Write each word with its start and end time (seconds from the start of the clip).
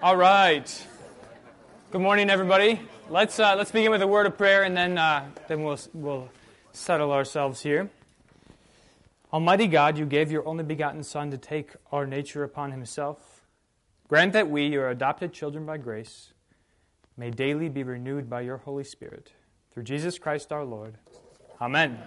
All 0.00 0.16
right. 0.16 0.86
Good 1.90 2.00
morning, 2.00 2.30
everybody. 2.30 2.80
Let's 3.10 3.40
uh, 3.40 3.56
let's 3.56 3.72
begin 3.72 3.90
with 3.90 4.00
a 4.00 4.06
word 4.06 4.26
of 4.26 4.38
prayer, 4.38 4.62
and 4.62 4.76
then 4.76 4.96
uh, 4.96 5.26
then 5.48 5.64
we'll 5.64 5.80
we'll 5.92 6.28
settle 6.70 7.10
ourselves 7.10 7.62
here. 7.62 7.90
Almighty 9.32 9.66
God, 9.66 9.98
you 9.98 10.06
gave 10.06 10.30
your 10.30 10.46
only 10.46 10.62
begotten 10.62 11.02
Son 11.02 11.32
to 11.32 11.36
take 11.36 11.72
our 11.90 12.06
nature 12.06 12.44
upon 12.44 12.70
Himself. 12.70 13.44
Grant 14.06 14.34
that 14.34 14.48
we, 14.48 14.68
your 14.68 14.88
adopted 14.88 15.32
children 15.32 15.66
by 15.66 15.78
grace, 15.78 16.32
may 17.16 17.30
daily 17.30 17.68
be 17.68 17.82
renewed 17.82 18.30
by 18.30 18.42
your 18.42 18.58
Holy 18.58 18.84
Spirit 18.84 19.32
through 19.72 19.82
Jesus 19.82 20.16
Christ 20.16 20.52
our 20.52 20.64
Lord. 20.64 20.94
Amen. 21.60 21.98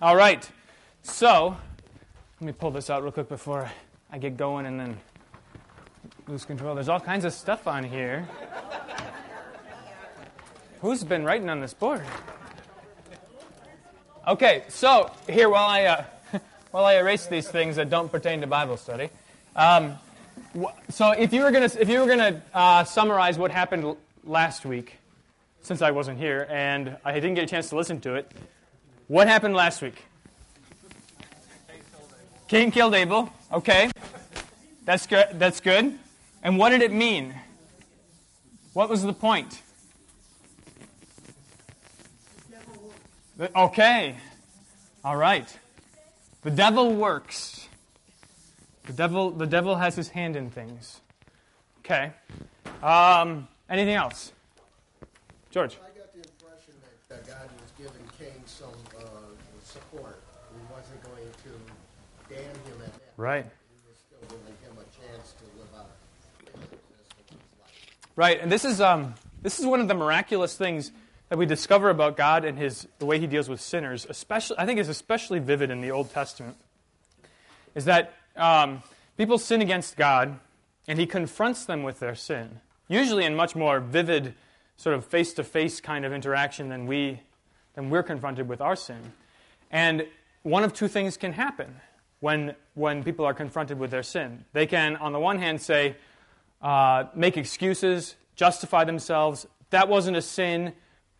All 0.00 0.14
right. 0.14 0.48
So, 1.02 1.56
let 2.40 2.46
me 2.46 2.52
pull 2.52 2.70
this 2.70 2.88
out 2.88 3.02
real 3.02 3.10
quick 3.10 3.28
before 3.28 3.68
I 4.12 4.18
get 4.18 4.36
going, 4.36 4.66
and 4.66 4.78
then 4.78 4.96
lose 6.28 6.44
control. 6.44 6.74
There's 6.74 6.88
all 6.88 7.00
kinds 7.00 7.24
of 7.24 7.32
stuff 7.32 7.66
on 7.66 7.84
here. 7.84 8.28
Who's 10.80 11.04
been 11.04 11.24
writing 11.24 11.48
on 11.50 11.60
this 11.60 11.74
board? 11.74 12.02
Okay, 14.26 14.64
so 14.68 15.10
here 15.28 15.48
while 15.48 15.68
I 15.68 15.84
uh, 15.84 16.04
while 16.70 16.84
I 16.84 16.94
erase 16.94 17.26
these 17.26 17.48
things 17.48 17.76
that 17.76 17.90
don't 17.90 18.10
pertain 18.10 18.40
to 18.40 18.46
Bible 18.46 18.76
study, 18.76 19.10
um, 19.56 19.98
so 20.88 21.12
if 21.12 21.32
you 21.32 21.42
were 21.42 21.50
gonna 21.50 21.70
if 21.78 21.88
you 21.88 22.00
were 22.00 22.06
gonna 22.06 22.42
uh, 22.54 22.84
summarize 22.84 23.38
what 23.38 23.50
happened 23.50 23.96
last 24.24 24.64
week, 24.64 24.96
since 25.62 25.82
I 25.82 25.90
wasn't 25.90 26.18
here 26.18 26.46
and 26.50 26.96
I 27.04 27.14
didn't 27.14 27.34
get 27.34 27.44
a 27.44 27.48
chance 27.48 27.68
to 27.70 27.76
listen 27.76 28.00
to 28.02 28.14
it, 28.14 28.30
what 29.08 29.26
happened 29.28 29.54
last 29.54 29.82
week? 29.82 30.04
Cain 32.48 32.70
killed 32.70 32.94
Abel. 32.94 33.32
Okay, 33.52 33.90
that's 34.84 35.06
good. 35.06 35.26
That's 35.34 35.60
good. 35.60 35.98
And 36.42 36.58
what 36.58 36.70
did 36.70 36.82
it 36.82 36.92
mean? 36.92 37.34
What 38.72 38.88
was 38.88 39.02
the 39.02 39.12
point? 39.12 39.62
Okay. 43.56 44.16
All 45.04 45.16
right. 45.16 45.58
The 46.42 46.50
devil 46.50 46.94
works. 46.94 47.68
The 48.84 48.92
devil, 48.92 49.30
the 49.30 49.46
devil 49.46 49.76
has 49.76 49.94
his 49.94 50.08
hand 50.08 50.36
in 50.36 50.50
things. 50.50 51.00
Okay. 51.80 52.12
Um, 52.82 53.48
anything 53.68 53.94
else? 53.94 54.32
George. 55.50 55.76
I 55.82 55.98
got 55.98 56.12
the 56.12 56.18
impression 56.18 56.74
that, 57.08 57.26
God 57.26 57.48
was 57.60 57.72
giving 57.76 58.06
Cain 58.18 58.42
some 58.46 58.68
uh, 58.98 59.02
support. 59.64 60.22
He 60.52 60.72
wasn't 60.72 61.02
going 61.04 61.28
to 61.44 62.34
damn 62.34 62.42
him 62.42 62.82
at 62.84 62.92
that. 62.92 63.12
Right. 63.16 63.44
He 63.44 63.88
was 63.88 63.98
still 63.98 64.20
giving 64.28 64.56
him 64.62 64.78
a 64.78 64.86
chance 64.96 65.34
to 65.34 65.44
live 65.58 65.68
out 65.76 65.90
his 66.54 66.62
existence, 66.62 67.30
his 67.30 67.60
life. 67.60 67.72
Right, 68.20 68.38
and 68.38 68.52
this 68.52 68.66
is 68.66 68.82
um, 68.82 69.14
this 69.40 69.58
is 69.58 69.64
one 69.64 69.80
of 69.80 69.88
the 69.88 69.94
miraculous 69.94 70.54
things 70.54 70.92
that 71.30 71.38
we 71.38 71.46
discover 71.46 71.88
about 71.88 72.18
God 72.18 72.44
and 72.44 72.58
His 72.58 72.86
the 72.98 73.06
way 73.06 73.18
He 73.18 73.26
deals 73.26 73.48
with 73.48 73.62
sinners. 73.62 74.06
Especially, 74.10 74.58
I 74.58 74.66
think 74.66 74.78
is 74.78 74.90
especially 74.90 75.38
vivid 75.38 75.70
in 75.70 75.80
the 75.80 75.90
Old 75.90 76.10
Testament. 76.10 76.58
Is 77.74 77.86
that 77.86 78.12
um, 78.36 78.82
people 79.16 79.38
sin 79.38 79.62
against 79.62 79.96
God, 79.96 80.38
and 80.86 80.98
He 80.98 81.06
confronts 81.06 81.64
them 81.64 81.82
with 81.82 81.98
their 81.98 82.14
sin, 82.14 82.60
usually 82.88 83.24
in 83.24 83.34
much 83.34 83.56
more 83.56 83.80
vivid, 83.80 84.34
sort 84.76 84.94
of 84.94 85.06
face-to-face 85.06 85.80
kind 85.80 86.04
of 86.04 86.12
interaction 86.12 86.68
than 86.68 86.86
we 86.86 87.22
than 87.72 87.88
we're 87.88 88.02
confronted 88.02 88.46
with 88.50 88.60
our 88.60 88.76
sin. 88.76 89.14
And 89.70 90.06
one 90.42 90.62
of 90.62 90.74
two 90.74 90.88
things 90.88 91.16
can 91.16 91.32
happen 91.32 91.76
when 92.20 92.54
when 92.74 93.02
people 93.02 93.24
are 93.24 93.32
confronted 93.32 93.78
with 93.78 93.90
their 93.90 94.02
sin. 94.02 94.44
They 94.52 94.66
can, 94.66 94.96
on 94.96 95.14
the 95.14 95.20
one 95.20 95.38
hand, 95.38 95.62
say 95.62 95.96
uh, 96.60 97.04
make 97.14 97.36
excuses, 97.36 98.16
justify 98.36 98.84
themselves. 98.84 99.46
That 99.70 99.88
wasn't 99.88 100.16
a 100.16 100.22
sin, 100.22 100.72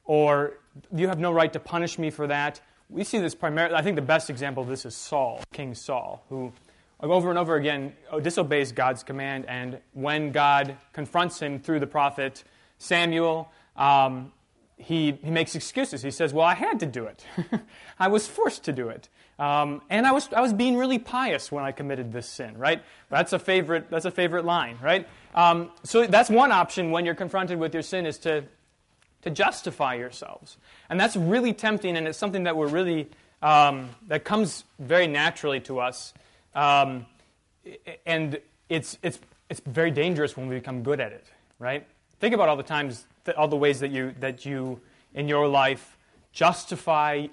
or 0.04 0.54
you 0.94 1.08
have 1.08 1.18
no 1.18 1.32
right 1.32 1.52
to 1.52 1.60
punish 1.60 1.98
me 1.98 2.10
for 2.10 2.26
that. 2.26 2.60
We 2.88 3.04
see 3.04 3.18
this 3.18 3.34
primarily, 3.34 3.74
I 3.76 3.82
think 3.82 3.96
the 3.96 4.02
best 4.02 4.30
example 4.30 4.62
of 4.62 4.68
this 4.68 4.84
is 4.84 4.96
Saul, 4.96 5.42
King 5.52 5.74
Saul, 5.74 6.24
who 6.28 6.52
over 7.00 7.30
and 7.30 7.38
over 7.38 7.56
again 7.56 7.92
disobeys 8.22 8.72
God's 8.72 9.02
command. 9.02 9.46
And 9.46 9.78
when 9.92 10.32
God 10.32 10.76
confronts 10.92 11.40
him 11.40 11.60
through 11.60 11.80
the 11.80 11.86
prophet 11.86 12.44
Samuel, 12.78 13.50
um, 13.76 14.32
he, 14.76 15.12
he 15.22 15.30
makes 15.30 15.54
excuses. 15.54 16.02
He 16.02 16.10
says, 16.10 16.32
Well, 16.32 16.46
I 16.46 16.54
had 16.54 16.80
to 16.80 16.86
do 16.86 17.04
it. 17.04 17.24
I 17.98 18.08
was 18.08 18.26
forced 18.26 18.64
to 18.64 18.72
do 18.72 18.88
it. 18.88 19.08
Um, 19.40 19.80
and 19.88 20.06
I 20.06 20.12
was, 20.12 20.28
I 20.34 20.42
was 20.42 20.52
being 20.52 20.76
really 20.76 20.98
pious 20.98 21.50
when 21.50 21.64
I 21.64 21.72
committed 21.72 22.12
this 22.12 22.28
sin, 22.28 22.58
right? 22.58 22.82
That's 23.08 23.32
a 23.32 23.38
favorite, 23.38 23.88
that's 23.88 24.04
a 24.04 24.10
favorite 24.10 24.44
line, 24.44 24.78
right? 24.82 25.08
Um, 25.34 25.70
so 25.82 26.06
that's 26.06 26.28
one 26.28 26.52
option 26.52 26.90
when 26.90 27.06
you're 27.06 27.14
confronted 27.14 27.58
with 27.58 27.72
your 27.72 27.82
sin 27.82 28.04
is 28.04 28.18
to, 28.18 28.44
to 29.22 29.30
justify 29.30 29.94
yourselves. 29.94 30.58
And 30.90 31.00
that's 31.00 31.16
really 31.16 31.54
tempting, 31.54 31.96
and 31.96 32.06
it's 32.06 32.18
something 32.18 32.44
that 32.44 32.54
we're 32.54 32.68
really, 32.68 33.08
um, 33.40 33.88
that 34.08 34.24
comes 34.24 34.64
very 34.78 35.06
naturally 35.06 35.60
to 35.60 35.80
us. 35.80 36.12
Um, 36.54 37.06
and 38.04 38.38
it's, 38.68 38.98
it's, 39.02 39.18
it's 39.48 39.62
very 39.64 39.90
dangerous 39.90 40.36
when 40.36 40.48
we 40.48 40.56
become 40.56 40.82
good 40.82 41.00
at 41.00 41.12
it, 41.12 41.24
right? 41.58 41.86
Think 42.18 42.34
about 42.34 42.50
all 42.50 42.58
the 42.58 42.62
times, 42.62 43.06
all 43.38 43.48
the 43.48 43.56
ways 43.56 43.80
that 43.80 43.90
you, 43.90 44.14
that 44.20 44.44
you 44.44 44.82
in 45.14 45.28
your 45.28 45.48
life 45.48 45.96
justify 46.30 47.28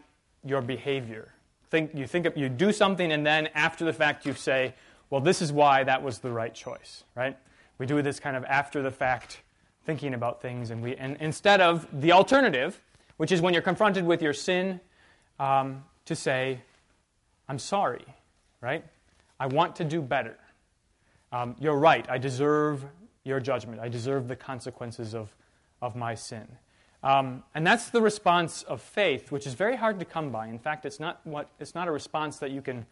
your 0.45 0.61
behavior. 0.61 1.33
Think, 1.69 1.93
you, 1.93 2.07
think 2.07 2.27
you 2.35 2.49
do 2.49 2.71
something, 2.71 3.11
and 3.11 3.25
then 3.25 3.47
after 3.53 3.83
the 3.83 3.93
fact, 3.93 4.25
you 4.25 4.33
say, 4.33 4.73
well, 5.09 5.21
this 5.21 5.41
is 5.41 5.51
why 5.51 5.83
that 5.83 6.01
was 6.01 6.19
the 6.19 6.31
right 6.31 6.53
choice, 6.53 7.03
right? 7.15 7.37
We 7.77 7.85
do 7.85 8.01
this 8.01 8.19
kind 8.19 8.37
of 8.37 8.45
after 8.45 8.81
the 8.81 8.91
fact 8.91 9.41
thinking 9.85 10.13
about 10.13 10.41
things, 10.41 10.69
and, 10.69 10.81
we, 10.81 10.95
and 10.95 11.17
instead 11.19 11.61
of 11.61 11.87
the 12.01 12.11
alternative, 12.11 12.81
which 13.17 13.31
is 13.31 13.41
when 13.41 13.53
you're 13.53 13.61
confronted 13.61 14.05
with 14.05 14.21
your 14.21 14.33
sin, 14.33 14.79
um, 15.39 15.83
to 16.05 16.15
say, 16.15 16.61
I'm 17.47 17.59
sorry, 17.59 18.05
right? 18.61 18.83
I 19.39 19.47
want 19.47 19.75
to 19.77 19.85
do 19.85 20.01
better. 20.01 20.37
Um, 21.31 21.55
you're 21.59 21.77
right. 21.77 22.05
I 22.09 22.17
deserve 22.17 22.85
your 23.23 23.39
judgment. 23.39 23.79
I 23.81 23.89
deserve 23.89 24.27
the 24.27 24.35
consequences 24.35 25.13
of, 25.13 25.35
of 25.81 25.95
my 25.95 26.15
sin. 26.15 26.47
Um, 27.07 27.43
and 27.55 27.65
that's 27.65 27.89
the 27.89 28.01
response 28.01 28.63
of 28.63 28.81
faith, 28.81 29.31
which 29.31 29.47
is 29.47 29.53
very 29.53 29.77
hard 29.77 29.97
to 29.99 30.05
come 30.05 30.29
by. 30.29 30.47
In 30.47 30.59
fact, 30.59 30.85
it's 30.85 30.99
not, 30.99 31.21
what, 31.23 31.49
it's 31.57 31.73
not 31.73 31.87
a 31.87 31.91
response 31.91 32.39
that 32.39 32.51
you 32.51 32.61
can 32.61 32.85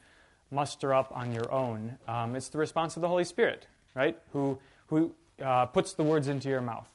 muster 0.52 0.94
up 0.94 1.12
on 1.14 1.34
your 1.34 1.52
own. 1.52 1.98
Um, 2.08 2.34
it's 2.38 2.48
the 2.48 2.58
response 2.58 2.96
of 2.96 3.02
the 3.02 3.09
Holy 3.09 3.26
Spirit, 3.26 3.68
right? 3.94 4.18
Who, 4.31 4.58
who 4.88 5.14
uh, 5.44 5.66
puts 5.66 5.96
the 5.96 6.03
words 6.03 6.30
into 6.30 6.48
your 6.48 6.62
mouth. 6.62 6.88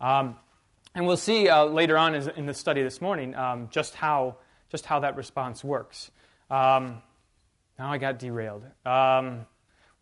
Um, 0.00 0.36
and 0.96 1.06
we'll 1.06 1.16
see 1.16 1.48
uh, 1.48 1.64
later 1.64 1.96
on 1.96 2.16
in 2.16 2.46
the 2.46 2.54
study 2.54 2.82
this 2.82 3.00
morning 3.00 3.36
um, 3.36 3.68
just, 3.70 3.94
how, 3.94 4.38
just 4.68 4.84
how 4.84 4.98
that 4.98 5.16
response 5.16 5.62
works. 5.62 6.10
Um, 6.50 7.02
now 7.78 7.92
I 7.92 7.98
got 7.98 8.18
derailed. 8.18 8.64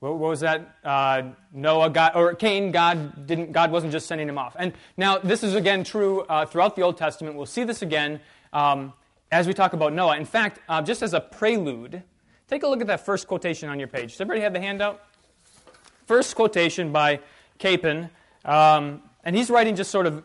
What, 0.02 0.18
was 0.18 0.40
that? 0.40 0.78
Uh, 0.82 1.30
Noah 1.52 1.88
got, 1.88 2.16
or 2.16 2.34
Cain, 2.34 2.72
God 2.72 3.24
didn't. 3.24 3.52
God 3.52 3.70
wasn't 3.70 3.92
just 3.92 4.08
sending 4.08 4.28
him 4.28 4.36
off. 4.36 4.56
And 4.58 4.72
now 4.96 5.18
this 5.18 5.44
is 5.44 5.54
again 5.54 5.84
true 5.84 6.22
uh, 6.22 6.44
throughout 6.44 6.74
the 6.74 6.82
Old 6.82 6.96
Testament. 6.96 7.36
We'll 7.36 7.46
see 7.46 7.62
this 7.62 7.82
again 7.82 8.18
um, 8.52 8.94
as 9.30 9.46
we 9.46 9.54
talk 9.54 9.74
about 9.74 9.92
Noah. 9.92 10.16
In 10.16 10.24
fact, 10.24 10.58
uh, 10.68 10.82
just 10.82 11.04
as 11.04 11.14
a 11.14 11.20
prelude, 11.20 12.02
take 12.48 12.64
a 12.64 12.66
look 12.66 12.80
at 12.80 12.88
that 12.88 13.06
first 13.06 13.28
quotation 13.28 13.68
on 13.68 13.78
your 13.78 13.86
page. 13.86 14.10
Does 14.10 14.20
everybody 14.20 14.40
have 14.40 14.52
the 14.52 14.60
handout? 14.60 15.04
First 16.06 16.34
quotation 16.34 16.90
by 16.90 17.20
Capon, 17.58 18.10
um, 18.44 19.02
and 19.22 19.36
he's 19.36 19.50
writing 19.50 19.76
just 19.76 19.92
sort 19.92 20.06
of 20.06 20.24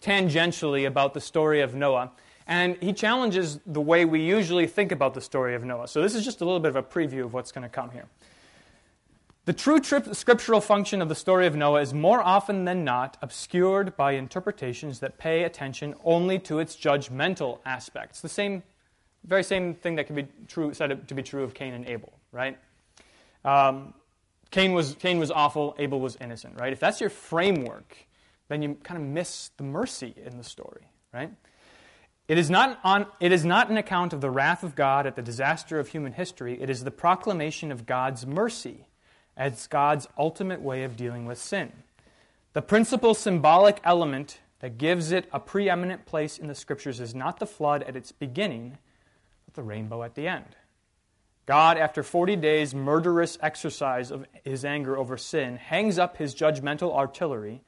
tangentially 0.00 0.86
about 0.86 1.14
the 1.14 1.20
story 1.20 1.62
of 1.62 1.74
Noah. 1.74 2.12
And 2.46 2.76
he 2.80 2.92
challenges 2.92 3.58
the 3.66 3.80
way 3.80 4.04
we 4.04 4.20
usually 4.20 4.68
think 4.68 4.92
about 4.92 5.14
the 5.14 5.20
story 5.20 5.56
of 5.56 5.64
Noah. 5.64 5.88
So 5.88 6.00
this 6.00 6.14
is 6.14 6.24
just 6.24 6.42
a 6.42 6.44
little 6.44 6.60
bit 6.60 6.68
of 6.68 6.76
a 6.76 6.82
preview 6.84 7.24
of 7.24 7.32
what's 7.32 7.50
going 7.50 7.62
to 7.62 7.68
come 7.68 7.90
here. 7.90 8.06
The 9.50 9.56
true 9.56 9.80
tri- 9.80 10.12
scriptural 10.12 10.60
function 10.60 11.02
of 11.02 11.08
the 11.08 11.16
story 11.16 11.48
of 11.48 11.56
Noah 11.56 11.80
is 11.80 11.92
more 11.92 12.22
often 12.22 12.66
than 12.66 12.84
not 12.84 13.16
obscured 13.20 13.96
by 13.96 14.12
interpretations 14.12 15.00
that 15.00 15.18
pay 15.18 15.42
attention 15.42 15.96
only 16.04 16.38
to 16.38 16.60
its 16.60 16.76
judgmental 16.76 17.58
aspects. 17.66 18.20
The 18.20 18.28
same, 18.28 18.62
very 19.24 19.42
same 19.42 19.74
thing 19.74 19.96
that 19.96 20.06
can 20.06 20.14
be 20.14 20.28
true, 20.46 20.72
said 20.72 21.08
to 21.08 21.14
be 21.16 21.24
true 21.24 21.42
of 21.42 21.52
Cain 21.52 21.74
and 21.74 21.84
Abel, 21.88 22.12
right? 22.30 22.58
Um, 23.44 23.92
Cain 24.52 24.72
was, 24.72 24.94
Cain 25.00 25.18
was 25.18 25.32
awful, 25.32 25.74
Abel 25.80 25.98
was 25.98 26.16
innocent, 26.20 26.54
right? 26.60 26.72
If 26.72 26.78
that's 26.78 27.00
your 27.00 27.10
framework, 27.10 27.96
then 28.46 28.62
you 28.62 28.76
kind 28.84 29.02
of 29.02 29.08
miss 29.08 29.50
the 29.56 29.64
mercy 29.64 30.14
in 30.24 30.38
the 30.38 30.44
story, 30.44 30.86
right? 31.12 31.32
It 32.28 32.38
is, 32.38 32.50
not 32.50 32.78
on, 32.84 33.04
it 33.18 33.32
is 33.32 33.44
not 33.44 33.68
an 33.68 33.78
account 33.78 34.12
of 34.12 34.20
the 34.20 34.30
wrath 34.30 34.62
of 34.62 34.76
God 34.76 35.08
at 35.08 35.16
the 35.16 35.22
disaster 35.22 35.80
of 35.80 35.88
human 35.88 36.12
history. 36.12 36.56
It 36.62 36.70
is 36.70 36.84
the 36.84 36.92
proclamation 36.92 37.72
of 37.72 37.84
God's 37.84 38.24
mercy 38.24 38.86
as 39.36 39.66
God's 39.66 40.08
ultimate 40.18 40.60
way 40.60 40.84
of 40.84 40.96
dealing 40.96 41.26
with 41.26 41.38
sin. 41.38 41.72
The 42.52 42.62
principal 42.62 43.14
symbolic 43.14 43.80
element 43.84 44.38
that 44.60 44.78
gives 44.78 45.12
it 45.12 45.28
a 45.32 45.40
preeminent 45.40 46.04
place 46.04 46.38
in 46.38 46.48
the 46.48 46.54
scriptures 46.54 47.00
is 47.00 47.14
not 47.14 47.38
the 47.38 47.46
flood 47.46 47.82
at 47.84 47.96
its 47.96 48.12
beginning, 48.12 48.78
but 49.46 49.54
the 49.54 49.62
rainbow 49.62 50.02
at 50.02 50.14
the 50.14 50.28
end. 50.28 50.56
God, 51.46 51.78
after 51.78 52.02
40 52.02 52.36
days' 52.36 52.74
murderous 52.74 53.38
exercise 53.40 54.10
of 54.10 54.26
his 54.44 54.64
anger 54.64 54.96
over 54.96 55.16
sin, 55.16 55.56
hangs 55.56 55.98
up 55.98 56.16
his 56.16 56.34
judgmental 56.34 56.94
artillery 56.94 57.62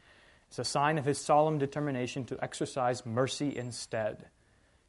as 0.51 0.59
a 0.59 0.65
sign 0.65 0.99
of 0.99 1.05
his 1.05 1.19
solemn 1.19 1.59
determination 1.59 2.25
to 2.27 2.39
exercise 2.45 3.07
mercy 3.07 3.57
instead. 3.57 4.27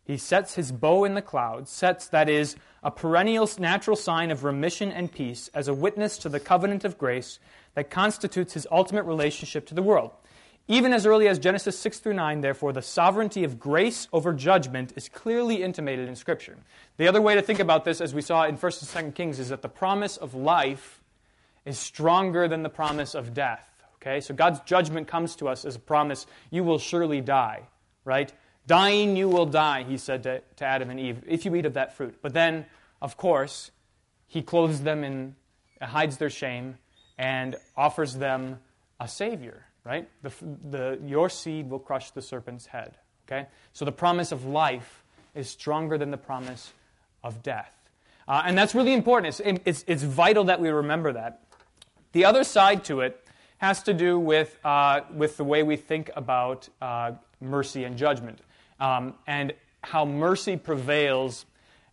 He 0.06 0.18
sets 0.18 0.56
his 0.56 0.72
bow 0.72 1.06
in 1.06 1.14
the 1.14 1.22
clouds, 1.22 1.72
sets, 1.72 2.08
that 2.08 2.28
is, 2.30 2.56
a 2.84 2.92
perennial 2.92 3.50
natural 3.58 3.96
sign 3.96 4.32
of 4.32 4.44
remission 4.44 4.92
and 4.92 5.12
peace 5.12 5.50
as 5.54 5.68
a 5.68 5.74
witness 5.74 6.18
to 6.20 6.30
the 6.30 6.40
covenant 6.40 6.84
of 6.84 6.98
grace 6.98 7.40
that 7.76 7.90
constitutes 7.90 8.54
his 8.54 8.68
ultimate 8.70 9.04
relationship 9.04 9.66
to 9.68 9.74
the 9.74 9.82
world. 9.82 10.12
Even 10.68 10.94
as 10.94 11.06
early 11.06 11.28
as 11.28 11.40
Genesis 11.40 11.78
6 11.80 12.00
through 12.00 12.14
9, 12.14 12.42
therefore, 12.42 12.72
the 12.72 12.82
sovereignty 12.82 13.44
of 13.44 13.60
grace 13.60 14.08
over 14.14 14.34
judgment 14.34 14.94
is 14.96 15.10
clearly 15.10 15.62
intimated 15.62 16.08
in 16.08 16.16
Scripture. 16.16 16.58
The 16.98 17.08
other 17.08 17.22
way 17.22 17.36
to 17.36 17.42
think 17.42 17.60
about 17.60 17.84
this, 17.84 18.00
as 18.00 18.14
we 18.14 18.22
saw 18.22 18.46
in 18.46 18.58
1st 18.58 18.96
and 18.96 19.14
2nd 19.14 19.16
Kings, 19.16 19.40
is 19.40 19.50
that 19.50 19.62
the 19.62 19.70
promise 19.70 20.16
of 20.16 20.34
life 20.34 21.02
is 21.66 21.78
stronger 21.78 22.48
than 22.48 22.64
the 22.64 22.70
promise 22.70 23.14
of 23.14 23.34
death. 23.34 23.70
Okay? 23.96 24.22
So 24.22 24.34
God's 24.34 24.60
judgment 24.62 25.08
comes 25.08 25.36
to 25.38 25.48
us 25.48 25.66
as 25.66 25.76
a 25.76 25.80
promise 25.80 26.26
you 26.50 26.64
will 26.64 26.80
surely 26.80 27.20
die, 27.20 27.64
right? 28.06 28.32
Dying, 28.66 29.16
you 29.18 29.28
will 29.28 29.46
die, 29.46 29.84
he 29.84 29.98
said 29.98 30.24
to, 30.24 30.42
to 30.58 30.66
Adam 30.66 30.90
and 30.90 31.00
Eve, 31.00 31.24
if 31.28 31.46
you 31.46 31.54
eat 31.56 31.66
of 31.66 31.74
that 31.74 31.96
fruit. 31.96 32.18
But 32.22 32.34
then, 32.34 32.66
of 33.02 33.18
course, 33.18 33.72
he 34.28 34.42
clothes 34.42 34.82
them 34.82 35.04
in, 35.04 35.36
hides 35.82 36.18
their 36.18 36.30
shame, 36.30 36.78
and 37.18 37.56
offers 37.76 38.16
them 38.16 38.60
a 39.00 39.08
Savior 39.08 39.66
right? 39.84 40.08
The, 40.22 40.32
the, 40.70 41.00
your 41.06 41.30
seed 41.30 41.70
will 41.70 41.80
crush 41.80 42.12
the 42.12 42.22
serpent's 42.22 42.66
head. 42.66 42.98
Okay? 43.28 43.48
So 43.74 43.86
the 43.86 43.92
promise 43.92 44.32
of 44.32 44.46
life 44.46 45.04
is 45.36 45.50
stronger 45.50 45.98
than 45.98 46.12
the 46.12 46.18
promise 46.18 46.74
of 47.24 47.42
death. 47.44 47.74
Uh, 48.28 48.44
and 48.46 48.58
that's 48.58 48.74
really 48.74 48.94
important. 48.94 49.40
It's, 49.40 49.62
it's, 49.66 49.84
it's 49.88 50.04
vital 50.04 50.46
that 50.46 50.60
we 50.60 50.70
remember 50.70 51.14
that. 51.14 51.42
The 52.14 52.26
other 52.26 52.44
side 52.44 52.84
to 52.86 53.02
it 53.02 53.20
has 53.58 53.84
to 53.84 53.94
do 53.94 54.20
with, 54.20 54.58
uh, 54.64 55.02
with 55.14 55.38
the 55.38 55.44
way 55.44 55.64
we 55.64 55.76
think 55.76 56.12
about 56.16 56.70
uh, 56.82 57.14
mercy 57.42 57.84
and 57.84 57.98
judgment, 57.98 58.40
um, 58.84 59.14
and 59.26 59.54
how 59.82 60.04
mercy 60.04 60.58
prevails 60.58 61.46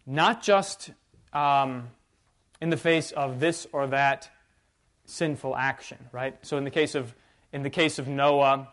not 0.06 0.42
just 0.42 0.90
um, 1.32 1.88
in 2.60 2.70
the 2.70 2.76
face 2.76 3.12
of 3.12 3.38
this 3.38 3.66
or 3.72 3.86
that 3.86 4.28
sinful 5.04 5.56
action, 5.56 5.98
right? 6.10 6.36
So, 6.42 6.58
in 6.58 6.64
the 6.64 6.70
case 6.70 6.96
of 6.96 7.14
in 7.52 7.62
the 7.62 7.70
case 7.70 7.98
of 7.98 8.08
Noah, 8.08 8.68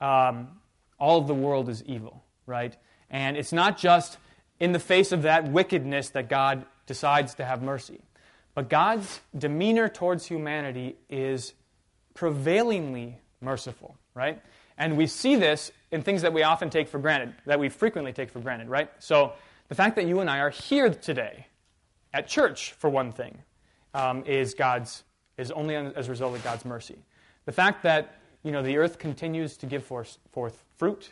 um, 0.00 0.48
all 0.98 1.20
of 1.20 1.28
the 1.28 1.34
world 1.34 1.68
is 1.68 1.84
evil, 1.84 2.24
right? 2.46 2.76
And 3.10 3.36
it's 3.36 3.52
not 3.52 3.78
just 3.78 4.18
in 4.58 4.72
the 4.72 4.78
face 4.78 5.12
of 5.12 5.22
that 5.22 5.50
wickedness 5.50 6.10
that 6.10 6.28
God 6.28 6.66
decides 6.86 7.34
to 7.34 7.44
have 7.44 7.62
mercy. 7.62 8.00
But 8.54 8.68
God's 8.68 9.20
demeanor 9.36 9.88
towards 9.88 10.26
humanity 10.26 10.96
is 11.08 11.54
prevailingly 12.14 13.18
merciful, 13.40 13.96
right? 14.14 14.40
And 14.82 14.96
we 14.96 15.06
see 15.06 15.36
this 15.36 15.70
in 15.92 16.02
things 16.02 16.22
that 16.22 16.32
we 16.32 16.42
often 16.42 16.68
take 16.68 16.88
for 16.88 16.98
granted, 16.98 17.34
that 17.46 17.60
we 17.60 17.68
frequently 17.68 18.12
take 18.12 18.30
for 18.30 18.40
granted, 18.40 18.68
right? 18.68 18.90
So 18.98 19.34
the 19.68 19.76
fact 19.76 19.94
that 19.94 20.06
you 20.06 20.18
and 20.18 20.28
I 20.28 20.40
are 20.40 20.50
here 20.50 20.90
today, 20.90 21.46
at 22.12 22.26
church, 22.26 22.72
for 22.72 22.90
one 22.90 23.12
thing, 23.12 23.38
um, 23.94 24.24
is 24.26 24.54
God's 24.54 25.04
is 25.38 25.52
only 25.52 25.76
as 25.76 26.08
a 26.08 26.10
result 26.10 26.34
of 26.34 26.42
God's 26.42 26.64
mercy. 26.64 26.98
The 27.44 27.52
fact 27.52 27.84
that 27.84 28.16
you 28.42 28.50
know, 28.50 28.60
the 28.60 28.76
earth 28.76 28.98
continues 28.98 29.56
to 29.58 29.66
give 29.66 29.84
forth, 29.84 30.18
forth 30.32 30.64
fruit 30.76 31.10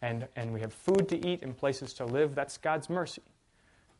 and, 0.00 0.26
and 0.34 0.54
we 0.54 0.60
have 0.60 0.72
food 0.72 1.06
to 1.10 1.26
eat 1.26 1.42
and 1.42 1.54
places 1.54 1.92
to 1.94 2.06
live, 2.06 2.34
that's 2.34 2.56
God's 2.56 2.88
mercy. 2.88 3.22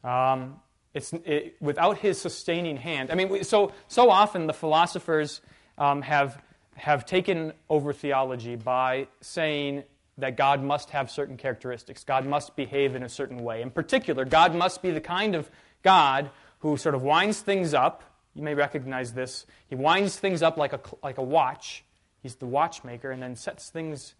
Um, 0.04 0.58
it's, 0.94 1.12
it, 1.12 1.56
without 1.60 1.98
his 1.98 2.18
sustaining 2.18 2.78
hand. 2.78 3.10
I 3.10 3.14
mean, 3.14 3.44
so, 3.44 3.72
so 3.88 4.08
often 4.08 4.46
the 4.46 4.54
philosophers 4.54 5.42
um, 5.76 6.00
have, 6.00 6.40
have 6.76 7.04
taken 7.04 7.52
over 7.68 7.92
theology 7.92 8.56
by 8.56 9.08
saying 9.20 9.84
that 10.18 10.36
God 10.36 10.62
must 10.62 10.90
have 10.90 11.10
certain 11.10 11.36
characteristics. 11.36 12.04
God 12.04 12.26
must 12.26 12.56
behave 12.56 12.94
in 12.94 13.02
a 13.02 13.08
certain 13.08 13.42
way. 13.42 13.62
In 13.62 13.70
particular, 13.70 14.24
God 14.24 14.54
must 14.54 14.82
be 14.82 14.90
the 14.90 15.00
kind 15.00 15.34
of 15.34 15.50
God 15.82 16.30
who 16.60 16.76
sort 16.76 16.94
of 16.94 17.02
winds 17.02 17.40
things 17.40 17.74
up 17.74 18.02
you 18.36 18.42
may 18.42 18.54
recognize 18.54 19.14
this. 19.14 19.46
He 19.66 19.74
winds 19.74 20.16
things 20.18 20.42
up 20.42 20.58
like 20.58 20.74
a, 20.74 20.80
like 21.02 21.16
a 21.16 21.22
watch. 21.22 21.84
He's 22.22 22.36
the 22.36 22.46
watchmaker 22.46 23.10
and 23.10 23.22
then 23.22 23.34
sets 23.34 23.70
things, 23.70 24.14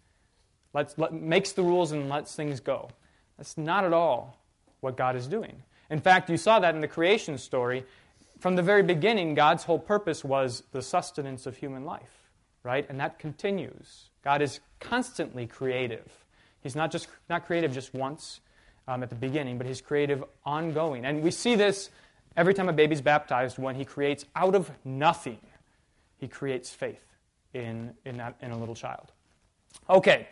lets, 0.73 0.97
let, 0.97 1.13
makes 1.13 1.51
the 1.51 1.61
rules 1.61 1.91
and 1.91 2.09
lets 2.09 2.35
things 2.35 2.59
go. 2.59 2.89
That's 3.37 3.57
not 3.57 3.85
at 3.85 3.93
all 3.93 4.41
what 4.79 4.97
God 4.97 5.15
is 5.15 5.27
doing. 5.27 5.61
In 5.91 5.99
fact, 5.99 6.31
you 6.31 6.37
saw 6.37 6.59
that 6.59 6.73
in 6.73 6.81
the 6.81 6.87
creation 6.87 7.37
story. 7.37 7.85
From 8.39 8.55
the 8.55 8.63
very 8.63 8.81
beginning, 8.81 9.35
God's 9.35 9.63
whole 9.63 9.79
purpose 9.79 10.23
was 10.23 10.63
the 10.71 10.81
sustenance 10.81 11.45
of 11.45 11.55
human 11.55 11.85
life, 11.85 12.23
right? 12.63 12.85
And 12.89 12.99
that 12.99 13.19
continues. 13.19 14.09
God 14.23 14.41
is 14.41 14.59
constantly 14.79 15.47
creative. 15.47 16.25
He's 16.61 16.75
not 16.75 16.91
just 16.91 17.07
not 17.29 17.45
creative 17.45 17.73
just 17.73 17.93
once 17.93 18.41
um, 18.87 19.03
at 19.03 19.09
the 19.09 19.15
beginning, 19.15 19.57
but 19.57 19.67
he's 19.67 19.81
creative 19.81 20.23
ongoing. 20.45 21.05
And 21.05 21.21
we 21.21 21.31
see 21.31 21.55
this 21.55 21.89
Every 22.37 22.53
time 22.53 22.69
a 22.69 22.73
baby's 22.73 23.01
baptized, 23.01 23.57
when 23.57 23.73
he 23.73 23.83
creates 23.83 24.23
out 24.35 24.53
of 24.53 24.69
nothing, 24.85 25.39
he 26.19 26.27
creates 26.27 26.69
faith 26.69 27.03
in, 27.55 27.95
in, 28.05 28.17
that, 28.17 28.35
in 28.43 28.51
a 28.51 28.57
little 28.57 28.75
child. 28.75 29.11
Okay, 29.89 30.27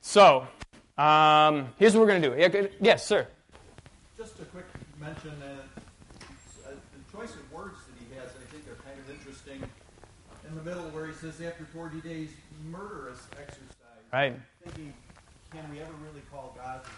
so 0.00 0.46
um, 0.96 1.68
here's 1.78 1.94
what 1.94 2.00
we're 2.00 2.18
going 2.18 2.22
to 2.22 2.62
do. 2.62 2.68
Yes, 2.80 3.06
sir. 3.06 3.26
Just 4.16 4.40
a 4.40 4.44
quick 4.46 4.64
mention. 4.98 5.32
Uh, 5.42 6.70
the 6.70 7.16
choice 7.16 7.34
of 7.34 7.52
words 7.52 7.76
that 7.88 7.98
he 7.98 8.14
has, 8.18 8.30
I 8.30 8.50
think, 8.50 8.64
are 8.66 8.82
kind 8.82 8.98
of 8.98 9.10
interesting. 9.10 9.62
In 10.48 10.54
the 10.54 10.62
middle, 10.62 10.84
where 10.90 11.06
he 11.06 11.14
says, 11.14 11.40
after 11.40 11.64
40 11.64 12.00
days, 12.00 12.30
murderous 12.70 13.26
exercise. 13.40 14.04
Right. 14.12 14.38
Thinking, 14.62 14.92
can 15.50 15.70
we 15.70 15.80
ever 15.80 15.92
really 16.04 16.22
call 16.30 16.56
God's 16.58 16.88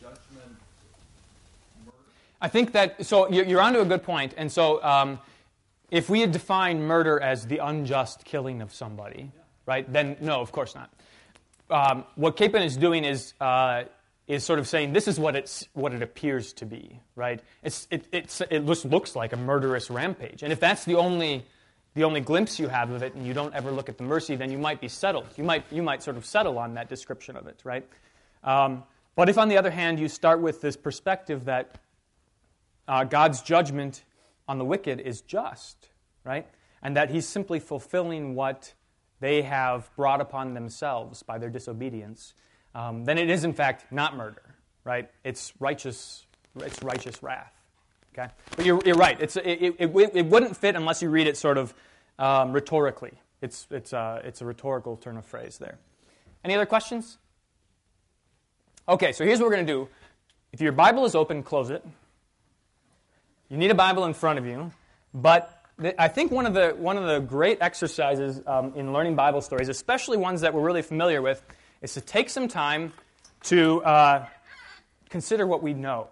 judgment 0.00 0.56
I 2.44 2.48
think 2.48 2.72
that, 2.72 3.06
so 3.06 3.30
you're 3.30 3.62
onto 3.62 3.80
a 3.80 3.86
good 3.86 4.02
point. 4.02 4.34
And 4.36 4.52
so 4.52 4.82
um, 4.84 5.18
if 5.90 6.10
we 6.10 6.20
had 6.20 6.30
defined 6.30 6.86
murder 6.86 7.18
as 7.18 7.46
the 7.46 7.56
unjust 7.56 8.26
killing 8.26 8.60
of 8.60 8.74
somebody, 8.74 9.30
right, 9.64 9.90
then 9.90 10.18
no, 10.20 10.42
of 10.42 10.52
course 10.52 10.74
not. 10.74 10.92
Um, 11.70 12.04
what 12.16 12.36
Capon 12.36 12.62
is 12.62 12.76
doing 12.76 13.04
is, 13.04 13.32
uh, 13.40 13.84
is 14.28 14.44
sort 14.44 14.58
of 14.58 14.68
saying 14.68 14.92
this 14.92 15.08
is 15.08 15.18
what, 15.18 15.34
it's, 15.34 15.66
what 15.72 15.94
it 15.94 16.02
appears 16.02 16.52
to 16.54 16.66
be, 16.66 17.00
right? 17.16 17.40
It's, 17.62 17.88
it, 17.90 18.06
it's, 18.12 18.42
it 18.42 18.66
just 18.66 18.84
looks 18.84 19.16
like 19.16 19.32
a 19.32 19.38
murderous 19.38 19.88
rampage. 19.88 20.42
And 20.42 20.52
if 20.52 20.60
that's 20.60 20.84
the 20.84 20.96
only, 20.96 21.46
the 21.94 22.04
only 22.04 22.20
glimpse 22.20 22.58
you 22.58 22.68
have 22.68 22.90
of 22.90 23.02
it 23.02 23.14
and 23.14 23.26
you 23.26 23.32
don't 23.32 23.54
ever 23.54 23.70
look 23.70 23.88
at 23.88 23.98
the 23.98 24.04
mercy, 24.04 24.34
then 24.36 24.50
you 24.50 24.58
might 24.58 24.80
be 24.80 24.88
settled. 24.88 25.26
You 25.36 25.44
might, 25.44 25.64
you 25.70 25.82
might 25.82 26.02
sort 26.02 26.16
of 26.16 26.26
settle 26.26 26.58
on 26.58 26.74
that 26.74 26.88
description 26.88 27.36
of 27.36 27.46
it, 27.46 27.60
right? 27.64 27.86
Um, 28.42 28.82
but 29.14 29.28
if, 29.28 29.38
on 29.38 29.48
the 29.48 29.56
other 29.56 29.70
hand, 29.70 30.00
you 30.00 30.08
start 30.08 30.40
with 30.40 30.60
this 30.60 30.76
perspective 30.76 31.44
that 31.44 31.76
uh, 32.88 33.04
God's 33.04 33.42
judgment 33.42 34.02
on 34.48 34.58
the 34.58 34.64
wicked 34.64 35.00
is 35.00 35.20
just, 35.20 35.88
right? 36.24 36.46
And 36.82 36.96
that 36.96 37.10
he's 37.10 37.26
simply 37.26 37.60
fulfilling 37.60 38.34
what 38.34 38.74
they 39.20 39.42
have 39.42 39.88
brought 39.96 40.20
upon 40.20 40.54
themselves 40.54 41.22
by 41.22 41.38
their 41.38 41.48
disobedience, 41.48 42.34
um, 42.74 43.04
then 43.04 43.18
it 43.18 43.30
is 43.30 43.44
in 43.44 43.52
fact 43.52 43.90
not 43.92 44.16
murder, 44.16 44.56
right? 44.82 45.08
It's 45.22 45.52
righteous, 45.60 46.26
it's 46.56 46.82
righteous 46.82 47.22
wrath. 47.22 47.52
Okay, 48.12 48.28
but 48.56 48.64
you're, 48.64 48.80
you're 48.84 48.96
right. 48.96 49.16
It's, 49.20 49.36
it, 49.36 49.44
it, 49.44 49.74
it, 49.78 50.10
it, 50.14 50.26
wouldn't 50.26 50.56
fit 50.56 50.76
unless 50.76 51.02
you 51.02 51.10
read 51.10 51.26
it 51.26 51.36
sort 51.36 51.58
of 51.58 51.74
um, 52.18 52.52
rhetorically. 52.52 53.12
It's, 53.40 53.66
it's, 53.70 53.92
a, 53.92 54.22
it's 54.24 54.40
a 54.40 54.44
rhetorical 54.44 54.96
turn 54.96 55.16
of 55.16 55.26
phrase 55.26 55.58
there. 55.58 55.78
Any 56.44 56.54
other 56.54 56.66
questions? 56.66 57.18
Okay, 58.88 59.12
so 59.12 59.24
here's 59.24 59.38
what 59.38 59.46
we're 59.46 59.54
going 59.54 59.66
to 59.66 59.72
do. 59.72 59.88
If 60.52 60.60
your 60.60 60.72
Bible 60.72 61.04
is 61.04 61.14
open, 61.14 61.42
close 61.42 61.70
it. 61.70 61.84
You 63.48 63.56
need 63.56 63.70
a 63.70 63.74
Bible 63.74 64.04
in 64.04 64.14
front 64.14 64.38
of 64.38 64.46
you, 64.46 64.72
but 65.12 65.62
I 65.98 66.08
think 66.08 66.30
one 66.30 66.46
of 66.46 66.54
the, 66.54 66.70
one 66.70 66.96
of 66.96 67.06
the 67.06 67.18
great 67.18 67.58
exercises 67.60 68.40
um, 68.46 68.72
in 68.76 68.92
learning 68.92 69.16
Bible 69.16 69.40
stories, 69.40 69.68
especially 69.68 70.16
ones 70.16 70.42
that 70.42 70.54
we're 70.54 70.62
really 70.62 70.82
familiar 70.82 71.20
with, 71.20 71.42
is 71.82 71.94
to 71.94 72.00
take 72.00 72.30
some 72.30 72.46
time 72.46 72.92
to 73.44 73.82
uh, 73.84 74.26
consider 75.10 75.46
what 75.46 75.62
we 75.62 75.74
know. 75.74 76.08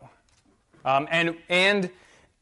Um, 0.85 1.07
and, 1.11 1.37
and 1.49 1.91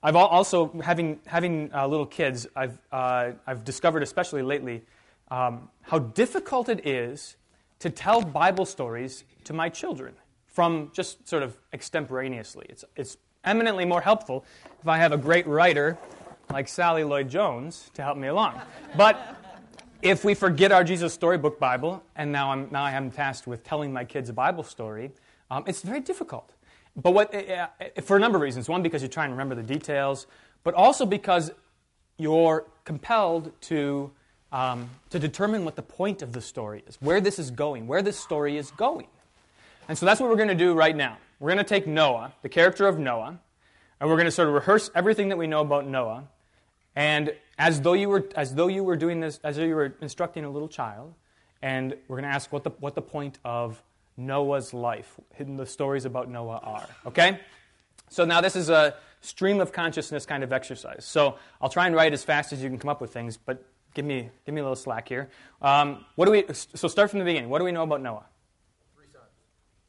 I've 0.03 0.17
also, 0.17 0.73
having, 0.83 1.21
having 1.27 1.71
uh, 1.75 1.87
little 1.87 2.07
kids, 2.07 2.47
I've, 2.57 2.79
uh, 2.91 3.33
I've 3.47 3.65
discovered, 3.65 4.03
especially 4.03 4.43
lately, 4.43 4.83
um, 5.31 5.69
how 5.83 5.99
difficult 5.99 6.69
it 6.69 6.87
is 6.87 7.37
to 7.81 7.91
tell 7.91 8.23
Bible 8.23 8.65
stories 8.65 9.25
to 9.45 9.53
my 9.53 9.69
children 9.69 10.15
from 10.47 10.91
just 10.95 11.29
sort 11.29 11.43
of 11.43 11.57
extemporaneously. 11.73 12.67
It's, 12.69 12.85
it's 12.97 13.17
eminently 13.45 13.85
more 13.85 14.01
helpful 14.01 14.45
if 14.81 14.89
I 14.89 14.99
have 14.99 15.13
a 15.13 15.19
great 15.19 15.47
writer 15.47 15.99
like 16.51 16.67
Sally 16.69 17.05
Lloyd 17.05 17.29
Jones 17.29 17.91
to 17.95 18.03
help 18.03 18.17
me 18.17 18.29
along. 18.29 18.61
But 18.97 19.37
if 20.03 20.25
we 20.25 20.35
forget 20.35 20.73
our 20.73 20.83
Jesus 20.83 21.13
Storybook 21.13 21.61
Bible, 21.61 22.03
and 22.17 22.33
now, 22.33 22.53
I'm, 22.53 22.69
now 22.71 22.85
I 22.85 22.93
am 22.93 23.11
tasked 23.11 23.47
with 23.47 23.63
telling 23.65 23.93
my 23.93 24.05
kids 24.05 24.31
a 24.31 24.33
Bible 24.33 24.63
story, 24.63 25.13
um, 25.51 25.65
it's 25.67 25.83
very 25.83 26.01
difficult. 26.01 26.53
But 26.97 27.13
what, 27.13 27.35
uh, 27.35 27.69
for 28.03 28.17
a 28.17 28.21
number 28.21 28.37
of 28.37 28.43
reasons. 28.43 28.69
One, 28.69 28.83
because 28.83 29.03
you 29.03 29.09
try 29.09 29.25
and 29.25 29.33
remember 29.33 29.55
the 29.55 29.63
details, 29.63 30.27
but 30.65 30.75
also 30.75 31.07
because 31.07 31.51
you're 32.19 32.67
compelled 32.85 33.53
to, 33.63 34.11
um, 34.53 34.91
to 35.11 35.19
determine 35.19 35.65
what 35.65 35.77
the 35.77 35.83
point 35.83 36.23
of 36.23 36.33
the 36.33 36.41
story 36.41 36.83
is, 36.87 36.97
where 37.01 37.21
this 37.21 37.39
is 37.39 37.51
going, 37.51 37.87
where 37.87 38.03
this 38.03 38.19
story 38.19 38.57
is 38.57 38.71
going. 38.73 39.07
And 39.89 39.97
so 39.97 40.07
that's 40.07 40.21
what 40.21 40.29
we're 40.29 40.37
going 40.37 40.49
to 40.49 40.55
do 40.55 40.75
right 40.75 40.95
now. 40.95 41.19
We're 41.39 41.49
going 41.49 41.65
to 41.65 41.65
take 41.65 41.87
Noah, 41.87 42.35
the 42.43 42.49
character 42.49 42.87
of 42.87 42.99
Noah, 42.99 43.41
and 44.01 44.09
we're 44.09 44.17
going 44.17 44.27
to 44.27 44.31
sort 44.31 44.49
of 44.49 44.55
rehearse 44.55 44.91
everything 44.95 45.31
that 45.31 45.39
we 45.39 45.47
know 45.47 45.61
about 45.61 45.87
Noah. 45.87 46.25
And 46.95 47.35
as 47.59 47.81
though 47.81 47.95
you 47.95 48.09
were, 48.09 48.29
as 48.37 48.55
though 48.55 48.69
you 48.69 48.85
were 48.85 48.97
doing 48.97 49.21
this, 49.21 49.41
as 49.43 49.57
though 49.57 49.65
you 49.65 49.75
were 49.75 49.95
instructing 50.01 50.45
a 50.45 50.51
little 50.51 50.69
child, 50.69 51.15
and 51.63 51.97
we're 52.09 52.17
going 52.17 52.29
to 52.29 52.35
ask 52.35 52.53
what 52.53 52.65
the, 52.65 52.71
what 52.81 52.95
the 52.95 53.03
point 53.03 53.39
of 53.45 53.83
Noah's 54.21 54.75
life, 54.75 55.19
hidden 55.35 55.57
the 55.57 55.67
stories 55.67 56.05
about 56.05 56.29
Noah 56.29 56.61
are. 56.63 56.89
Okay? 57.07 57.41
So 58.11 58.25
now 58.25 58.41
this 58.41 58.55
is 58.57 58.69
a 58.69 58.95
stream 59.21 59.61
of 59.61 59.73
consciousness 59.73 60.27
kind 60.27 60.45
of 60.45 60.53
exercise. 60.53 61.05
So 61.05 61.37
I'll 61.61 61.69
try 61.69 61.87
and 61.87 61.95
write 61.95 62.13
as 62.13 62.23
fast 62.23 62.53
as 62.53 62.63
you 62.63 62.69
can 62.69 62.79
come 62.79 62.91
up 62.91 63.01
with 63.01 63.13
things, 63.13 63.37
but 63.37 63.65
give 63.95 64.05
me, 64.05 64.31
give 64.45 64.55
me 64.55 64.61
a 64.61 64.65
little 64.65 64.77
slack 64.77 65.09
here. 65.09 65.31
Um, 65.63 66.05
what 66.17 66.27
do 66.27 66.33
we, 66.33 66.45
so 66.53 66.89
start 66.89 67.11
from 67.11 67.19
the 67.19 67.25
beginning. 67.25 67.49
What 67.49 67.59
do 67.59 67.65
we 67.65 67.73
know 67.73 67.83
about 67.83 68.03
Noah? 68.03 68.27
Three 68.95 69.07
sons. 69.13 69.25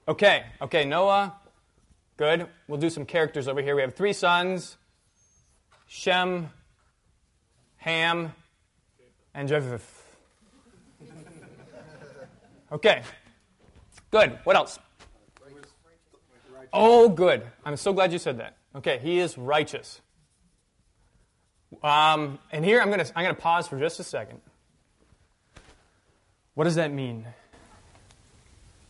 Okay, 0.08 0.46
okay, 0.62 0.86
Noah, 0.86 1.36
good. 2.18 2.48
We'll 2.68 2.80
do 2.80 2.90
some 2.90 3.06
characters 3.06 3.48
over 3.48 3.62
here. 3.62 3.76
We 3.76 3.82
have 3.82 3.96
three 3.96 4.14
sons 4.14 4.78
Shem, 5.88 6.50
Ham, 7.78 8.34
and 9.34 9.50
Japheth. 9.50 9.98
Okay, 12.72 13.02
good. 14.12 14.40
What 14.44 14.56
else? 14.56 14.80
Oh, 16.74 17.10
good. 17.10 17.44
I'm 17.66 17.76
so 17.76 17.92
glad 17.92 18.14
you 18.14 18.20
said 18.20 18.40
that. 18.40 18.56
Okay, 18.76 19.00
he 19.00 19.20
is 19.20 19.38
righteous. 19.38 20.00
Um, 21.84 22.40
and 22.52 22.64
here 22.64 22.82
I'm 22.82 22.88
going 22.90 23.04
to 23.04 23.18
I'm 23.18 23.24
going 23.24 23.36
to 23.36 23.42
pause 23.42 23.68
for 23.68 23.80
just 23.80 24.00
a 24.00 24.04
second. 24.04 24.40
What 26.54 26.66
does 26.66 26.76
that 26.76 26.92
mean? 26.92 27.26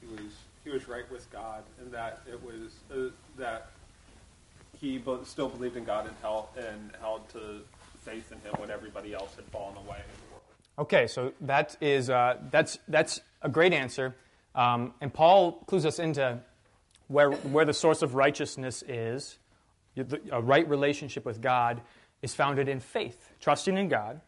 He 0.01 0.07
was 0.07 0.33
he 0.63 0.69
was 0.69 0.87
right 0.87 1.09
with 1.11 1.31
God, 1.31 1.63
and 1.79 1.91
that 1.91 2.21
it 2.27 2.41
was 2.43 2.73
uh, 2.91 3.11
that 3.37 3.71
he 4.79 5.01
still 5.25 5.49
believed 5.49 5.77
in 5.77 5.83
God 5.83 6.07
and 6.07 6.15
held 6.21 6.47
and 6.57 6.91
held 6.99 7.29
to 7.29 7.61
faith 8.03 8.31
in 8.31 8.39
Him 8.39 8.59
when 8.59 8.71
everybody 8.71 9.13
else 9.13 9.35
had 9.35 9.45
fallen 9.45 9.77
away. 9.77 10.01
Okay, 10.79 11.05
so 11.05 11.33
that 11.41 11.77
is 11.81 12.09
uh, 12.09 12.37
that's 12.49 12.79
that's 12.87 13.21
a 13.41 13.49
great 13.49 13.73
answer, 13.73 14.15
um, 14.55 14.93
and 15.01 15.13
Paul 15.13 15.53
clues 15.67 15.85
us 15.85 15.99
into 15.99 16.39
where 17.07 17.31
where 17.31 17.65
the 17.65 17.73
source 17.73 18.01
of 18.01 18.15
righteousness 18.15 18.83
is. 18.87 19.37
A 20.31 20.41
right 20.41 20.67
relationship 20.69 21.25
with 21.25 21.41
God 21.41 21.81
is 22.21 22.33
founded 22.33 22.69
in 22.69 22.79
faith, 22.79 23.29
trusting 23.41 23.77
in 23.77 23.89
God, 23.89 24.21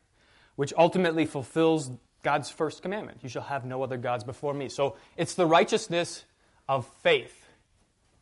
which 0.58 0.74
ultimately 0.78 1.26
fulfills 1.26 1.90
God's 2.22 2.50
first 2.50 2.82
commandment: 2.82 3.20
"You 3.22 3.30
shall 3.30 3.44
have 3.44 3.64
no 3.64 3.82
other 3.82 3.98
gods 3.98 4.24
before 4.24 4.54
me." 4.54 4.68
So 4.68 4.98
it's 5.16 5.36
the 5.36 5.46
righteousness 5.46 6.26
of 6.68 6.86
faith. 7.02 7.48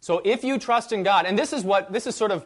So 0.01 0.21
if 0.23 0.43
you 0.43 0.59
trust 0.59 0.91
in 0.91 1.03
God, 1.03 1.25
and 1.25 1.37
this 1.37 1.53
is 1.53 1.63
what 1.63 1.91
this 1.91 2.05
is 2.05 2.15
sort 2.15 2.31
of 2.31 2.45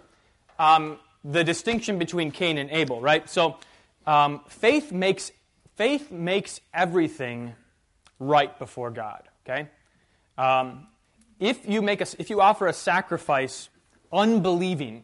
um, 0.60 0.98
the 1.24 1.44
distinction 1.44 1.98
between 1.98 2.32
Cain 2.32 2.58
and 2.58 2.70
Abel, 2.70 3.02
right? 3.02 3.30
So 3.30 3.58
um, 4.06 4.42
faith 4.48 4.92
makes 4.92 5.32
faith 5.76 6.12
makes 6.12 6.62
everything 6.74 7.56
right 8.20 8.58
before 8.60 8.92
God. 8.92 9.24
Okay, 9.48 9.68
um, 10.38 10.88
if 11.40 11.68
you 11.68 11.82
make 11.82 12.02
a, 12.02 12.08
if 12.18 12.30
you 12.30 12.42
offer 12.42 12.68
a 12.68 12.74
sacrifice 12.74 13.70
unbelieving, 14.12 15.04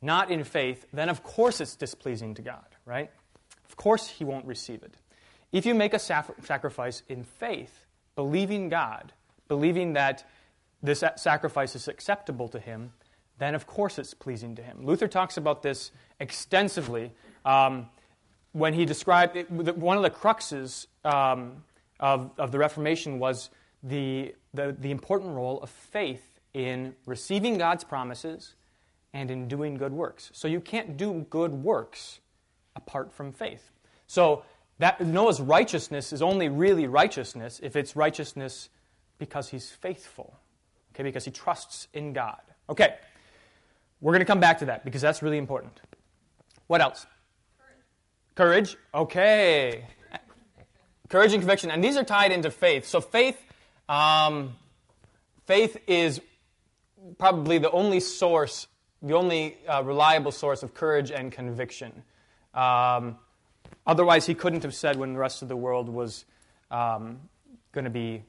not 0.00 0.30
in 0.30 0.44
faith, 0.44 0.86
then 0.92 1.08
of 1.08 1.22
course 1.22 1.60
it's 1.60 1.76
displeasing 1.76 2.34
to 2.34 2.42
God, 2.42 2.64
right? 2.84 3.10
Of 3.68 3.76
course 3.76 4.08
He 4.08 4.24
won't 4.24 4.44
receive 4.44 4.82
it. 4.82 4.94
If 5.50 5.64
you 5.66 5.74
make 5.74 5.94
a 5.94 5.98
sacrifice 5.98 7.02
in 7.08 7.24
faith, 7.24 7.86
believing 8.16 8.68
God, 8.68 9.12
believing 9.48 9.94
that 9.94 10.24
this 10.82 11.04
sacrifice 11.16 11.76
is 11.76 11.88
acceptable 11.88 12.48
to 12.48 12.58
Him, 12.58 12.92
then 13.38 13.54
of 13.54 13.66
course 13.66 13.98
it's 13.98 14.14
pleasing 14.14 14.54
to 14.56 14.62
Him. 14.62 14.84
Luther 14.84 15.08
talks 15.08 15.36
about 15.36 15.62
this 15.62 15.90
extensively 16.20 17.12
um, 17.44 17.86
when 18.52 18.74
he 18.74 18.84
described 18.84 19.36
it, 19.36 19.50
one 19.50 19.96
of 19.96 20.02
the 20.02 20.10
cruxes 20.10 20.86
um, 21.04 21.64
of, 22.02 22.32
of 22.36 22.52
the 22.52 22.58
Reformation 22.58 23.18
was 23.18 23.48
the, 23.82 24.34
the, 24.52 24.76
the 24.78 24.90
important 24.90 25.34
role 25.34 25.62
of 25.62 25.70
faith 25.70 26.40
in 26.52 26.94
receiving 27.06 27.56
God's 27.56 27.84
promises 27.84 28.54
and 29.14 29.30
in 29.30 29.48
doing 29.48 29.76
good 29.76 29.92
works. 29.92 30.30
So 30.34 30.48
you 30.48 30.60
can't 30.60 30.96
do 30.96 31.26
good 31.30 31.52
works 31.52 32.20
apart 32.76 33.12
from 33.12 33.32
faith. 33.32 33.70
So 34.06 34.44
that 34.78 35.00
Noah's 35.00 35.40
righteousness 35.40 36.12
is 36.12 36.22
only 36.22 36.48
really 36.48 36.86
righteousness 36.86 37.60
if 37.62 37.76
it's 37.76 37.94
righteousness 37.94 38.68
because 39.18 39.48
he's 39.48 39.70
faithful. 39.70 40.36
Okay, 40.92 41.04
because 41.04 41.24
he 41.24 41.30
trusts 41.30 41.88
in 41.94 42.12
God. 42.12 42.40
Okay. 42.68 42.96
We're 44.00 44.12
going 44.12 44.20
to 44.20 44.26
come 44.26 44.40
back 44.40 44.58
to 44.58 44.66
that 44.66 44.84
because 44.84 45.00
that's 45.00 45.22
really 45.22 45.38
important. 45.38 45.80
What 46.66 46.80
else? 46.80 47.06
Courage. 48.34 48.74
Courage. 48.74 48.76
Okay. 48.92 49.84
Courage 51.12 51.32
and 51.32 51.40
conviction. 51.42 51.70
And 51.70 51.84
these 51.84 51.96
are 51.96 52.02
tied 52.02 52.32
into 52.32 52.50
faith. 52.50 52.86
So 52.86 53.00
faith 53.00 53.40
um, 53.88 54.54
faith 55.46 55.76
is 55.86 56.20
probably 57.18 57.58
the 57.58 57.70
only 57.70 58.00
source, 58.00 58.66
the 59.02 59.14
only 59.14 59.58
uh, 59.68 59.82
reliable 59.84 60.32
source 60.32 60.62
of 60.62 60.72
courage 60.72 61.10
and 61.10 61.30
conviction. 61.30 62.02
Um, 62.54 63.18
otherwise, 63.86 64.24
he 64.24 64.34
couldn't 64.34 64.62
have 64.62 64.74
said 64.74 64.96
when 64.96 65.12
the 65.12 65.18
rest 65.18 65.42
of 65.42 65.48
the 65.48 65.56
world 65.56 65.90
was 65.90 66.24
um, 66.70 67.20
going 67.72 67.84
to 67.84 67.90
be 67.90 68.24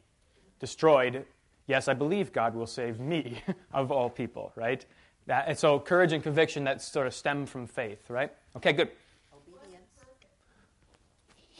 destroyed, 0.59 1.25
Yes, 1.65 1.87
I 1.87 1.93
believe 1.93 2.33
God 2.33 2.55
will 2.55 2.67
save 2.67 2.99
me 2.99 3.41
of 3.73 3.89
all 3.89 4.09
people, 4.09 4.51
right? 4.55 4.85
That, 5.27 5.45
and 5.47 5.57
so 5.57 5.79
courage 5.79 6.11
and 6.11 6.21
conviction 6.21 6.65
that 6.65 6.81
sort 6.81 7.07
of 7.07 7.13
stem 7.13 7.45
from 7.45 7.67
faith, 7.67 8.09
right? 8.09 8.33
Okay, 8.57 8.73
good. 8.73 8.89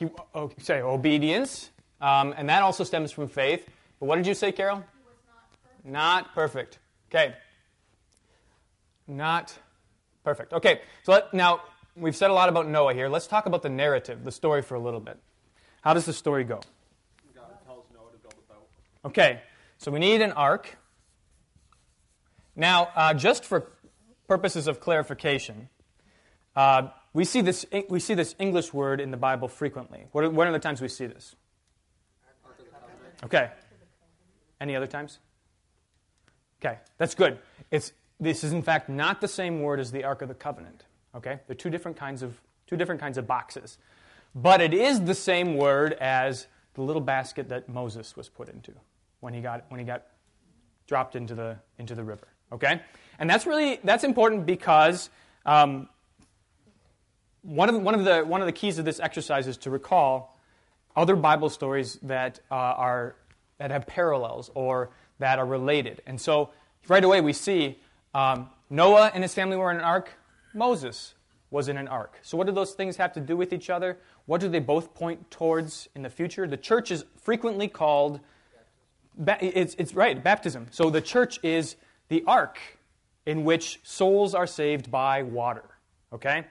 Obedience. 0.01 0.21
He, 0.33 0.39
oh, 0.39 0.51
say 0.59 0.81
obedience, 0.81 1.69
um, 2.01 2.33
and 2.35 2.49
that 2.49 2.63
also 2.63 2.83
stems 2.83 3.11
from 3.11 3.27
faith. 3.27 3.67
But 3.99 4.07
what 4.07 4.15
did 4.15 4.27
you 4.27 4.33
say, 4.33 4.51
Carol? 4.51 4.83
Not 5.83 6.33
perfect. 6.33 6.79
Okay. 7.09 7.35
Not 9.07 9.53
perfect. 10.23 10.53
Okay, 10.53 10.81
so 11.03 11.11
let, 11.11 11.33
now 11.33 11.61
we've 11.95 12.15
said 12.15 12.31
a 12.31 12.33
lot 12.33 12.49
about 12.49 12.67
Noah 12.67 12.93
here. 12.93 13.09
Let's 13.09 13.27
talk 13.27 13.45
about 13.45 13.61
the 13.61 13.69
narrative, 13.69 14.23
the 14.23 14.31
story, 14.31 14.61
for 14.61 14.75
a 14.75 14.79
little 14.79 14.99
bit. 14.99 15.19
How 15.81 15.93
does 15.93 16.05
the 16.05 16.13
story 16.13 16.43
go? 16.43 16.61
God 17.35 17.43
tells 17.65 17.85
Noah 17.93 18.11
to 18.11 18.17
build 18.17 18.33
a 18.33 18.53
boat. 18.53 18.67
Okay, 19.05 19.41
so 19.77 19.91
we 19.91 19.99
need 19.99 20.21
an 20.21 20.31
ark. 20.31 20.77
Now, 22.55 22.89
uh, 22.95 23.13
just 23.13 23.43
for 23.43 23.71
purposes 24.27 24.67
of 24.67 24.79
clarification, 24.79 25.69
uh, 26.55 26.87
we, 27.13 27.25
see 27.25 27.41
this, 27.41 27.65
we 27.89 27.99
see 27.99 28.13
this 28.13 28.35
English 28.39 28.73
word 28.73 28.99
in 28.99 29.11
the 29.11 29.17
Bible 29.17 29.47
frequently. 29.47 30.05
What 30.11 30.23
are, 30.23 30.29
what 30.29 30.47
are 30.47 30.51
the 30.51 30.59
times 30.59 30.81
we 30.81 30.87
see 30.87 31.05
this? 31.05 31.35
Okay, 33.23 33.51
any 34.59 34.75
other 34.75 34.87
times? 34.87 35.19
Okay, 36.63 36.79
that's 36.97 37.15
good. 37.15 37.39
It's, 37.71 37.93
this 38.19 38.43
is 38.43 38.51
in 38.51 38.61
fact 38.61 38.89
not 38.89 39.21
the 39.21 39.27
same 39.27 39.61
word 39.61 39.79
as 39.79 39.91
the 39.91 40.03
Ark 40.03 40.21
of 40.21 40.27
the 40.27 40.33
Covenant. 40.33 40.83
Okay, 41.15 41.39
they're 41.47 41.55
two 41.55 41.69
different 41.69 41.97
kinds 41.97 42.21
of 42.21 42.41
two 42.67 42.75
different 42.75 42.99
kinds 42.99 43.17
of 43.17 43.27
boxes, 43.27 43.77
but 44.33 44.61
it 44.61 44.73
is 44.73 45.01
the 45.01 45.13
same 45.13 45.57
word 45.57 45.93
as 45.93 46.47
the 46.73 46.81
little 46.81 47.01
basket 47.01 47.49
that 47.49 47.69
Moses 47.69 48.15
was 48.15 48.29
put 48.29 48.49
into 48.49 48.73
when 49.19 49.33
he 49.33 49.41
got 49.41 49.65
when 49.69 49.79
he 49.79 49.85
got 49.85 50.07
dropped 50.87 51.15
into 51.15 51.35
the 51.35 51.57
into 51.77 51.95
the 51.95 52.03
river. 52.03 52.27
Okay, 52.51 52.81
and 53.19 53.29
that's 53.29 53.45
really 53.45 53.79
that's 53.83 54.03
important 54.03 54.45
because 54.45 55.09
um, 55.45 55.87
one 57.43 57.69
of 57.69 57.81
one 57.81 57.93
of 57.93 58.05
the 58.05 58.21
one 58.21 58.41
of 58.41 58.47
the 58.47 58.53
keys 58.53 58.79
of 58.79 58.85
this 58.85 58.99
exercise 58.99 59.47
is 59.47 59.57
to 59.57 59.69
recall 59.69 60.39
other 60.95 61.15
Bible 61.15 61.49
stories 61.49 61.99
that 62.03 62.39
uh, 62.49 62.55
are 62.55 63.15
that 63.59 63.69
have 63.71 63.85
parallels 63.85 64.49
or 64.55 64.91
that 65.19 65.39
are 65.39 65.45
related. 65.45 66.01
And 66.07 66.19
so 66.19 66.49
right 66.87 67.03
away 67.03 67.21
we 67.21 67.33
see 67.33 67.79
um, 68.13 68.49
Noah 68.69 69.11
and 69.13 69.23
his 69.23 69.33
family 69.33 69.57
were 69.57 69.71
in 69.71 69.77
an 69.77 69.83
ark. 69.83 70.11
Moses 70.53 71.13
was 71.51 71.67
in 71.67 71.77
an 71.77 71.87
ark. 71.87 72.17
So 72.23 72.37
what 72.37 72.47
do 72.47 72.53
those 72.53 72.73
things 72.73 72.97
have 72.97 73.13
to 73.13 73.19
do 73.19 73.37
with 73.37 73.53
each 73.53 73.69
other? 73.69 73.99
What 74.25 74.41
do 74.41 74.49
they 74.49 74.59
both 74.59 74.93
point 74.95 75.29
towards 75.29 75.87
in 75.95 76.01
the 76.01 76.09
future? 76.09 76.47
The 76.47 76.57
church 76.57 76.91
is 76.91 77.05
frequently 77.21 77.67
called. 77.67 78.19
It's, 79.17 79.75
it's 79.77 79.93
right, 79.93 80.21
baptism. 80.23 80.67
So 80.71 80.89
the 80.89 81.01
church 81.01 81.39
is 81.43 81.75
the 82.07 82.23
ark 82.25 82.57
in 83.25 83.43
which 83.43 83.79
souls 83.83 84.33
are 84.33 84.47
saved 84.47 84.89
by 84.89 85.21
water. 85.21 85.65
Okay? 86.11 86.45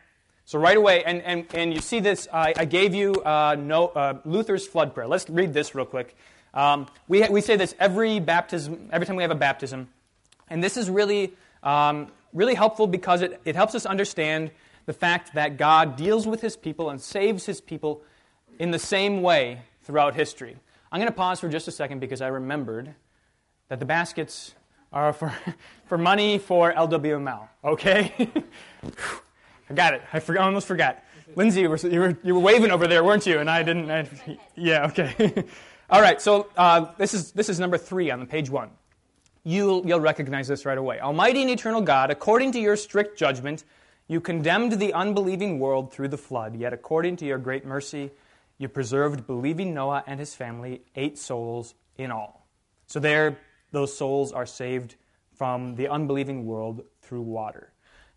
So 0.53 0.59
right 0.59 0.77
away, 0.77 1.03
and, 1.03 1.23
and, 1.23 1.47
and 1.55 1.73
you 1.73 1.81
see 1.81 1.99
this, 1.99 2.29
I, 2.31 2.53
I 2.55 2.67
gave 2.67 2.95
you 2.95 3.15
uh, 3.23 3.57
no, 3.59 3.87
uh, 3.87 4.19
Luther's 4.27 4.67
flood 4.67 4.93
prayer. 4.93 5.09
Let's 5.09 5.31
read 5.31 5.55
this 5.55 5.75
real 5.75 5.87
quick. 5.87 6.15
Um, 6.53 6.89
we, 7.09 7.27
we 7.31 7.41
say 7.41 7.57
this 7.57 7.75
every 7.81 8.21
baptism, 8.21 8.91
every 8.93 9.07
time 9.07 9.17
we 9.17 9.23
have 9.23 9.31
a 9.31 9.35
baptism, 9.35 9.89
and 10.51 10.63
this 10.63 10.77
is 10.77 10.91
really 10.91 11.33
um, 11.63 12.09
really 12.35 12.55
helpful 12.55 12.87
because 12.87 13.23
it, 13.23 13.41
it 13.47 13.57
helps 13.57 13.75
us 13.75 13.87
understand 13.87 14.51
the 14.85 14.93
fact 14.93 15.33
that 15.33 15.57
God 15.57 15.97
deals 15.97 16.27
with 16.27 16.43
his 16.43 16.55
people 16.55 16.91
and 16.91 17.01
saves 17.01 17.47
his 17.47 17.63
people 17.63 18.03
in 18.59 18.73
the 18.73 18.79
same 18.79 19.23
way 19.23 19.63
throughout 19.85 20.15
history. 20.15 20.55
I'm 20.93 21.01
going 21.01 21.11
to 21.11 21.17
pause 21.17 21.41
for 21.41 21.49
just 21.49 21.67
a 21.67 21.73
second 21.73 22.01
because 22.01 22.21
I 22.21 22.27
remembered 22.29 22.95
that 23.71 23.79
the 23.79 23.87
baskets 23.87 24.55
are 24.93 25.15
for, 25.15 25.33
for 25.87 25.97
money 25.97 26.37
for 26.37 26.75
LWML, 26.75 27.49
okay? 27.65 28.31
I 29.73 29.75
got 29.75 29.95
it. 29.95 30.03
I 30.13 30.21
forgot, 30.21 30.45
almost 30.45 30.67
forgot. 30.67 31.03
Lindsay, 31.35 31.63
you 31.63 31.71
were, 31.71 31.79
you, 31.79 31.99
were, 31.99 32.19
you 32.23 32.35
were 32.35 32.41
waving 32.41 32.71
over 32.71 32.87
there, 32.87 33.03
weren't 33.03 33.25
you? 33.25 33.39
And 33.39 33.49
I 33.49 33.63
didn't. 33.63 33.91
I, 33.91 34.07
yeah, 34.55 34.85
okay. 34.89 35.47
All 35.91 36.03
right, 36.03 36.21
so 36.21 36.49
uh, 36.59 36.93
this, 36.99 37.15
is, 37.15 37.33
this 37.33 37.49
is 37.49 37.59
number 37.59 37.79
three 37.79 38.11
on 38.11 38.21
the 38.21 38.27
page 38.27 38.51
one. 38.51 38.69
You'll, 39.45 39.87
you'll 39.87 40.01
recognize 40.01 40.47
this 40.47 40.67
right 40.67 40.77
away. 40.77 41.01
Almighty 41.01 41.41
and 41.41 41.51
eternal 41.51 41.81
God, 41.81 42.11
according 42.11 42.53
to 42.53 42.61
your 42.61 42.77
strict 42.77 43.19
judgment, 43.19 43.65
you 44.09 44.21
condemned 44.21 44.73
the 44.73 44.93
unbelieving 44.93 45.59
world 45.59 45.91
through 45.91 46.09
the 46.09 46.19
flood, 46.19 46.55
yet 46.55 46.75
according 46.75 47.17
to 47.17 47.25
your 47.25 47.39
great 47.39 47.65
mercy, 47.65 48.11
you 48.59 48.69
preserved 48.69 49.27
believing 49.27 49.73
Noah 49.73 50.05
and 50.07 50.21
his 50.21 50.35
family, 50.35 50.83
eight 50.97 51.17
souls 51.17 51.75
in 51.97 52.11
all. 52.11 52.47
So 52.89 53.01
there, 53.01 53.39
those 53.71 53.97
souls 53.97 54.33
are 54.33 54.45
saved 54.45 54.97
from 55.35 55.77
the 55.77 55.89
unbelieving 55.89 56.45
world 56.45 56.85
through 57.01 57.23
water. 57.23 57.73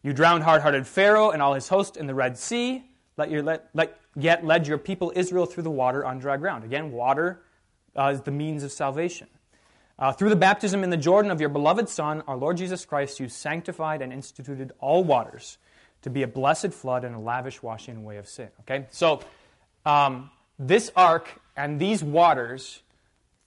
You 0.06 0.14
drowned 0.14 0.44
hard 0.44 0.62
hearted 0.62 0.86
Pharaoh 0.86 1.32
and 1.32 1.42
all 1.42 1.56
his 1.56 1.68
host 1.68 1.98
in 1.98 2.06
the 2.06 2.14
Red 2.14 2.38
Sea, 2.38 2.84
let 3.18 3.32
your, 3.32 3.42
let, 3.42 3.70
let, 3.74 4.00
yet 4.16 4.46
led 4.46 4.68
your 4.68 4.78
people 4.78 5.12
Israel 5.16 5.48
through 5.48 5.64
the 5.64 5.72
water 5.72 6.06
on 6.06 6.20
dry 6.20 6.38
ground. 6.38 6.64
Again, 6.64 6.92
water 6.92 7.42
uh, 7.98 8.12
is 8.14 8.22
the 8.22 8.30
means 8.30 8.62
of 8.62 8.72
salvation. 8.72 9.28
Uh, 9.98 10.12
through 10.12 10.30
the 10.30 10.36
baptism 10.36 10.84
in 10.84 10.92
the 10.92 10.98
Jordan 10.98 11.32
of 11.32 11.40
your 11.40 11.50
beloved 11.50 11.90
Son, 11.90 12.22
our 12.28 12.38
Lord 12.38 12.58
Jesus 12.58 12.86
Christ, 12.86 13.20
you 13.20 13.28
sanctified 13.28 14.04
and 14.04 14.14
instituted 14.14 14.74
all 14.78 15.04
waters 15.04 15.58
to 16.04 16.12
be 16.12 16.22
a 16.22 16.28
blessed 16.28 16.72
flood 16.72 17.04
and 17.04 17.16
a 17.16 17.20
lavish 17.20 17.64
washing 17.64 17.98
away 17.98 18.18
of 18.18 18.28
sin. 18.28 18.50
Okay? 18.60 18.86
So, 18.92 19.22
um, 19.88 20.30
this 20.60 20.92
ark 20.96 21.42
and 21.58 21.80
these 21.80 22.04
waters 22.04 22.84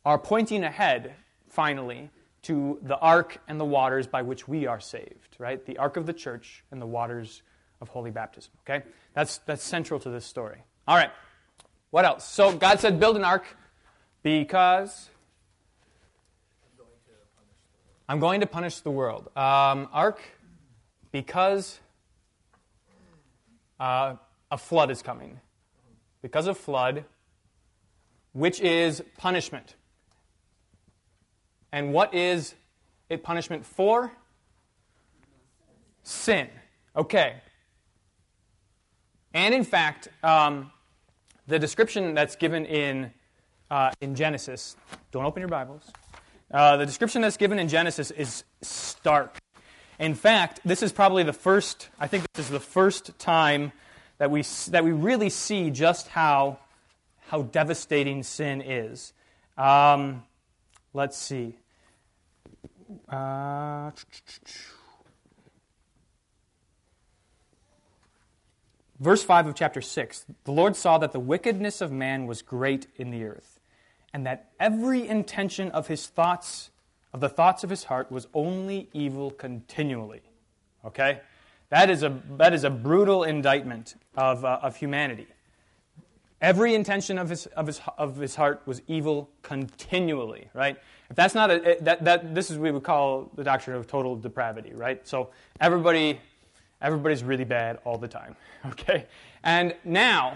are 0.04 0.18
pointing 0.18 0.64
ahead, 0.64 1.14
finally, 1.48 2.10
to 2.42 2.78
the 2.82 2.96
ark 2.98 3.38
and 3.48 3.58
the 3.58 3.64
waters 3.64 4.06
by 4.06 4.22
which 4.22 4.46
we 4.46 4.66
are 4.66 4.80
saved, 4.80 5.36
right? 5.38 5.64
The 5.64 5.78
ark 5.78 5.96
of 5.96 6.06
the 6.06 6.12
church 6.12 6.64
and 6.70 6.80
the 6.80 6.86
waters 6.86 7.42
of 7.80 7.88
holy 7.88 8.10
baptism, 8.10 8.52
okay? 8.62 8.84
That's, 9.14 9.38
that's 9.38 9.62
central 9.62 10.00
to 10.00 10.10
this 10.10 10.24
story. 10.24 10.62
All 10.86 10.96
right, 10.96 11.10
what 11.90 12.04
else? 12.04 12.28
So 12.28 12.52
God 12.52 12.80
said, 12.80 13.00
build 13.00 13.16
an 13.16 13.24
ark 13.24 13.44
because 14.22 15.10
I'm 18.08 18.20
going 18.20 18.40
to 18.40 18.46
punish 18.46 18.80
the 18.80 18.90
world. 18.90 19.28
Um, 19.36 19.88
ark 19.92 20.20
because 21.12 21.78
uh, 23.78 24.14
a 24.50 24.58
flood 24.58 24.90
is 24.90 25.02
coming 25.02 25.40
because 26.22 26.46
of 26.46 26.56
flood, 26.56 27.04
which 28.32 28.60
is 28.60 29.02
punishment. 29.18 29.74
And 31.72 31.92
what 31.92 32.14
is 32.14 32.54
it 33.08 33.22
punishment 33.22 33.64
for? 33.64 34.12
Sin. 36.02 36.48
Okay. 36.96 37.36
And 39.34 39.54
in 39.54 39.64
fact, 39.64 40.08
um, 40.22 40.70
the 41.46 41.58
description 41.58 42.14
that's 42.14 42.36
given 42.36 42.64
in, 42.66 43.12
uh, 43.70 43.90
in 44.00 44.14
Genesis, 44.14 44.76
don't 45.12 45.24
open 45.24 45.40
your 45.40 45.48
Bibles. 45.48 45.82
Uh, 46.50 46.78
the 46.78 46.86
description 46.86 47.20
that's 47.20 47.36
given 47.36 47.58
in 47.58 47.68
Genesis 47.68 48.10
is 48.10 48.44
stark. 48.62 49.38
In 49.98 50.14
fact, 50.14 50.60
this 50.64 50.82
is 50.82 50.92
probably 50.92 51.24
the 51.24 51.32
first, 51.32 51.88
I 52.00 52.06
think 52.06 52.24
this 52.34 52.46
is 52.46 52.52
the 52.52 52.60
first 52.60 53.18
time 53.18 53.72
that 54.18 54.30
we, 54.30 54.42
that 54.68 54.84
we 54.84 54.92
really 54.92 55.28
see 55.28 55.70
just 55.70 56.08
how, 56.08 56.58
how 57.26 57.42
devastating 57.42 58.22
sin 58.22 58.62
is. 58.62 59.12
Um, 59.56 60.22
let's 60.92 61.16
see. 61.16 61.56
Uh, 63.08 63.90
verse 68.98 69.22
5 69.22 69.48
of 69.48 69.54
chapter 69.54 69.80
6 69.80 70.26
The 70.44 70.52
Lord 70.52 70.76
saw 70.76 70.98
that 70.98 71.12
the 71.12 71.20
wickedness 71.20 71.80
of 71.80 71.92
man 71.92 72.26
was 72.26 72.42
great 72.42 72.86
in 72.96 73.10
the 73.10 73.24
earth, 73.24 73.60
and 74.12 74.26
that 74.26 74.50
every 74.58 75.06
intention 75.06 75.70
of 75.70 75.88
his 75.88 76.06
thoughts, 76.06 76.70
of 77.12 77.20
the 77.20 77.28
thoughts 77.28 77.64
of 77.64 77.70
his 77.70 77.84
heart, 77.84 78.10
was 78.10 78.26
only 78.34 78.88
evil 78.92 79.30
continually. 79.30 80.22
Okay? 80.84 81.20
That 81.70 81.90
is 81.90 82.02
a, 82.02 82.18
that 82.38 82.54
is 82.54 82.64
a 82.64 82.70
brutal 82.70 83.24
indictment 83.24 83.94
of, 84.16 84.44
uh, 84.44 84.60
of 84.62 84.76
humanity. 84.76 85.26
Every 86.40 86.74
intention 86.74 87.18
of 87.18 87.28
his, 87.28 87.46
of, 87.46 87.66
his, 87.66 87.80
of 87.96 88.16
his 88.16 88.36
heart 88.36 88.62
was 88.64 88.80
evil 88.86 89.28
continually, 89.42 90.48
right? 90.54 90.76
If 91.10 91.16
that's 91.16 91.34
not 91.34 91.50
a, 91.50 91.78
that, 91.80 92.04
that, 92.04 92.34
this 92.34 92.50
is 92.50 92.58
what 92.58 92.64
we 92.64 92.70
would 92.70 92.84
call 92.84 93.30
the 93.34 93.42
doctrine 93.42 93.76
of 93.76 93.86
total 93.88 94.14
depravity, 94.14 94.72
right? 94.72 95.06
So 95.06 95.30
everybody, 95.60 96.20
everybody's 96.80 97.24
really 97.24 97.44
bad 97.44 97.78
all 97.84 97.98
the 97.98 98.06
time, 98.06 98.36
okay? 98.66 99.06
And 99.42 99.74
now, 99.84 100.34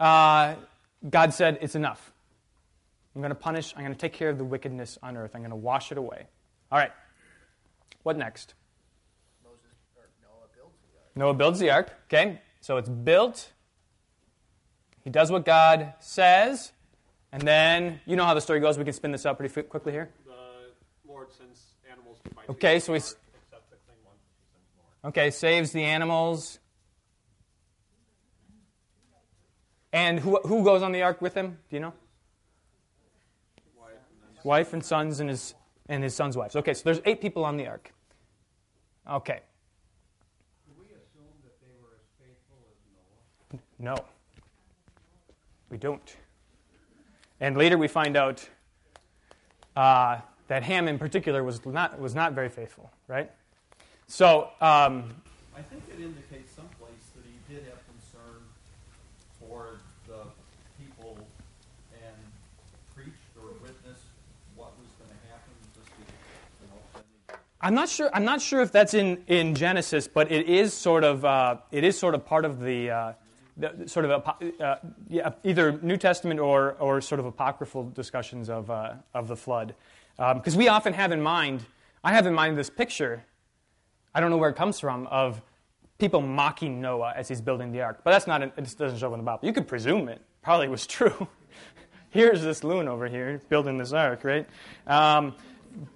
uh, 0.00 0.56
God 1.08 1.32
said, 1.32 1.58
it's 1.60 1.76
enough. 1.76 2.12
I'm 3.14 3.20
going 3.20 3.30
to 3.30 3.36
punish, 3.36 3.74
I'm 3.76 3.82
going 3.82 3.94
to 3.94 3.98
take 3.98 4.14
care 4.14 4.30
of 4.30 4.38
the 4.38 4.44
wickedness 4.44 4.98
on 5.02 5.16
earth. 5.16 5.32
I'm 5.34 5.42
going 5.42 5.50
to 5.50 5.56
wash 5.56 5.92
it 5.92 5.98
away. 5.98 6.26
All 6.72 6.78
right. 6.78 6.92
What 8.02 8.16
next? 8.16 8.54
Moses. 9.44 9.60
Noah 11.14 11.34
builds 11.34 11.60
the 11.60 11.70
ark. 11.70 11.92
Okay, 12.06 12.40
so 12.60 12.78
it's 12.78 12.88
built. 12.88 13.52
He 15.04 15.10
does 15.10 15.30
what 15.30 15.44
God 15.44 15.94
says, 15.98 16.72
and 17.32 17.42
then 17.42 18.00
you 18.06 18.16
know 18.16 18.24
how 18.24 18.34
the 18.34 18.40
story 18.40 18.60
goes. 18.60 18.78
We 18.78 18.84
can 18.84 18.92
spin 18.92 19.12
this 19.12 19.26
up 19.26 19.38
pretty 19.38 19.62
quickly 19.62 19.92
here. 19.92 20.10
The 20.24 21.10
Lord 21.10 21.32
sends 21.32 21.60
animals 21.90 22.18
to 22.24 22.30
fight. 22.34 22.48
Okay, 22.50 22.78
so 22.78 22.94
he's 22.94 23.16
okay. 25.04 25.30
Saves 25.30 25.72
the 25.72 25.82
animals. 25.82 26.58
And 29.92 30.18
who, 30.20 30.40
who 30.44 30.64
goes 30.64 30.82
on 30.82 30.92
the 30.92 31.02
ark 31.02 31.20
with 31.20 31.34
him? 31.34 31.58
Do 31.68 31.76
you 31.76 31.80
know? 31.80 31.92
Wife 33.76 33.92
and, 34.36 34.44
Wife 34.44 34.72
and 34.72 34.84
sons 34.84 35.20
and 35.20 35.28
his 35.28 35.54
and 35.88 36.02
his 36.02 36.14
sons' 36.14 36.36
wives. 36.36 36.56
Okay, 36.56 36.74
so 36.74 36.82
there's 36.84 37.00
eight 37.04 37.20
people 37.20 37.44
on 37.44 37.56
the 37.56 37.66
ark. 37.66 37.92
Okay. 39.10 39.40
No. 43.78 43.96
We 45.72 45.78
don't. 45.78 46.16
And 47.40 47.56
later 47.56 47.78
we 47.78 47.88
find 47.88 48.14
out 48.14 48.46
uh, 49.74 50.18
that 50.48 50.62
Ham 50.64 50.86
in 50.86 50.98
particular 50.98 51.42
was 51.42 51.64
not, 51.64 51.98
was 51.98 52.14
not 52.14 52.34
very 52.34 52.50
faithful, 52.50 52.92
right? 53.08 53.30
So. 54.06 54.50
Um, 54.60 55.14
I 55.56 55.62
think 55.62 55.82
it 55.88 55.98
indicates 55.98 56.52
someplace 56.54 56.92
that 57.16 57.24
he 57.24 57.54
did 57.54 57.64
have 57.64 57.78
concern 57.86 58.42
for 59.40 59.80
the 60.06 60.26
people 60.78 61.16
and 61.94 62.16
preached 62.94 63.16
or 63.40 63.52
witnessed 63.62 64.04
what 64.54 64.72
was 64.78 64.88
going 64.98 65.08
to 65.08 65.26
happen. 65.30 65.52
Just 65.74 65.86
to, 65.88 66.02
you 66.60 66.68
know, 66.68 67.38
I'm 67.62 67.74
not 67.74 67.88
sure. 67.88 68.10
I'm 68.12 68.26
not 68.26 68.42
sure 68.42 68.60
if 68.60 68.72
that's 68.72 68.92
in, 68.92 69.24
in 69.26 69.54
Genesis, 69.54 70.06
but 70.06 70.30
it 70.30 70.50
is 70.50 70.74
sort 70.74 71.02
of 71.02 71.24
uh, 71.24 71.56
it 71.70 71.82
is 71.82 71.98
sort 71.98 72.14
of 72.14 72.26
part 72.26 72.44
of 72.44 72.60
the 72.60 72.90
uh, 72.90 73.12
sort 73.86 74.04
of 74.04 74.26
uh, 74.60 74.76
yeah, 75.08 75.30
either 75.44 75.78
New 75.82 75.96
Testament 75.96 76.40
or, 76.40 76.72
or 76.78 77.00
sort 77.00 77.18
of 77.18 77.26
apocryphal 77.26 77.90
discussions 77.90 78.48
of, 78.48 78.70
uh, 78.70 78.94
of 79.14 79.28
the 79.28 79.36
flood. 79.36 79.74
Because 80.16 80.54
um, 80.54 80.58
we 80.58 80.68
often 80.68 80.92
have 80.92 81.12
in 81.12 81.20
mind, 81.20 81.64
I 82.04 82.12
have 82.12 82.26
in 82.26 82.34
mind 82.34 82.58
this 82.58 82.70
picture, 82.70 83.24
I 84.14 84.20
don't 84.20 84.30
know 84.30 84.36
where 84.36 84.50
it 84.50 84.56
comes 84.56 84.78
from, 84.78 85.06
of 85.06 85.40
people 85.98 86.20
mocking 86.20 86.80
Noah 86.80 87.14
as 87.16 87.28
he's 87.28 87.40
building 87.40 87.72
the 87.72 87.80
ark. 87.82 88.00
But 88.04 88.10
that's 88.10 88.26
not, 88.26 88.42
it 88.42 88.54
doesn't 88.56 88.98
show 88.98 89.12
in 89.14 89.20
the 89.20 89.24
Bible. 89.24 89.46
You 89.46 89.52
could 89.52 89.68
presume 89.68 90.08
it 90.08 90.20
probably 90.42 90.68
was 90.68 90.86
true. 90.86 91.28
Here's 92.10 92.42
this 92.42 92.62
loon 92.62 92.88
over 92.88 93.08
here 93.08 93.40
building 93.48 93.78
this 93.78 93.92
ark, 93.92 94.24
right? 94.24 94.46
Um, 94.86 95.34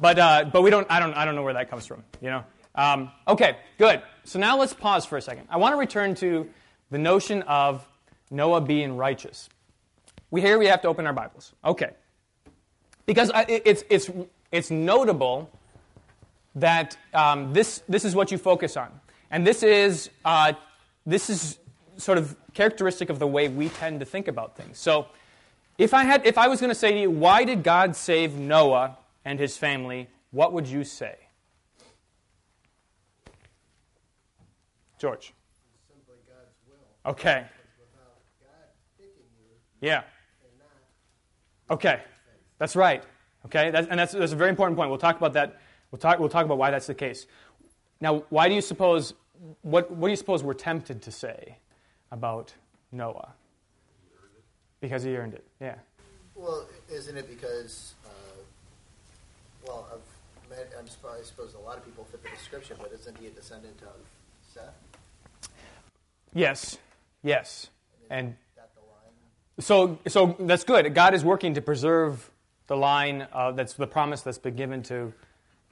but 0.00 0.18
uh, 0.18 0.44
but 0.50 0.62
we 0.62 0.70
don't, 0.70 0.86
I, 0.88 0.98
don't, 0.98 1.12
I 1.14 1.24
don't 1.24 1.34
know 1.34 1.42
where 1.42 1.54
that 1.54 1.68
comes 1.68 1.84
from, 1.86 2.02
you 2.22 2.30
know? 2.30 2.44
Um, 2.74 3.10
okay, 3.26 3.58
good. 3.78 4.02
So 4.24 4.38
now 4.38 4.58
let's 4.58 4.74
pause 4.74 5.04
for 5.04 5.16
a 5.16 5.22
second. 5.22 5.48
I 5.50 5.56
want 5.56 5.72
to 5.72 5.76
return 5.76 6.14
to 6.16 6.48
the 6.90 6.98
notion 6.98 7.42
of 7.42 7.86
Noah 8.30 8.60
being 8.60 8.96
righteous. 8.96 9.48
We 10.30 10.40
here 10.40 10.58
we 10.58 10.66
have 10.66 10.82
to 10.82 10.88
open 10.88 11.06
our 11.06 11.12
Bibles. 11.12 11.52
Okay. 11.64 11.90
Because 13.06 13.30
it's, 13.48 13.84
it's, 13.88 14.10
it's 14.50 14.70
notable 14.70 15.50
that 16.56 16.96
um, 17.14 17.52
this, 17.52 17.82
this 17.88 18.04
is 18.04 18.14
what 18.14 18.32
you 18.32 18.38
focus 18.38 18.76
on. 18.76 18.88
And 19.30 19.46
this 19.46 19.62
is, 19.62 20.10
uh, 20.24 20.54
this 21.04 21.30
is 21.30 21.58
sort 21.96 22.18
of 22.18 22.36
characteristic 22.54 23.10
of 23.10 23.18
the 23.18 23.26
way 23.26 23.48
we 23.48 23.68
tend 23.68 24.00
to 24.00 24.06
think 24.06 24.28
about 24.28 24.56
things. 24.56 24.78
So 24.78 25.06
if 25.78 25.94
I, 25.94 26.04
had, 26.04 26.26
if 26.26 26.38
I 26.38 26.48
was 26.48 26.60
going 26.60 26.70
to 26.70 26.74
say 26.74 26.92
to 26.92 27.00
you, 27.00 27.10
why 27.10 27.44
did 27.44 27.62
God 27.62 27.94
save 27.94 28.34
Noah 28.34 28.96
and 29.24 29.38
his 29.38 29.56
family, 29.56 30.08
what 30.30 30.52
would 30.52 30.66
you 30.66 30.84
say? 30.84 31.16
George? 34.98 35.34
It's 35.74 35.88
simply 35.88 36.16
God's 36.26 36.56
will. 36.66 36.76
Okay. 37.06 37.44
Because 37.44 37.92
without 37.94 38.16
God 38.40 38.48
picking 38.98 39.12
you 39.38 39.88
Yeah. 39.88 40.02
Okay. 41.70 42.00
That's 42.58 42.76
right. 42.76 43.02
Okay. 43.44 43.70
That's, 43.70 43.86
and 43.88 43.98
that's, 43.98 44.12
that's 44.12 44.32
a 44.32 44.36
very 44.36 44.50
important 44.50 44.76
point. 44.76 44.90
We'll 44.90 44.98
talk 44.98 45.16
about 45.16 45.32
that. 45.34 45.60
We'll 45.90 45.98
talk, 45.98 46.18
we'll 46.18 46.28
talk 46.28 46.44
about 46.44 46.58
why 46.58 46.70
that's 46.70 46.86
the 46.86 46.94
case. 46.94 47.26
Now, 48.00 48.24
why 48.28 48.48
do 48.48 48.54
you 48.54 48.60
suppose, 48.60 49.14
what, 49.62 49.90
what 49.90 50.08
do 50.08 50.10
you 50.10 50.16
suppose 50.16 50.42
we're 50.42 50.54
tempted 50.54 51.00
to 51.02 51.12
say 51.12 51.56
about 52.10 52.52
Noah? 52.92 53.32
Because 54.80 55.02
he 55.02 55.16
earned 55.16 55.34
it. 55.34 55.44
Yeah. 55.60 55.76
Well, 56.34 56.66
isn't 56.92 57.16
it 57.16 57.28
because, 57.28 57.94
uh, 58.04 58.08
well, 59.66 59.88
I've 59.92 60.50
met, 60.50 60.72
I'm 60.78 60.86
surprised, 60.86 61.20
I 61.20 61.24
suppose 61.24 61.54
a 61.54 61.58
lot 61.58 61.78
of 61.78 61.84
people 61.84 62.04
fit 62.04 62.22
the 62.22 62.28
description, 62.30 62.76
but 62.80 62.92
isn't 62.92 63.16
he 63.18 63.28
a 63.28 63.30
descendant 63.30 63.80
of 63.82 63.94
Seth? 64.52 64.74
Yes. 66.34 66.78
Yes. 67.26 67.70
And? 68.08 68.36
So, 69.58 69.98
so 70.06 70.36
that's 70.38 70.62
good. 70.62 70.94
God 70.94 71.12
is 71.12 71.24
working 71.24 71.54
to 71.54 71.60
preserve 71.60 72.30
the 72.68 72.76
line 72.76 73.26
uh, 73.32 73.52
that's 73.52 73.72
the 73.72 73.86
promise 73.86 74.22
that's 74.22 74.38
been 74.38 74.54
given 74.54 74.82
to, 74.84 75.12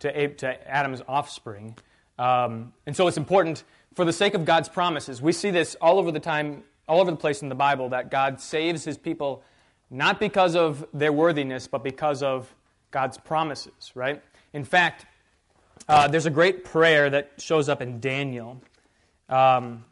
to, 0.00 0.34
to 0.34 0.68
Adam's 0.70 1.02
offspring. 1.06 1.76
Um, 2.18 2.72
and 2.86 2.96
so 2.96 3.06
it's 3.06 3.16
important 3.16 3.62
for 3.94 4.04
the 4.04 4.12
sake 4.12 4.34
of 4.34 4.44
God's 4.44 4.68
promises. 4.68 5.22
We 5.22 5.32
see 5.32 5.50
this 5.50 5.76
all 5.80 5.98
over 5.98 6.10
the 6.10 6.20
time, 6.20 6.64
all 6.88 7.00
over 7.00 7.10
the 7.10 7.16
place 7.16 7.42
in 7.42 7.48
the 7.48 7.54
Bible, 7.54 7.90
that 7.90 8.10
God 8.10 8.40
saves 8.40 8.84
his 8.84 8.98
people 8.98 9.42
not 9.90 10.18
because 10.18 10.56
of 10.56 10.84
their 10.92 11.12
worthiness, 11.12 11.68
but 11.68 11.84
because 11.84 12.22
of 12.22 12.52
God's 12.90 13.18
promises, 13.18 13.92
right? 13.94 14.20
In 14.52 14.64
fact, 14.64 15.06
uh, 15.88 16.08
there's 16.08 16.26
a 16.26 16.30
great 16.30 16.64
prayer 16.64 17.10
that 17.10 17.32
shows 17.38 17.68
up 17.68 17.80
in 17.80 18.00
Daniel 18.00 18.60
um, 19.28 19.84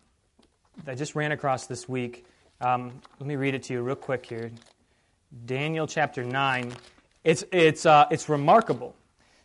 I 0.87 0.94
just 0.94 1.14
ran 1.14 1.32
across 1.32 1.66
this 1.66 1.88
week. 1.88 2.24
Um, 2.61 2.92
let 3.20 3.26
me 3.26 3.37
read 3.37 3.54
it 3.54 3.62
to 3.64 3.74
you 3.74 3.82
real 3.82 3.94
quick 3.94 4.26
here. 4.26 4.50
Daniel 5.44 5.87
chapter 5.87 6.24
9. 6.24 6.72
It's, 7.24 7.44
it's, 7.52 7.87
uh, 7.87 8.06
it's 8.11 8.28
remarkable 8.28 8.96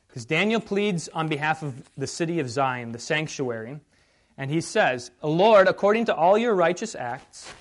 because 0.07 0.25
Daniel 0.25 0.59
pleads 0.59 1.09
on 1.09 1.27
behalf 1.27 1.61
of 1.63 1.89
the 1.95 2.07
city 2.07 2.39
of 2.39 2.49
Zion, 2.49 2.91
the 2.91 2.99
sanctuary, 2.99 3.79
and 4.37 4.49
he 4.49 4.61
says, 4.61 5.11
Lord, 5.21 5.67
according 5.67 6.05
to 6.05 6.15
all 6.15 6.37
your 6.37 6.55
righteous 6.55 6.95
acts, 6.95 7.51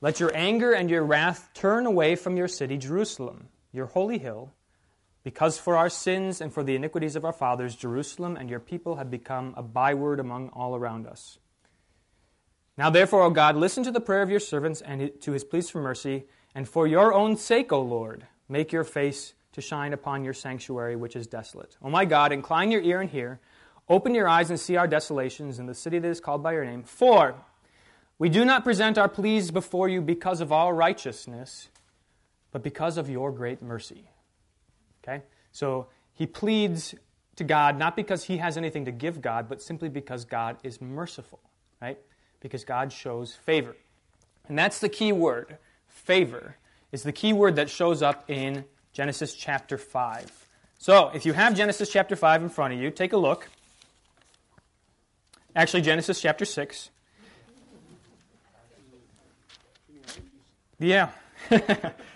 let 0.00 0.20
your 0.20 0.34
anger 0.34 0.72
and 0.72 0.90
your 0.90 1.04
wrath 1.04 1.50
turn 1.54 1.86
away 1.86 2.16
from 2.16 2.36
your 2.36 2.48
city, 2.48 2.76
Jerusalem, 2.76 3.48
your 3.72 3.86
holy 3.86 4.18
hill, 4.18 4.52
because 5.22 5.58
for 5.58 5.76
our 5.76 5.88
sins 5.88 6.40
and 6.40 6.52
for 6.52 6.62
the 6.62 6.74
iniquities 6.74 7.16
of 7.16 7.24
our 7.24 7.32
fathers, 7.32 7.76
Jerusalem 7.76 8.36
and 8.36 8.50
your 8.50 8.60
people 8.60 8.96
have 8.96 9.10
become 9.10 9.54
a 9.56 9.62
byword 9.62 10.20
among 10.20 10.50
all 10.50 10.76
around 10.76 11.06
us. 11.06 11.38
Now, 12.78 12.90
therefore, 12.90 13.22
O 13.22 13.30
God, 13.30 13.56
listen 13.56 13.84
to 13.84 13.90
the 13.90 14.00
prayer 14.00 14.22
of 14.22 14.30
your 14.30 14.40
servants 14.40 14.82
and 14.82 15.10
to 15.22 15.32
his 15.32 15.44
pleas 15.44 15.70
for 15.70 15.80
mercy, 15.80 16.26
and 16.54 16.68
for 16.68 16.86
your 16.86 17.14
own 17.14 17.36
sake, 17.36 17.72
O 17.72 17.80
Lord, 17.80 18.26
make 18.48 18.72
your 18.72 18.84
face 18.84 19.34
to 19.52 19.60
shine 19.60 19.92
upon 19.92 20.24
your 20.24 20.34
sanctuary, 20.34 20.96
which 20.96 21.16
is 21.16 21.26
desolate. 21.26 21.76
O 21.82 21.88
my 21.88 22.04
God, 22.04 22.32
incline 22.32 22.70
your 22.70 22.82
ear 22.82 23.00
and 23.00 23.10
hear. 23.10 23.40
Open 23.88 24.14
your 24.14 24.28
eyes 24.28 24.50
and 24.50 24.60
see 24.60 24.76
our 24.76 24.86
desolations 24.86 25.58
in 25.58 25.66
the 25.66 25.74
city 25.74 25.98
that 25.98 26.08
is 26.08 26.20
called 26.20 26.42
by 26.42 26.52
your 26.52 26.64
name. 26.64 26.82
For 26.82 27.34
we 28.18 28.28
do 28.28 28.44
not 28.44 28.64
present 28.64 28.98
our 28.98 29.08
pleas 29.08 29.50
before 29.50 29.88
you 29.88 30.02
because 30.02 30.40
of 30.40 30.52
our 30.52 30.74
righteousness, 30.74 31.68
but 32.50 32.62
because 32.62 32.98
of 32.98 33.08
your 33.08 33.30
great 33.32 33.62
mercy. 33.62 34.10
Okay? 35.02 35.22
So 35.52 35.86
he 36.12 36.26
pleads 36.26 36.94
to 37.36 37.44
God 37.44 37.78
not 37.78 37.96
because 37.96 38.24
he 38.24 38.38
has 38.38 38.56
anything 38.56 38.86
to 38.86 38.92
give 38.92 39.20
God, 39.20 39.48
but 39.48 39.62
simply 39.62 39.88
because 39.88 40.24
God 40.24 40.56
is 40.62 40.80
merciful, 40.80 41.40
right? 41.80 41.98
Because 42.40 42.64
God 42.64 42.92
shows 42.92 43.34
favor. 43.34 43.76
And 44.48 44.58
that's 44.58 44.78
the 44.78 44.88
key 44.88 45.12
word. 45.12 45.58
Favor 45.88 46.56
is 46.92 47.02
the 47.02 47.12
key 47.12 47.32
word 47.32 47.56
that 47.56 47.68
shows 47.68 48.02
up 48.02 48.30
in 48.30 48.64
Genesis 48.92 49.34
chapter 49.34 49.76
5. 49.76 50.46
So, 50.78 51.10
if 51.14 51.26
you 51.26 51.32
have 51.32 51.54
Genesis 51.54 51.90
chapter 51.90 52.16
5 52.16 52.42
in 52.42 52.48
front 52.48 52.74
of 52.74 52.80
you, 52.80 52.90
take 52.90 53.12
a 53.12 53.16
look. 53.16 53.48
Actually, 55.54 55.82
Genesis 55.82 56.20
chapter 56.20 56.44
6. 56.44 56.90
Yeah. 60.78 61.08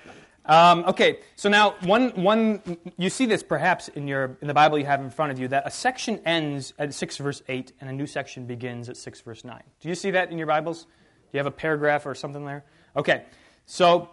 um, 0.50 0.82
okay, 0.88 1.20
so 1.36 1.48
now 1.48 1.76
one, 1.82 2.08
one 2.20 2.76
you 2.98 3.08
see 3.08 3.24
this 3.24 3.40
perhaps 3.40 3.86
in 3.86 4.08
your 4.08 4.36
in 4.42 4.48
the 4.48 4.54
Bible 4.54 4.80
you 4.80 4.84
have 4.84 5.00
in 5.00 5.08
front 5.08 5.30
of 5.30 5.38
you 5.38 5.46
that 5.46 5.64
a 5.64 5.70
section 5.70 6.20
ends 6.26 6.74
at 6.76 6.92
six 6.92 7.18
verse 7.18 7.40
eight 7.46 7.70
and 7.80 7.88
a 7.88 7.92
new 7.92 8.06
section 8.06 8.46
begins 8.46 8.88
at 8.88 8.96
six 8.96 9.20
verse 9.20 9.44
nine. 9.44 9.62
Do 9.78 9.88
you 9.88 9.94
see 9.94 10.10
that 10.10 10.32
in 10.32 10.38
your 10.38 10.48
Bibles? 10.48 10.82
Do 10.82 10.88
you 11.34 11.38
have 11.38 11.46
a 11.46 11.52
paragraph 11.52 12.04
or 12.04 12.16
something 12.16 12.44
there? 12.44 12.64
Okay, 12.96 13.26
so 13.64 14.10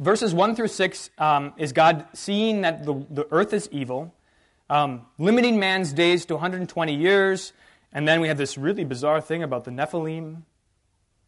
verses 0.00 0.32
one 0.32 0.56
through 0.56 0.68
six 0.68 1.10
um, 1.18 1.52
is 1.58 1.74
God 1.74 2.06
seeing 2.14 2.62
that 2.62 2.86
the, 2.86 3.04
the 3.10 3.28
earth 3.30 3.52
is 3.52 3.68
evil, 3.70 4.14
um, 4.70 5.04
limiting 5.18 5.60
man's 5.60 5.92
days 5.92 6.24
to 6.26 6.34
120 6.34 6.94
years, 6.94 7.52
and 7.92 8.08
then 8.08 8.22
we 8.22 8.28
have 8.28 8.38
this 8.38 8.56
really 8.56 8.84
bizarre 8.84 9.20
thing 9.20 9.42
about 9.42 9.64
the 9.64 9.70
Nephilim. 9.70 10.44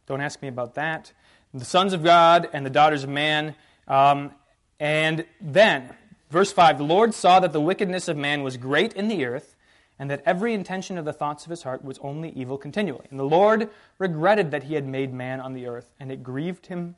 Don't 0.06 0.22
ask 0.22 0.40
me 0.40 0.48
about 0.48 0.76
that 0.76 1.12
the 1.54 1.64
sons 1.64 1.92
of 1.92 2.02
God 2.02 2.48
and 2.52 2.66
the 2.66 2.70
daughters 2.70 3.04
of 3.04 3.10
man. 3.10 3.54
Um, 3.88 4.32
and 4.80 5.24
then, 5.40 5.94
verse 6.30 6.52
5 6.52 6.78
the 6.78 6.84
Lord 6.84 7.14
saw 7.14 7.40
that 7.40 7.52
the 7.52 7.60
wickedness 7.60 8.08
of 8.08 8.16
man 8.16 8.42
was 8.42 8.56
great 8.56 8.92
in 8.94 9.08
the 9.08 9.24
earth, 9.24 9.56
and 9.98 10.10
that 10.10 10.22
every 10.26 10.54
intention 10.54 10.98
of 10.98 11.04
the 11.04 11.12
thoughts 11.12 11.44
of 11.44 11.50
his 11.50 11.62
heart 11.62 11.84
was 11.84 11.98
only 12.00 12.30
evil 12.30 12.58
continually. 12.58 13.06
And 13.10 13.18
the 13.18 13.24
Lord 13.24 13.70
regretted 13.98 14.50
that 14.50 14.64
he 14.64 14.74
had 14.74 14.86
made 14.86 15.14
man 15.14 15.40
on 15.40 15.52
the 15.52 15.66
earth, 15.66 15.92
and 16.00 16.10
it 16.10 16.22
grieved 16.22 16.66
him 16.66 16.96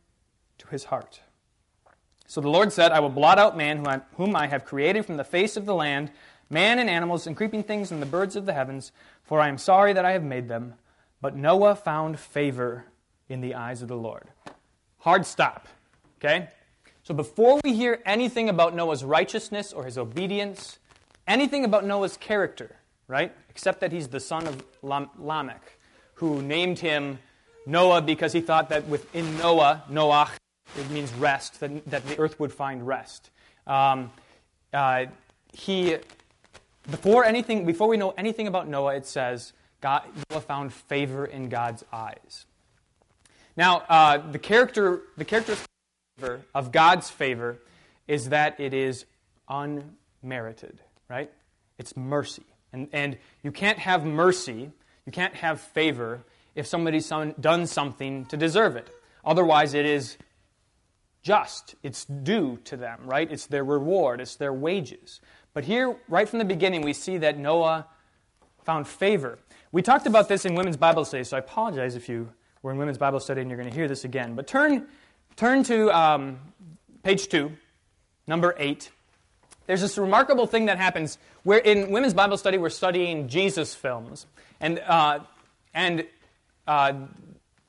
to 0.59 0.69
his 0.69 0.85
heart. 0.85 1.21
So 2.27 2.41
the 2.41 2.49
Lord 2.49 2.73
said, 2.73 2.93
I 2.93 3.01
will 3.01 3.11
blot 3.11 3.39
out 3.39 3.57
man, 3.57 4.03
whom 4.17 4.35
I 4.35 4.47
have 4.47 4.65
created 4.65 5.05
from 5.05 5.17
the 5.17 5.25
face 5.25 5.57
of 5.57 5.67
the 5.67 5.75
land, 5.75 6.11
man 6.51 6.79
and 6.79 6.91
animals 6.91 7.27
and 7.27 7.37
creeping 7.37 7.63
things 7.63 7.93
and 7.93 8.01
the 8.01 8.07
birds 8.07 8.37
of 8.37 8.47
the 8.47 8.53
heavens, 8.53 8.93
for 9.23 9.41
I 9.41 9.49
am 9.49 9.59
sorry 9.59 9.93
that 9.93 10.05
I 10.05 10.13
have 10.13 10.25
made 10.25 10.49
them. 10.49 10.75
But 11.21 11.37
Noah 11.37 11.77
found 11.77 12.19
favor 12.19 12.87
in 13.29 13.41
the 13.41 13.55
eyes 13.55 13.83
of 13.83 13.89
the 13.89 13.97
Lord. 13.97 14.29
Hard 14.99 15.27
stop. 15.27 15.69
Okay? 16.19 16.49
So 17.07 17.15
before 17.15 17.61
we 17.63 17.73
hear 17.73 18.03
anything 18.05 18.49
about 18.49 18.75
Noah's 18.75 19.05
righteousness 19.05 19.73
or 19.73 19.85
his 19.85 19.97
obedience, 19.97 20.81
anything 21.29 21.65
about 21.65 21.85
Noah's 21.85 22.17
character, 22.17 22.75
right? 23.07 23.33
Except 23.49 23.79
that 23.79 23.93
he's 23.93 24.09
the 24.09 24.19
son 24.19 24.45
of 24.49 24.65
Lam- 24.83 25.11
Lamech, 25.17 25.79
who 26.15 26.43
named 26.43 26.81
him 26.81 27.21
Noah 27.65 28.03
because 28.03 28.33
he 28.33 28.41
thought 28.41 28.71
that 28.71 28.89
within 28.89 29.39
Noah, 29.39 29.85
Noach, 29.89 30.31
it 30.77 30.91
means 30.91 31.15
rest, 31.15 31.61
that, 31.61 31.89
that 31.89 32.05
the 32.09 32.19
earth 32.19 32.41
would 32.41 32.53
find 32.53 32.85
rest. 32.85 33.31
Um, 33.69 34.11
uh, 34.75 35.07
he, 35.53 35.99
before 36.91 37.25
anything, 37.25 37.65
before 37.65 37.87
we 37.87 37.97
know 37.97 38.15
anything 38.19 38.49
about 38.49 38.67
Noah, 38.67 38.97
it 38.97 39.07
says 39.07 39.53
God, 39.81 40.03
Noah 40.29 40.41
found 40.41 40.73
favor 40.73 41.25
in 41.25 41.51
God's 41.51 41.85
eyes. 41.93 42.47
Now, 43.57 43.85
uh, 43.89 44.19
the 44.19 44.41
character, 44.41 45.03
the 45.17 45.25
characteristic 46.19 46.49
of 46.55 46.73
God's 46.73 47.11
favor 47.11 47.59
is 48.07 48.31
that 48.31 48.59
it 48.61 48.73
is 48.73 49.05
unmerited, 49.49 50.81
right? 51.09 51.31
It's 51.79 51.97
mercy. 51.97 52.45
And, 52.73 52.89
and 52.93 53.19
you 53.43 53.53
can't 53.53 53.79
have 53.79 54.05
mercy, 54.05 54.71
you 55.05 55.13
can't 55.13 55.35
have 55.35 55.61
favor 55.61 56.25
if 56.55 56.67
somebody's 56.67 57.13
done 57.41 57.67
something 57.67 58.25
to 58.27 58.37
deserve 58.37 58.77
it. 58.77 58.89
Otherwise, 59.25 59.75
it 59.75 59.85
is 59.85 60.17
just. 61.23 61.75
It's 61.83 62.05
due 62.05 62.59
to 62.65 62.77
them, 62.77 63.01
right? 63.05 63.31
It's 63.31 63.47
their 63.47 63.65
reward, 63.65 64.21
it's 64.21 64.37
their 64.37 64.53
wages. 64.53 65.21
But 65.53 65.65
here, 65.65 65.97
right 66.09 66.29
from 66.29 66.39
the 66.39 66.45
beginning, 66.45 66.83
we 66.83 66.93
see 66.93 67.19
that 67.19 67.39
Noah 67.39 67.87
found 68.65 68.87
favor. 68.87 69.39
We 69.73 69.83
talked 69.83 70.07
about 70.07 70.29
this 70.29 70.45
in 70.45 70.55
Women's 70.55 70.77
Bible 70.77 71.05
Study, 71.05 71.25
so 71.25 71.37
I 71.37 71.41
apologize 71.41 71.97
if 71.97 72.09
you 72.09 72.31
were 72.63 72.73
in 72.73 72.79
Women's 72.79 72.99
Bible 72.99 73.21
Study 73.21 73.41
and 73.41 73.51
you're 73.51 73.59
going 73.59 73.71
to 73.71 73.75
hear 73.75 73.89
this 73.89 74.05
again. 74.05 74.35
But 74.35 74.47
turn, 74.47 74.87
turn 75.37 75.63
to 75.65 75.97
um, 75.97 76.39
page 77.03 77.29
2, 77.29 77.53
number 78.27 78.55
8. 78.59 78.91
There's 79.67 79.83
this 79.83 79.99
remarkable 79.99 80.47
thing 80.47 80.67
that 80.67 80.79
happens 80.79 81.19
where 81.43 81.59
in 81.59 81.91
Women's 81.91 82.15
Bible 82.15 82.37
Study 82.37 82.59
we're 82.59 82.71
studying 82.71 83.29
Jesus 83.29 83.75
films. 83.75 84.27
And, 84.61 84.79
uh, 84.81 85.21
and 85.75 86.07
uh, 86.67 86.95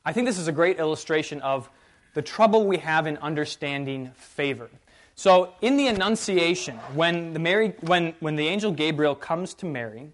I 0.06 0.13
think 0.13 0.27
this 0.27 0.39
is 0.39 0.47
a 0.47 0.51
great 0.51 0.80
illustration 0.80 1.41
of 1.41 1.69
the 2.13 2.21
trouble 2.21 2.65
we 2.65 2.77
have 2.77 3.06
in 3.06 3.17
understanding 3.17 4.12
favor. 4.15 4.69
So 5.15 5.53
in 5.62 5.77
the 5.77 5.88
Annunciation, 5.88 6.77
when 6.93 7.34
the, 7.34 7.39
Mary, 7.39 7.73
when, 7.82 8.13
when 8.19 8.36
the 8.36 8.47
angel 8.47 8.71
Gabriel 8.71 9.15
comes 9.15 9.53
to 9.56 9.65
Mary, 9.65 10.12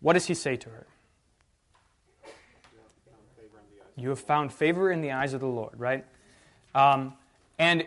what 0.00 0.14
does 0.14 0.26
he 0.26 0.34
say 0.34 0.56
to 0.56 0.70
her? 0.70 0.86
You 3.96 4.08
have 4.08 4.20
found 4.20 4.52
favor 4.52 4.90
in 4.90 5.02
the 5.02 5.12
eyes 5.12 5.34
of 5.34 5.40
the 5.40 5.46
Lord, 5.46 5.78
right? 5.78 6.06
Um, 6.74 7.14
and 7.58 7.84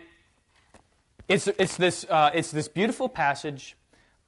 it's, 1.28 1.48
it's, 1.48 1.76
this, 1.76 2.06
uh, 2.08 2.30
it's 2.34 2.50
this 2.50 2.68
beautiful 2.68 3.08
passage 3.08 3.76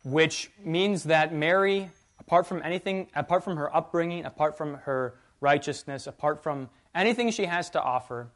which 0.04 0.50
means 0.64 1.04
that 1.04 1.34
Mary, 1.34 1.90
apart 2.20 2.46
from 2.46 2.62
anything, 2.62 3.08
apart 3.14 3.44
from 3.44 3.56
her 3.56 3.74
upbringing, 3.74 4.24
apart 4.24 4.56
from 4.56 4.74
her 4.74 5.14
righteousness, 5.40 6.06
apart 6.06 6.42
from 6.42 6.68
anything 6.94 7.30
she 7.30 7.44
has 7.44 7.70
to 7.70 7.82
offer, 7.82 8.28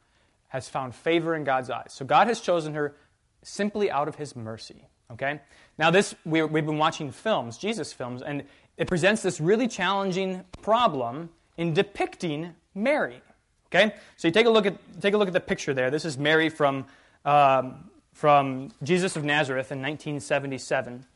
has 0.49 0.69
found 0.69 0.95
favor 0.95 1.35
in 1.35 1.45
God's 1.45 1.71
eyes. 1.71 1.93
So 1.93 2.05
God 2.05 2.27
has 2.27 2.41
chosen 2.41 2.75
her 2.75 2.95
simply 3.43 3.91
out 3.91 4.09
of 4.09 4.17
his 4.17 4.37
mercy. 4.37 4.87
Okay? 5.11 5.41
Now, 5.79 5.91
this, 5.91 6.15
we, 6.25 6.39
have 6.41 6.53
been 6.53 6.79
watching 6.79 7.11
films, 7.11 7.59
Jesus 7.59 7.93
films, 7.93 8.23
and 8.23 8.45
it 8.77 8.87
presents 8.87 9.23
this 9.23 9.41
really 9.41 9.69
challenging 9.69 10.45
problem 10.63 11.31
in 11.57 11.75
depicting 11.75 12.55
Mary. 12.75 13.21
Okay? 13.75 13.95
So 14.19 14.29
you 14.29 14.33
take 14.33 14.45
a 14.45 14.51
look 14.51 14.67
at, 14.67 14.77
take 15.01 15.15
a 15.15 15.17
look 15.17 15.29
at 15.29 15.33
the 15.33 15.41
picture 15.41 15.73
there. 15.73 15.91
This 15.91 16.05
is 16.05 16.19
Mary 16.19 16.51
from, 16.51 16.85
um, 17.25 17.91
from 18.13 18.71
Jesus 18.83 19.17
of 19.17 19.25
Nazareth 19.25 19.73
in 19.73 19.79
1977. 19.79 21.07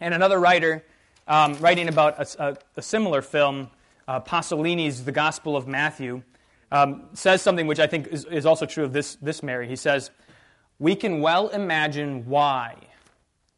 And 0.00 0.14
another 0.14 0.40
writer 0.40 0.84
um, 1.28 1.54
writing 1.60 1.88
about 1.88 2.18
a, 2.18 2.44
a, 2.44 2.56
a 2.78 2.82
similar 2.82 3.22
film, 3.22 3.70
uh, 4.08 4.18
Pasolini's 4.20 5.04
The 5.04 5.12
Gospel 5.12 5.56
of 5.56 5.68
Matthew, 5.68 6.22
um, 6.72 7.04
says 7.12 7.42
something 7.42 7.68
which 7.68 7.78
I 7.78 7.86
think 7.86 8.08
is, 8.08 8.24
is 8.24 8.44
also 8.44 8.66
true 8.66 8.82
of 8.82 8.92
this, 8.92 9.14
this 9.16 9.40
Mary. 9.40 9.68
He 9.68 9.76
says, 9.76 10.10
We 10.80 10.96
can 10.96 11.20
well 11.20 11.48
imagine 11.50 12.26
why 12.26 12.74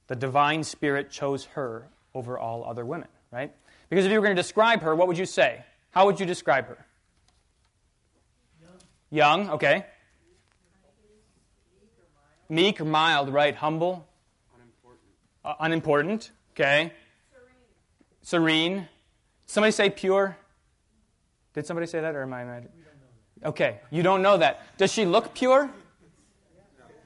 the 0.09 0.17
divine 0.17 0.63
spirit 0.63 1.11
chose 1.11 1.47
her 1.47 1.89
over 2.15 2.39
all 2.39 2.65
other 2.65 2.85
women, 2.85 3.09
right? 3.31 3.51
Because 3.89 4.05
if 4.05 4.13
you 4.13 4.21
were 4.21 4.27
going 4.27 4.37
to 4.37 4.43
describe 4.43 4.83
her, 4.83 4.95
what 4.95 5.09
would 5.09 5.17
you 5.17 5.25
say? 5.25 5.65
How 5.91 6.05
would 6.05 6.21
you 6.21 6.27
describe 6.27 6.67
her? 6.67 6.85
Young, 9.13 9.51
okay. 9.51 9.85
Meek 12.49 12.81
or 12.81 12.87
mild, 12.87 13.29
right? 13.29 13.55
Humble? 13.55 14.09
Unimportant. 14.55 15.01
Uh, 15.45 15.55
unimportant, 15.61 16.31
okay. 16.55 16.93
Serene. 18.23 18.73
Serene. 18.73 18.89
Somebody 19.45 19.73
say 19.73 19.91
pure? 19.91 20.39
Did 21.53 21.67
somebody 21.67 21.87
say 21.87 22.01
that, 22.01 22.15
or 22.15 22.23
am 22.23 22.33
I 22.33 22.43
imagining? 22.43 22.73
Okay, 23.45 23.81
you 23.91 24.03
don't 24.03 24.23
know 24.23 24.39
that. 24.39 24.63
Does 24.79 24.91
she 24.91 25.05
look 25.05 25.35
pure? 25.35 25.71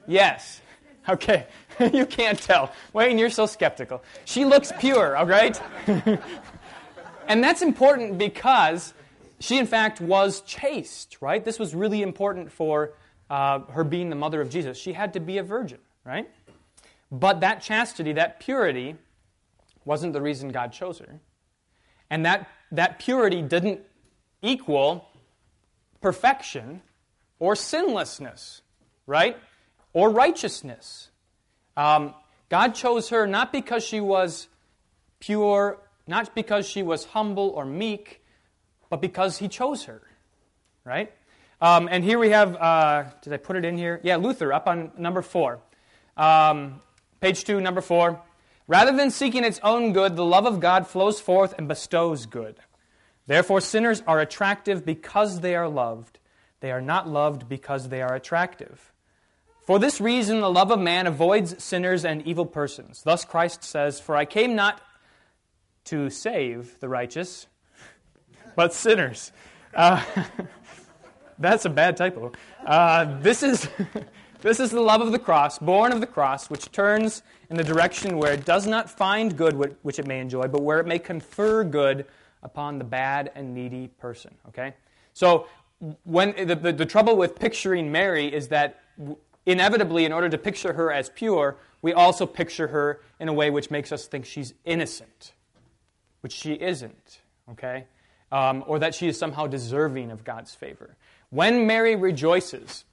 Yes. 0.07 0.61
Okay, 1.09 1.47
you 1.93 2.05
can't 2.05 2.37
tell. 2.37 2.73
Wayne, 2.91 3.17
you're 3.17 3.29
so 3.29 3.45
skeptical. 3.45 4.03
She 4.25 4.43
looks 4.43 4.73
pure, 4.77 5.15
all 5.15 5.25
right? 5.25 5.57
and 7.29 7.41
that's 7.41 7.61
important 7.61 8.17
because 8.17 8.93
she, 9.39 9.57
in 9.57 9.67
fact, 9.67 10.01
was 10.01 10.41
chaste, 10.41 11.17
right? 11.21 11.43
This 11.43 11.59
was 11.59 11.75
really 11.75 12.01
important 12.01 12.51
for 12.51 12.93
uh, 13.29 13.59
her 13.71 13.83
being 13.83 14.09
the 14.09 14.15
mother 14.15 14.41
of 14.41 14.49
Jesus. 14.49 14.77
She 14.77 14.93
had 14.93 15.13
to 15.13 15.19
be 15.19 15.37
a 15.37 15.43
virgin, 15.43 15.79
right? 16.03 16.29
But 17.11 17.41
that 17.41 17.61
chastity, 17.61 18.13
that 18.13 18.39
purity, 18.39 18.95
wasn't 19.85 20.13
the 20.13 20.21
reason 20.21 20.49
God 20.49 20.73
chose 20.73 20.99
her. 20.99 21.19
And 22.09 22.25
that, 22.25 22.49
that 22.71 22.99
purity 22.99 23.41
didn't 23.41 23.81
equal 24.41 25.07
perfection 26.01 26.81
or 27.39 27.55
sinlessness, 27.55 28.61
right? 29.05 29.37
Or 29.93 30.09
righteousness. 30.09 31.09
Um, 31.75 32.13
God 32.49 32.75
chose 32.75 33.09
her 33.09 33.27
not 33.27 33.51
because 33.51 33.83
she 33.83 33.99
was 33.99 34.47
pure, 35.19 35.79
not 36.07 36.33
because 36.33 36.67
she 36.67 36.81
was 36.81 37.05
humble 37.05 37.49
or 37.49 37.65
meek, 37.65 38.21
but 38.89 39.01
because 39.01 39.37
He 39.37 39.47
chose 39.47 39.83
her, 39.85 40.01
right? 40.83 41.13
Um, 41.59 41.89
and 41.91 42.03
here 42.03 42.19
we 42.19 42.29
have, 42.29 42.55
uh, 42.55 43.05
did 43.21 43.33
I 43.33 43.37
put 43.37 43.55
it 43.55 43.65
in 43.65 43.77
here? 43.77 43.99
Yeah, 44.03 44.17
Luther 44.17 44.53
up 44.53 44.67
on 44.67 44.91
number 44.97 45.21
four. 45.21 45.59
Um, 46.15 46.81
page 47.19 47.43
two, 47.43 47.59
number 47.59 47.81
four. 47.81 48.21
Rather 48.67 48.95
than 48.95 49.09
seeking 49.11 49.43
its 49.43 49.59
own 49.63 49.93
good, 49.93 50.15
the 50.15 50.25
love 50.25 50.45
of 50.45 50.59
God 50.59 50.87
flows 50.87 51.19
forth 51.19 51.55
and 51.57 51.67
bestows 51.67 52.25
good. 52.25 52.59
Therefore, 53.25 53.61
sinners 53.61 54.03
are 54.05 54.19
attractive 54.19 54.85
because 54.85 55.39
they 55.39 55.55
are 55.55 55.67
loved. 55.67 56.19
They 56.59 56.71
are 56.71 56.81
not 56.81 57.07
loved 57.07 57.47
because 57.47 57.89
they 57.89 58.01
are 58.01 58.13
attractive. 58.13 58.93
For 59.65 59.79
this 59.79 59.99
reason, 59.99 60.41
the 60.41 60.49
love 60.49 60.71
of 60.71 60.79
man 60.79 61.07
avoids 61.07 61.61
sinners 61.61 62.05
and 62.05 62.25
evil 62.25 62.45
persons. 62.45 63.03
Thus, 63.03 63.25
Christ 63.25 63.63
says, 63.63 63.99
For 63.99 64.15
I 64.15 64.25
came 64.25 64.55
not 64.55 64.81
to 65.85 66.09
save 66.09 66.79
the 66.79 66.87
righteous, 66.87 67.47
but 68.57 68.73
sinners. 68.73 69.31
Uh, 69.73 70.03
that's 71.39 71.63
a 71.63 71.69
bad 71.69 71.95
typo. 71.95 72.33
Uh, 72.65 73.19
this, 73.19 73.43
is, 73.43 73.69
this 74.41 74.59
is 74.59 74.71
the 74.71 74.81
love 74.81 74.99
of 74.99 75.13
the 75.13 75.19
cross, 75.19 75.59
born 75.59 75.93
of 75.93 76.01
the 76.01 76.07
cross, 76.07 76.49
which 76.49 76.69
turns 76.71 77.21
in 77.51 77.55
the 77.55 77.63
direction 77.63 78.17
where 78.17 78.33
it 78.33 78.43
does 78.43 78.65
not 78.65 78.89
find 78.89 79.37
good 79.37 79.77
which 79.83 79.99
it 79.99 80.07
may 80.07 80.19
enjoy, 80.19 80.47
but 80.47 80.63
where 80.63 80.79
it 80.79 80.87
may 80.87 80.97
confer 80.97 81.63
good 81.63 82.05
upon 82.41 82.79
the 82.79 82.83
bad 82.83 83.31
and 83.35 83.53
needy 83.53 83.87
person. 83.99 84.33
Okay? 84.49 84.73
So, 85.13 85.47
when 86.03 86.33
the, 86.47 86.55
the, 86.55 86.73
the 86.73 86.85
trouble 86.87 87.15
with 87.15 87.37
picturing 87.37 87.91
Mary 87.91 88.33
is 88.33 88.47
that 88.47 88.81
inevitably, 89.45 90.05
in 90.05 90.11
order 90.11 90.27
to 90.27 90.37
picture 90.39 90.73
her 90.73 90.91
as 90.91 91.11
pure, 91.11 91.57
we 91.83 91.93
also 91.93 92.25
picture 92.25 92.69
her 92.69 93.01
in 93.19 93.27
a 93.27 93.33
way 93.33 93.51
which 93.51 93.69
makes 93.69 93.91
us 93.91 94.07
think 94.07 94.25
she's 94.25 94.55
innocent, 94.65 95.33
which 96.21 96.33
she 96.33 96.53
isn't. 96.53 97.21
Okay? 97.51 97.85
Um, 98.31 98.63
or 98.67 98.79
that 98.79 98.93
she 98.93 99.07
is 99.07 99.17
somehow 99.17 99.47
deserving 99.47 100.11
of 100.11 100.25
God's 100.25 100.53
favor. 100.53 100.97
When 101.29 101.65
Mary 101.65 101.95
rejoices, 101.95 102.83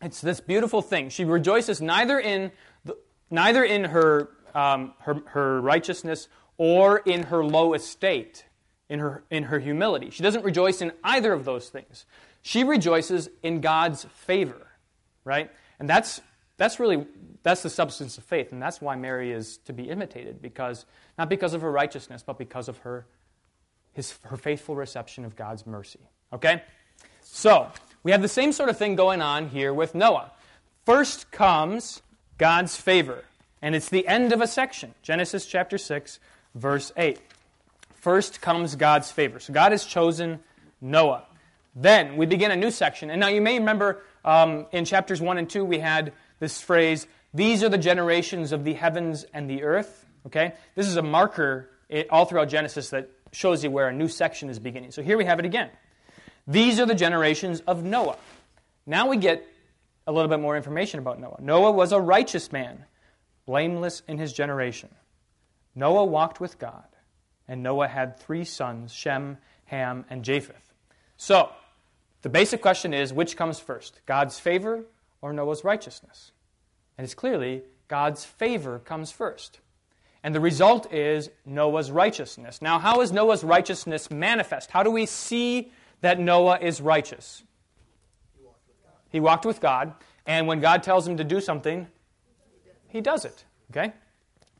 it's 0.00 0.20
this 0.20 0.40
beautiful 0.40 0.82
thing. 0.82 1.08
She 1.08 1.24
rejoices 1.24 1.80
neither 1.80 2.20
in, 2.20 2.52
the, 2.84 2.96
neither 3.28 3.64
in 3.64 3.84
her, 3.84 4.30
um, 4.54 4.94
her, 5.00 5.20
her 5.26 5.60
righteousness 5.60 6.28
or 6.58 6.98
in 6.98 7.24
her 7.24 7.44
low 7.44 7.74
estate 7.74 8.44
in 8.88 9.00
her, 9.00 9.22
in 9.30 9.44
her 9.44 9.58
humility. 9.58 10.10
She 10.10 10.22
doesn't 10.22 10.44
rejoice 10.44 10.80
in 10.80 10.92
either 11.04 11.32
of 11.32 11.44
those 11.44 11.68
things. 11.68 12.06
She 12.42 12.64
rejoices 12.64 13.28
in 13.42 13.60
God's 13.60 14.04
favor, 14.04 14.66
right? 15.24 15.50
And 15.78 15.88
that's, 15.88 16.20
that's 16.56 16.80
really, 16.80 17.06
that's 17.42 17.62
the 17.62 17.70
substance 17.70 18.16
of 18.18 18.24
faith. 18.24 18.52
And 18.52 18.62
that's 18.62 18.80
why 18.80 18.96
Mary 18.96 19.32
is 19.32 19.58
to 19.66 19.72
be 19.72 19.90
imitated, 19.90 20.40
because, 20.40 20.86
not 21.18 21.28
because 21.28 21.52
of 21.52 21.62
her 21.62 21.70
righteousness, 21.70 22.22
but 22.24 22.38
because 22.38 22.68
of 22.68 22.78
her, 22.78 23.06
his, 23.92 24.18
her 24.22 24.36
faithful 24.36 24.76
reception 24.76 25.24
of 25.24 25.36
God's 25.36 25.66
mercy. 25.66 26.00
Okay? 26.32 26.62
So, 27.22 27.70
we 28.02 28.12
have 28.12 28.22
the 28.22 28.28
same 28.28 28.52
sort 28.52 28.68
of 28.68 28.78
thing 28.78 28.96
going 28.96 29.20
on 29.20 29.48
here 29.48 29.72
with 29.74 29.94
Noah. 29.94 30.32
First 30.86 31.30
comes 31.30 32.02
God's 32.38 32.76
favor, 32.76 33.24
and 33.60 33.74
it's 33.74 33.88
the 33.88 34.06
end 34.06 34.32
of 34.32 34.40
a 34.40 34.46
section. 34.46 34.94
Genesis 35.02 35.44
chapter 35.46 35.76
6, 35.76 36.18
verse 36.54 36.92
8. 36.96 37.20
First 37.94 38.40
comes 38.40 38.76
God's 38.76 39.10
favor. 39.10 39.40
So 39.40 39.52
God 39.52 39.72
has 39.72 39.84
chosen 39.84 40.40
Noah. 40.80 41.24
Then 41.74 42.16
we 42.16 42.26
begin 42.26 42.50
a 42.50 42.56
new 42.56 42.70
section. 42.70 43.10
And 43.10 43.20
now 43.20 43.28
you 43.28 43.40
may 43.40 43.58
remember 43.58 44.02
um, 44.24 44.66
in 44.72 44.84
chapters 44.84 45.20
1 45.20 45.38
and 45.38 45.50
2, 45.50 45.64
we 45.64 45.78
had 45.78 46.12
this 46.38 46.60
phrase, 46.60 47.06
These 47.34 47.62
are 47.62 47.68
the 47.68 47.78
generations 47.78 48.52
of 48.52 48.64
the 48.64 48.74
heavens 48.74 49.24
and 49.34 49.50
the 49.50 49.62
earth. 49.62 50.06
Okay? 50.26 50.54
This 50.74 50.86
is 50.86 50.96
a 50.96 51.02
marker 51.02 51.70
all 52.10 52.24
throughout 52.24 52.48
Genesis 52.48 52.90
that 52.90 53.10
shows 53.32 53.64
you 53.64 53.70
where 53.70 53.88
a 53.88 53.92
new 53.92 54.08
section 54.08 54.48
is 54.48 54.58
beginning. 54.58 54.90
So 54.90 55.02
here 55.02 55.18
we 55.18 55.24
have 55.24 55.38
it 55.38 55.44
again. 55.44 55.70
These 56.46 56.80
are 56.80 56.86
the 56.86 56.94
generations 56.94 57.60
of 57.66 57.84
Noah. 57.84 58.16
Now 58.86 59.08
we 59.08 59.16
get 59.16 59.46
a 60.06 60.12
little 60.12 60.28
bit 60.28 60.40
more 60.40 60.56
information 60.56 60.98
about 60.98 61.20
Noah. 61.20 61.38
Noah 61.40 61.72
was 61.72 61.92
a 61.92 62.00
righteous 62.00 62.50
man, 62.50 62.86
blameless 63.44 64.02
in 64.08 64.18
his 64.18 64.32
generation. 64.32 64.88
Noah 65.74 66.04
walked 66.04 66.40
with 66.40 66.58
God 66.58 66.86
and 67.46 67.62
Noah 67.62 67.88
had 67.88 68.18
three 68.18 68.44
sons 68.44 68.92
Shem, 68.92 69.38
Ham, 69.66 70.04
and 70.10 70.24
Japheth. 70.24 70.72
So, 71.16 71.50
the 72.22 72.28
basic 72.28 72.60
question 72.60 72.92
is 72.92 73.12
which 73.12 73.36
comes 73.36 73.58
first, 73.60 74.00
God's 74.06 74.38
favor 74.38 74.84
or 75.22 75.32
Noah's 75.32 75.64
righteousness? 75.64 76.32
And 76.96 77.04
it's 77.04 77.14
clearly 77.14 77.62
God's 77.88 78.24
favor 78.24 78.78
comes 78.78 79.10
first. 79.10 79.60
And 80.22 80.34
the 80.34 80.40
result 80.40 80.92
is 80.92 81.30
Noah's 81.46 81.90
righteousness. 81.90 82.60
Now, 82.60 82.78
how 82.78 83.00
is 83.00 83.12
Noah's 83.12 83.44
righteousness 83.44 84.10
manifest? 84.10 84.70
How 84.70 84.82
do 84.82 84.90
we 84.90 85.06
see 85.06 85.72
that 86.00 86.18
Noah 86.18 86.58
is 86.60 86.80
righteous? 86.80 87.44
He 88.36 88.44
walked 88.44 88.66
with 88.66 88.82
God. 88.82 88.92
He 89.10 89.20
walked 89.20 89.46
with 89.46 89.60
God, 89.60 89.94
and 90.26 90.46
when 90.46 90.60
God 90.60 90.82
tells 90.82 91.06
him 91.06 91.16
to 91.18 91.24
do 91.24 91.40
something, 91.40 91.86
he 92.88 93.00
does 93.00 93.24
it. 93.24 93.44
Okay? 93.70 93.92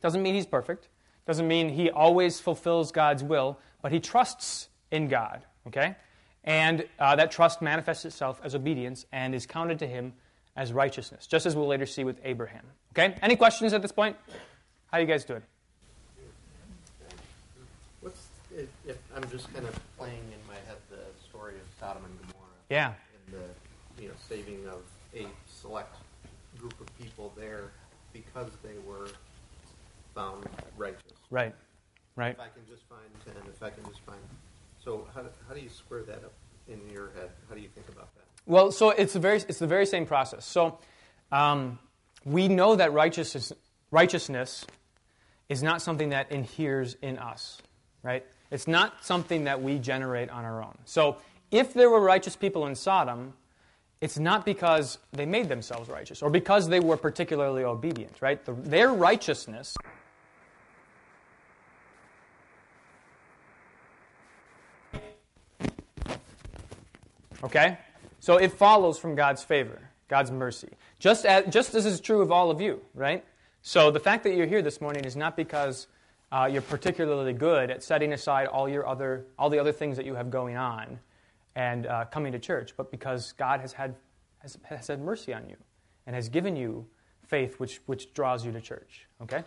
Doesn't 0.01 0.23
mean 0.23 0.35
he's 0.35 0.47
perfect. 0.47 0.89
Doesn't 1.27 1.49
mean 1.49 1.69
he 1.69 1.91
always 1.91 2.41
fulfills 2.41 2.93
God's 2.93 3.23
will, 3.23 3.59
but 3.83 3.93
he 3.93 4.01
trusts 4.01 4.69
in 4.91 5.09
God, 5.09 5.43
okay? 5.67 5.97
And 6.45 6.87
uh, 6.99 7.17
that 7.17 7.31
trust 7.31 7.61
manifests 7.61 8.05
itself 8.05 8.41
as 8.43 8.55
obedience 8.55 9.05
and 9.13 9.35
is 9.35 9.45
counted 9.45 9.79
to 9.81 9.87
him 9.87 10.15
as 10.57 10.73
righteousness, 10.73 11.27
just 11.27 11.47
as 11.47 11.55
we'll 11.55 11.67
later 11.67 11.85
see 11.87 12.05
with 12.05 12.19
Abraham. 12.25 12.65
Okay? 12.93 13.15
Any 13.21 13.37
questions 13.37 13.73
at 13.73 13.83
this 13.83 13.93
point? 13.93 14.17
How 14.91 14.97
are 14.97 15.01
you 15.03 15.07
guys 15.07 15.25
doing? 15.25 15.43
What's 18.01 18.29
I'm 19.15 19.31
just 19.31 19.53
kind 19.53 19.67
of 19.67 19.79
playing 19.99 20.23
in 20.33 20.49
my 20.49 20.55
head 20.67 20.79
the 20.91 21.05
story 21.29 21.57
of 21.57 21.61
Sodom 21.79 22.05
and 22.05 22.19
Gomorrah? 22.21 22.49
Yeah. 22.71 22.95
And 23.27 23.35
the 23.35 24.03
you 24.03 24.09
know 24.09 24.15
saving 24.29 24.67
of 24.67 24.81
a 25.15 25.27
select 25.47 25.95
group 26.59 26.81
of 26.81 26.87
people 26.99 27.35
there 27.37 27.71
because 28.15 28.51
they 28.63 28.79
were 28.87 29.09
found 30.15 30.47
righteous. 30.79 31.13
Right. 31.31 31.55
Right. 32.17 32.33
If 32.33 32.41
I 32.41 32.49
can 32.49 32.63
just 32.67 32.83
find 32.89 33.03
ten, 33.27 33.35
if 33.47 33.63
I 33.63 33.69
can 33.69 33.85
just 33.85 34.01
find. 34.07 34.19
So 34.83 35.07
how, 35.15 35.23
how 35.47 35.55
do 35.55 35.61
you 35.61 35.69
square 35.69 36.03
that 36.05 36.25
up 36.25 36.33
in 36.67 36.81
your 36.91 37.11
head? 37.15 37.29
How 37.51 37.55
do 37.55 37.61
you 37.61 37.69
think 37.69 37.91
about 37.91 38.09
that? 38.15 38.25
Well, 38.47 38.73
so 38.73 38.89
it's 38.89 39.13
the 39.13 39.21
very 39.21 39.37
it's 39.37 39.59
the 39.59 39.67
very 39.67 39.85
same 39.85 40.07
process. 40.07 40.47
So 40.47 40.79
um, 41.31 41.79
we 42.25 42.49
know 42.49 42.75
that 42.75 42.95
righteousness 42.95 43.53
righteousness 43.91 44.65
is 45.49 45.63
not 45.63 45.83
something 45.83 46.11
that 46.11 46.31
inheres 46.31 46.97
in 47.03 47.19
us, 47.19 47.61
right? 48.03 48.25
It's 48.51 48.69
not 48.69 49.05
something 49.05 49.45
that 49.45 49.63
we 49.63 49.79
generate 49.79 50.31
on 50.31 50.45
our 50.45 50.63
own. 50.63 50.77
So 50.85 51.19
if 51.51 51.75
there 51.75 51.91
were 51.91 52.01
righteous 52.01 52.37
people 52.37 52.67
in 52.67 52.75
Sodom, 52.75 53.35
it's 54.01 54.19
not 54.19 54.45
because 54.45 54.99
they 55.13 55.27
made 55.27 55.49
themselves 55.49 55.89
righteous 55.89 56.23
or 56.23 56.31
because 56.31 56.69
they 56.69 56.81
were 56.81 56.97
particularly 56.97 57.65
obedient, 57.65 58.21
right? 58.21 58.45
The, 58.45 58.53
their 58.53 58.93
righteousness 58.93 59.77
Okay? 67.43 67.79
So 68.21 68.37
it 68.37 68.53
follows 68.53 68.99
from 68.99 69.15
God's 69.15 69.43
favor, 69.43 69.79
God's 70.09 70.31
mercy. 70.31 70.71
Just 70.99 71.25
as, 71.25 71.53
just 71.53 71.75
as 71.75 71.87
is 71.87 72.01
true 72.01 72.21
of 72.21 72.33
all 72.33 72.51
of 72.51 72.61
you, 72.61 72.81
right? 72.95 73.25
So 73.63 73.91
the 73.91 74.01
fact 74.01 74.25
that 74.25 74.35
you're 74.35 74.47
here 74.47 74.63
this 74.63 74.81
morning 74.81 75.05
is 75.05 75.17
not 75.17 75.37
because 75.37 75.89
uh, 76.31 76.49
you're 76.51 76.63
particularly 76.63 77.33
good 77.33 77.71
at 77.71 77.83
setting 77.83 78.13
aside 78.13 78.47
all 78.47 78.69
your 78.69 78.87
other 78.87 79.27
all 79.39 79.51
the 79.51 79.59
other 79.59 79.73
things 79.73 79.97
that 79.97 80.07
you 80.07 80.15
have 80.15 80.31
going 80.31 80.57
on 80.57 80.99
and 81.55 81.87
uh, 81.87 82.05
coming 82.07 82.33
to 82.33 82.39
church, 82.39 82.75
but 82.77 82.91
because 82.91 83.33
God 83.33 83.61
has 83.61 83.73
had 83.73 83.95
has, 84.39 84.57
has 84.63 84.87
had 84.87 85.01
mercy 85.01 85.35
on 85.35 85.49
you 85.49 85.57
and 86.07 86.15
has 86.15 86.29
given 86.29 86.55
you 86.57 86.87
faith 87.27 87.59
which 87.59 87.81
which 87.87 88.13
draws 88.15 88.45
you 88.45 88.53
to 88.53 88.61
church. 88.61 89.07
Okay? 89.23 89.43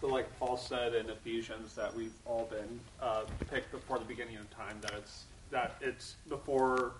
So, 0.00 0.08
like 0.08 0.26
Paul 0.38 0.56
said 0.56 0.94
in 0.94 1.08
Ephesians, 1.08 1.74
that 1.74 1.94
we've 1.94 2.12
all 2.26 2.48
been 2.50 2.80
uh, 3.00 3.22
picked 3.50 3.72
before 3.72 3.98
the 3.98 4.04
beginning 4.04 4.36
of 4.36 4.50
time. 4.50 4.76
That 4.82 4.92
it's 4.98 5.24
that 5.50 5.76
it's 5.80 6.16
before 6.28 6.92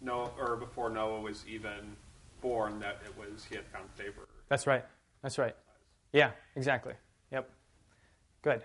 Noah 0.00 0.30
or 0.38 0.56
before 0.56 0.90
Noah 0.90 1.20
was 1.20 1.44
even 1.48 1.96
born. 2.40 2.78
That 2.80 2.98
it 3.04 3.12
was 3.18 3.44
he 3.44 3.56
had 3.56 3.64
found 3.66 3.90
favor. 3.96 4.28
That's 4.48 4.66
right. 4.66 4.84
That's 5.22 5.38
right. 5.38 5.56
Yeah, 6.12 6.30
exactly. 6.56 6.94
Yep. 7.32 7.50
Good. 8.42 8.62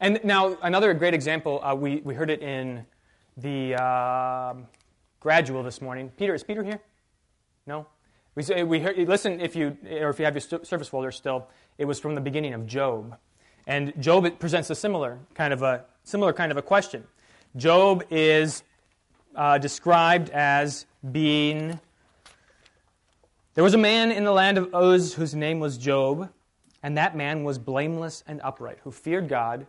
And 0.00 0.20
now, 0.24 0.56
another 0.62 0.94
great 0.94 1.14
example, 1.14 1.62
uh, 1.62 1.74
we, 1.74 1.96
we 2.04 2.14
heard 2.14 2.30
it 2.30 2.40
in 2.40 2.86
the 3.36 3.74
uh, 3.74 4.54
gradual 5.20 5.62
this 5.62 5.80
morning. 5.80 6.10
Peter, 6.16 6.34
is 6.34 6.44
Peter 6.44 6.62
here? 6.62 6.80
No? 7.66 7.86
We, 8.34 8.42
say, 8.42 8.62
we 8.62 8.78
heard, 8.78 8.96
listen, 8.96 9.40
if 9.40 9.56
you, 9.56 9.76
or 9.90 10.10
if 10.10 10.18
you 10.18 10.24
have 10.24 10.34
your 10.34 10.40
st- 10.40 10.66
service 10.66 10.88
folder 10.88 11.10
still, 11.10 11.48
it 11.76 11.84
was 11.84 11.98
from 11.98 12.14
the 12.14 12.20
beginning 12.20 12.54
of 12.54 12.66
Job. 12.66 13.16
And 13.66 13.92
Job 14.00 14.38
presents 14.38 14.70
a 14.70 14.74
similar 14.74 15.18
kind 15.34 15.52
of 15.52 15.62
a, 15.62 15.84
similar 16.04 16.32
kind 16.32 16.52
of 16.52 16.56
a 16.56 16.62
question. 16.62 17.04
Job 17.56 18.04
is 18.10 18.62
uh, 19.34 19.58
described 19.58 20.30
as 20.30 20.86
being. 21.10 21.80
There 23.54 23.64
was 23.64 23.74
a 23.74 23.78
man 23.78 24.12
in 24.12 24.24
the 24.24 24.32
land 24.32 24.56
of 24.56 24.72
Uz 24.72 25.14
whose 25.14 25.34
name 25.34 25.58
was 25.58 25.76
Job, 25.76 26.30
and 26.82 26.96
that 26.96 27.16
man 27.16 27.44
was 27.44 27.58
blameless 27.58 28.22
and 28.26 28.40
upright, 28.42 28.78
who 28.84 28.90
feared 28.90 29.28
God 29.28 29.66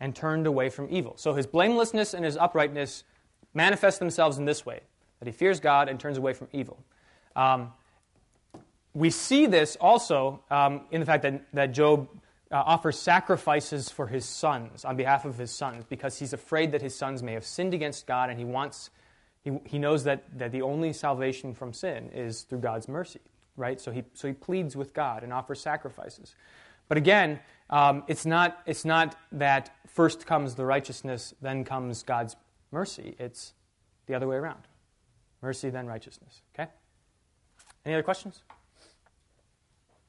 and 0.00 0.14
turned 0.14 0.46
away 0.46 0.68
from 0.68 0.88
evil. 0.90 1.14
So 1.16 1.34
his 1.34 1.46
blamelessness 1.46 2.14
and 2.14 2.24
his 2.24 2.36
uprightness 2.36 3.04
manifest 3.54 3.98
themselves 3.98 4.38
in 4.38 4.44
this 4.44 4.64
way 4.64 4.80
that 5.18 5.26
he 5.26 5.32
fears 5.32 5.60
God 5.60 5.88
and 5.88 5.98
turns 5.98 6.18
away 6.18 6.34
from 6.34 6.48
evil. 6.52 6.78
Um, 7.34 7.72
we 8.94 9.10
see 9.10 9.46
this 9.46 9.76
also 9.76 10.42
um, 10.50 10.82
in 10.90 11.00
the 11.00 11.06
fact 11.06 11.22
that, 11.22 11.42
that 11.52 11.72
Job 11.72 12.08
uh, 12.50 12.56
offers 12.56 12.98
sacrifices 12.98 13.90
for 13.90 14.06
his 14.06 14.24
sons 14.24 14.84
on 14.84 14.96
behalf 14.96 15.24
of 15.24 15.36
his 15.36 15.50
sons 15.50 15.84
because 15.88 16.18
he's 16.18 16.32
afraid 16.32 16.72
that 16.72 16.82
his 16.82 16.94
sons 16.94 17.22
may 17.22 17.32
have 17.32 17.44
sinned 17.44 17.74
against 17.74 18.06
God 18.06 18.30
and 18.30 18.38
he 18.38 18.44
wants 18.44 18.90
he, 19.42 19.52
he 19.64 19.78
knows 19.78 20.04
that, 20.04 20.24
that 20.38 20.50
the 20.50 20.62
only 20.62 20.92
salvation 20.92 21.54
from 21.54 21.72
sin 21.72 22.10
is 22.12 22.42
through 22.42 22.58
God's 22.58 22.88
mercy 22.88 23.20
right 23.56 23.80
so 23.80 23.90
he 23.90 24.04
so 24.14 24.28
he 24.28 24.34
pleads 24.34 24.76
with 24.76 24.92
God 24.94 25.22
and 25.22 25.32
offers 25.32 25.60
sacrifices 25.60 26.34
but 26.88 26.98
again 26.98 27.40
um, 27.70 28.04
it's 28.06 28.26
not 28.26 28.58
it's 28.66 28.84
not 28.84 29.16
that 29.32 29.74
first 29.86 30.26
comes 30.26 30.54
the 30.54 30.64
righteousness 30.64 31.34
then 31.40 31.64
comes 31.64 32.02
God's 32.02 32.36
mercy 32.70 33.16
it's 33.18 33.54
the 34.06 34.14
other 34.14 34.28
way 34.28 34.36
around 34.36 34.62
mercy 35.42 35.70
then 35.70 35.86
righteousness 35.86 36.42
okay 36.54 36.70
any 37.84 37.94
other 37.94 38.02
questions 38.02 38.42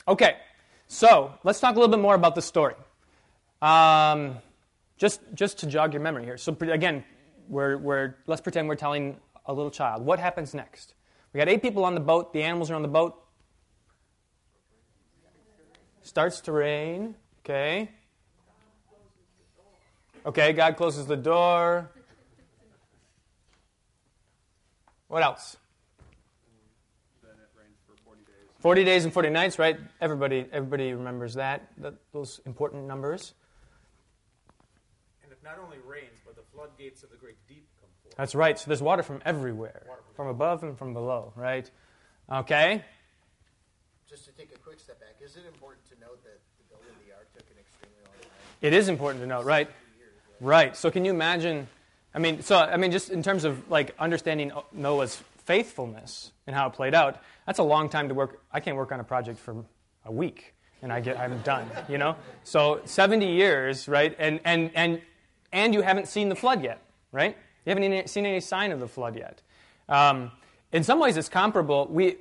okay 0.08 0.38
so 0.88 1.34
let's 1.44 1.60
talk 1.60 1.76
a 1.76 1.80
little 1.80 1.94
bit 1.94 2.02
more 2.02 2.16
about 2.16 2.34
the 2.34 2.42
story. 2.42 2.76
Um, 3.62 4.38
just, 4.98 5.22
just 5.34 5.60
to 5.60 5.68
jog 5.68 5.94
your 5.94 6.02
memory 6.02 6.24
here. 6.24 6.38
So 6.38 6.56
again, 6.62 7.04
we're, 7.50 7.78
we're, 7.78 8.16
let's 8.26 8.42
pretend 8.42 8.68
we're 8.68 8.76
telling 8.76 9.18
a 9.46 9.54
little 9.54 9.72
child. 9.72 10.04
What 10.06 10.20
happens 10.20 10.54
next? 10.54 10.94
We 11.34 11.40
got 11.40 11.50
eight 11.50 11.62
people 11.62 11.84
on 11.84 11.94
the 11.94 12.00
boat. 12.00 12.34
The 12.34 12.42
animals 12.42 12.72
are 12.72 12.76
on 12.76 12.82
the 12.82 12.88
boat. 12.88 13.22
Starts 16.08 16.40
to 16.40 16.54
rain. 16.54 17.16
Okay. 17.40 17.90
Okay, 20.26 20.54
God 20.54 20.78
closes 20.78 21.06
the 21.06 21.18
door. 21.18 21.92
What 25.10 25.22
else? 25.22 25.58
40 28.60 28.86
days 28.86 29.04
and 29.04 29.14
40 29.14 29.30
nights, 29.32 29.60
right? 29.60 29.78
Everybody, 30.00 30.46
everybody 30.54 30.94
remembers 30.94 31.34
that, 31.34 31.68
that 31.80 31.96
those 32.14 32.40
important 32.46 32.86
numbers. 32.88 33.34
And 35.24 35.32
it 35.34 35.40
not 35.44 35.60
only 35.62 35.78
rains, 35.86 36.20
but 36.26 36.38
the 36.38 36.42
floodgates 36.54 37.04
of 37.04 37.10
the 37.12 37.18
great 37.18 37.36
deep 37.50 37.68
come 37.82 37.90
forth. 38.02 38.16
That's 38.16 38.34
right. 38.34 38.58
So 38.58 38.68
there's 38.68 38.82
water 38.82 39.04
from 39.04 39.22
everywhere, 39.26 39.84
water 39.90 40.02
from, 40.08 40.16
from 40.16 40.28
above 40.28 40.64
and 40.64 40.78
from 40.78 40.94
below, 40.94 41.34
right? 41.36 41.70
Okay. 42.32 42.86
Just 44.10 44.26
to 44.26 44.32
take 44.32 44.56
a 44.56 44.60
quick 44.60 44.80
step 44.80 45.00
back, 45.00 45.16
is 45.22 45.36
it 45.36 45.44
important 45.46 45.86
to 45.90 46.00
note 46.00 46.24
that 46.24 46.40
the 46.58 46.64
building 46.70 46.90
of 46.90 47.06
the 47.06 47.14
ark 47.14 47.28
took 47.34 47.44
an 47.52 47.58
extremely 47.60 47.98
long 48.06 48.14
time? 48.22 48.32
It 48.62 48.74
is 48.74 48.88
important 48.88 49.22
to 49.22 49.28
note, 49.28 49.46
right? 49.46 49.70
Right. 50.40 50.78
So 50.78 50.90
can 50.90 51.04
you 51.04 51.12
imagine? 51.12 51.68
I 52.14 52.20
mean, 52.20 52.42
so 52.42 52.58
I 52.58 52.78
mean, 52.78 52.92
just 52.92 53.10
in 53.10 53.22
terms 53.22 53.44
of 53.44 53.70
like 53.70 53.94
understanding 54.00 54.52
Noah's 54.72 55.22
faithfulness 55.46 56.32
and 56.46 56.56
how 56.56 56.68
it 56.68 56.74
played 56.74 56.96
out, 56.96 57.22
that's 57.46 57.60
a 57.60 57.64
long 57.64 57.90
time 57.90 58.08
to 58.08 58.14
work. 58.14 58.42
I 58.52 58.62
can't 58.62 58.78
work 58.78 58.94
on 58.94 59.02
a 59.02 59.04
project 59.04 59.40
for 59.40 59.66
a 60.06 60.12
week 60.12 60.54
and 60.82 60.94
I 60.94 61.00
get 61.00 61.20
I'm 61.20 61.40
done, 61.40 61.70
you 61.90 61.98
know? 61.98 62.16
So 62.44 62.82
70 62.86 63.34
years, 63.34 63.88
right? 63.88 64.16
And 64.20 64.40
and 64.46 64.72
and 64.74 65.02
and 65.52 65.74
you 65.74 65.82
haven't 65.82 66.08
seen 66.08 66.30
the 66.30 66.36
flood 66.36 66.64
yet, 66.64 66.82
right? 67.12 67.36
You 67.66 67.74
haven't 67.74 68.08
seen 68.08 68.26
any 68.26 68.40
sign 68.40 68.72
of 68.72 68.80
the 68.80 68.88
flood 68.88 69.18
yet. 69.18 69.42
Um, 69.90 70.32
in 70.72 70.84
some 70.84 71.00
ways, 71.00 71.18
it's 71.18 71.30
comparable. 71.30 71.88
We 71.90 72.18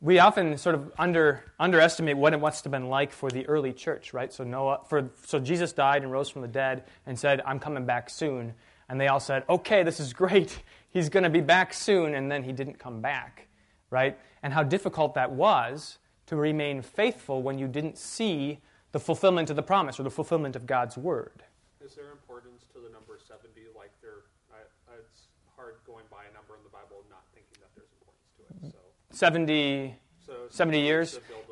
we 0.00 0.18
often 0.18 0.58
sort 0.58 0.74
of 0.74 0.92
under 0.98 1.42
underestimate 1.58 2.16
what 2.16 2.32
it 2.32 2.38
must 2.38 2.64
have 2.64 2.70
been 2.70 2.88
like 2.88 3.12
for 3.12 3.30
the 3.30 3.46
early 3.46 3.72
church, 3.72 4.12
right? 4.12 4.32
So 4.32 4.44
Noah, 4.44 4.80
for 4.88 5.10
so 5.24 5.38
Jesus 5.38 5.72
died 5.72 6.02
and 6.02 6.12
rose 6.12 6.28
from 6.28 6.42
the 6.42 6.48
dead 6.48 6.84
and 7.06 7.18
said, 7.18 7.40
"I'm 7.46 7.58
coming 7.58 7.86
back 7.86 8.10
soon." 8.10 8.54
And 8.88 9.00
they 9.00 9.08
all 9.08 9.20
said, 9.20 9.44
"Okay, 9.48 9.82
this 9.82 9.98
is 9.98 10.12
great. 10.12 10.62
He's 10.90 11.08
going 11.08 11.24
to 11.24 11.30
be 11.30 11.40
back 11.40 11.74
soon." 11.74 12.14
And 12.14 12.30
then 12.30 12.42
he 12.42 12.52
didn't 12.52 12.78
come 12.78 13.00
back, 13.00 13.48
right? 13.90 14.18
and 14.46 14.54
how 14.54 14.62
difficult 14.62 15.14
that 15.14 15.32
was 15.32 15.98
to 16.24 16.36
remain 16.36 16.80
faithful 16.80 17.42
when 17.42 17.58
you 17.58 17.66
didn't 17.66 17.98
see 17.98 18.60
the 18.92 19.00
fulfillment 19.00 19.50
of 19.50 19.56
the 19.56 19.62
promise 19.62 19.98
or 19.98 20.04
the 20.04 20.10
fulfillment 20.10 20.54
of 20.54 20.66
God's 20.66 20.96
word. 20.96 21.42
Is 21.84 21.96
there 21.96 22.12
importance 22.12 22.62
to 22.72 22.78
the 22.78 22.88
number 22.90 23.18
70? 23.18 23.50
Like, 23.76 23.90
there, 24.00 24.22
I, 24.54 24.62
it's 25.02 25.26
hard 25.56 25.74
going 25.84 26.04
by 26.12 26.22
a 26.30 26.32
number 26.32 26.54
in 26.54 26.62
the 26.62 26.70
Bible 26.70 27.02
and 27.02 27.10
not 27.10 27.26
thinking 27.34 27.58
that 27.58 27.74
there's 27.74 27.90
importance 27.98 28.30
to 28.38 28.42
it. 28.46 28.70
So 28.70 28.78
70, 29.16 29.94
so 30.24 30.32
70 30.50 30.80
years? 30.80 31.12
To 31.14 31.20
build 31.20 31.44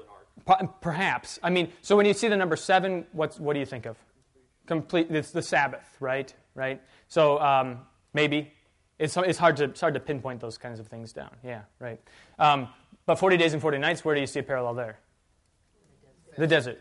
an 0.47 0.57
ark. 0.61 0.81
Perhaps. 0.81 1.39
I 1.43 1.51
mean, 1.51 1.73
so 1.83 1.97
when 1.97 2.07
you 2.07 2.15
see 2.15 2.29
the 2.29 2.37
number 2.37 2.57
seven, 2.57 3.07
what's, 3.13 3.39
what 3.39 3.55
do 3.55 3.61
you 3.61 3.67
think 3.67 3.87
of? 3.87 3.97
Complete. 4.67 5.11
It's 5.11 5.31
the 5.31 5.43
Sabbath, 5.43 5.97
right? 6.01 6.33
Right. 6.55 6.81
So 7.09 7.41
um, 7.41 7.81
maybe 8.13 8.53
it's, 8.99 9.17
it's 9.17 9.39
hard 9.39 9.57
to 9.57 9.65
it's 9.65 9.81
hard 9.81 9.95
to 9.95 10.01
pinpoint 10.01 10.41
those 10.41 10.57
kinds 10.57 10.81
of 10.81 10.87
things 10.87 11.13
down. 11.13 11.31
Yeah. 11.45 11.63
Right. 11.79 12.01
Um, 12.39 12.69
but 13.07 13.19
40 13.19 13.37
days 13.37 13.53
and 13.53 13.61
40 13.61 13.79
nights, 13.79 14.05
where 14.05 14.15
do 14.15 14.21
you 14.21 14.27
see 14.27 14.41
a 14.41 14.43
parallel 14.43 14.75
there? 14.75 14.99
The 16.39 16.47
desert. 16.47 16.81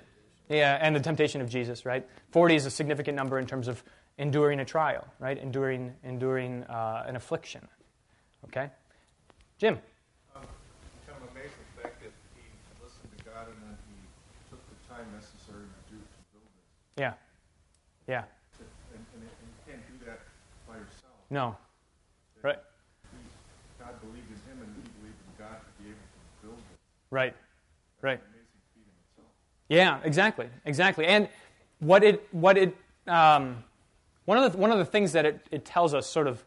Yeah, 0.50 0.78
and 0.82 0.96
the 0.96 1.00
temptation 1.00 1.42
of 1.42 1.50
Jesus, 1.50 1.86
right? 1.86 2.08
40 2.32 2.56
is 2.56 2.66
a 2.66 2.72
significant 2.72 3.16
number 3.16 3.40
in 3.40 3.46
terms 3.46 3.68
of 3.68 3.84
enduring 4.18 4.60
a 4.60 4.66
trial, 4.66 5.08
right? 5.20 5.38
Enduring, 5.38 5.94
enduring 6.04 6.64
uh, 6.66 7.06
an 7.08 7.16
affliction. 7.16 7.68
Okay? 8.46 8.70
Jim? 9.58 9.80
I'm 10.36 10.44
kind 11.08 11.24
of 11.24 11.30
amazed 11.32 11.54
at 11.54 11.76
the 11.76 11.82
fact 11.82 12.04
that 12.04 12.12
he 12.36 12.44
listened 12.84 13.18
to 13.18 13.24
God 13.24 13.48
and 13.48 13.58
then 13.64 13.78
he 13.88 13.96
took 14.52 14.62
the 14.68 14.94
time 14.94 15.06
necessary 15.16 15.64
to 15.64 15.82
do 15.90 15.98
to 15.98 16.20
build 16.34 16.46
this. 16.54 16.83
Yeah. 16.98 17.14
Yeah. 18.08 18.24
And, 18.94 19.06
and, 19.16 19.24
and 19.24 19.24
you 19.24 19.72
can't 19.74 20.00
do 20.00 20.06
that 20.06 20.20
by 20.68 20.76
yourself. 20.76 21.14
No. 21.30 21.58
Right. 22.42 22.60
God 23.80 24.02
believed 24.02 24.28
in 24.30 24.36
him 24.52 24.64
and 24.64 24.76
he 24.76 24.82
believed 25.00 25.16
in 25.28 25.46
God 25.46 25.58
to 25.60 25.84
be 25.84 25.90
able 25.90 26.00
to 26.00 26.48
build 26.48 26.58
it. 26.58 26.80
Right. 27.10 27.36
Right. 28.02 28.20
In 28.20 28.82
itself. 29.12 29.28
Yeah, 29.70 30.00
exactly, 30.04 30.50
exactly. 30.66 31.06
And 31.06 31.30
what 31.80 32.04
it, 32.04 32.28
what 32.32 32.58
it, 32.58 32.76
um, 33.08 33.64
one 34.26 34.38
of 34.38 34.52
the 34.52 34.58
one 34.58 34.72
of 34.72 34.78
the 34.78 34.86
things 34.86 35.14
that 35.14 35.26
it, 35.26 35.46
it 35.52 35.66
tells 35.66 35.94
us, 35.94 36.08
sort 36.08 36.28
of, 36.28 36.44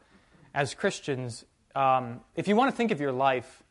as 0.55 0.74
Christians, 0.74 1.44
um, 1.74 2.20
if 2.34 2.49
you 2.49 2.57
want 2.57 2.70
to 2.70 2.76
think 2.76 2.90
of 2.90 3.01
your 3.01 3.12
life, 3.12 3.62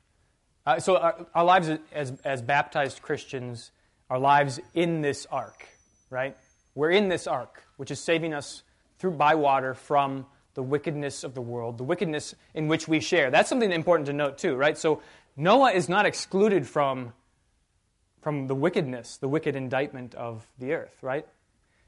uh, 0.66 0.80
so 0.80 0.98
our, 0.98 1.26
our 1.34 1.44
lives 1.44 1.70
as, 1.92 2.14
as 2.24 2.42
baptized 2.42 3.02
Christians, 3.02 3.72
our 4.10 4.20
lives 4.20 4.60
in 4.74 5.02
this 5.02 5.26
ark, 5.32 5.68
right? 6.10 6.38
We're 6.76 6.92
in 6.92 7.08
this 7.08 7.26
ark, 7.26 7.64
which 7.78 7.90
is 7.90 8.00
saving 8.00 8.34
us 8.34 8.64
through 9.00 9.12
by 9.12 9.36
water 9.36 9.74
from 9.74 10.26
the 10.54 10.64
wickedness 10.64 11.24
of 11.24 11.34
the 11.34 11.42
world, 11.42 11.78
the 11.78 11.84
wickedness 11.84 12.36
in 12.54 12.68
which 12.68 12.88
we 12.88 13.00
share. 13.00 13.32
That's 13.32 13.50
something 13.50 13.72
important 13.72 14.08
to 14.08 14.14
note 14.14 14.38
too, 14.38 14.56
right? 14.56 14.78
So 14.78 15.02
Noah 15.38 15.72
is 15.72 15.90
not 15.90 16.06
excluded 16.06 16.68
from, 16.68 17.14
from 18.22 18.48
the 18.48 18.56
wickedness, 18.56 19.18
the 19.18 19.28
wicked 19.28 19.56
indictment 19.56 20.16
of 20.16 20.46
the 20.60 20.74
earth, 20.74 20.98
right? 21.02 21.26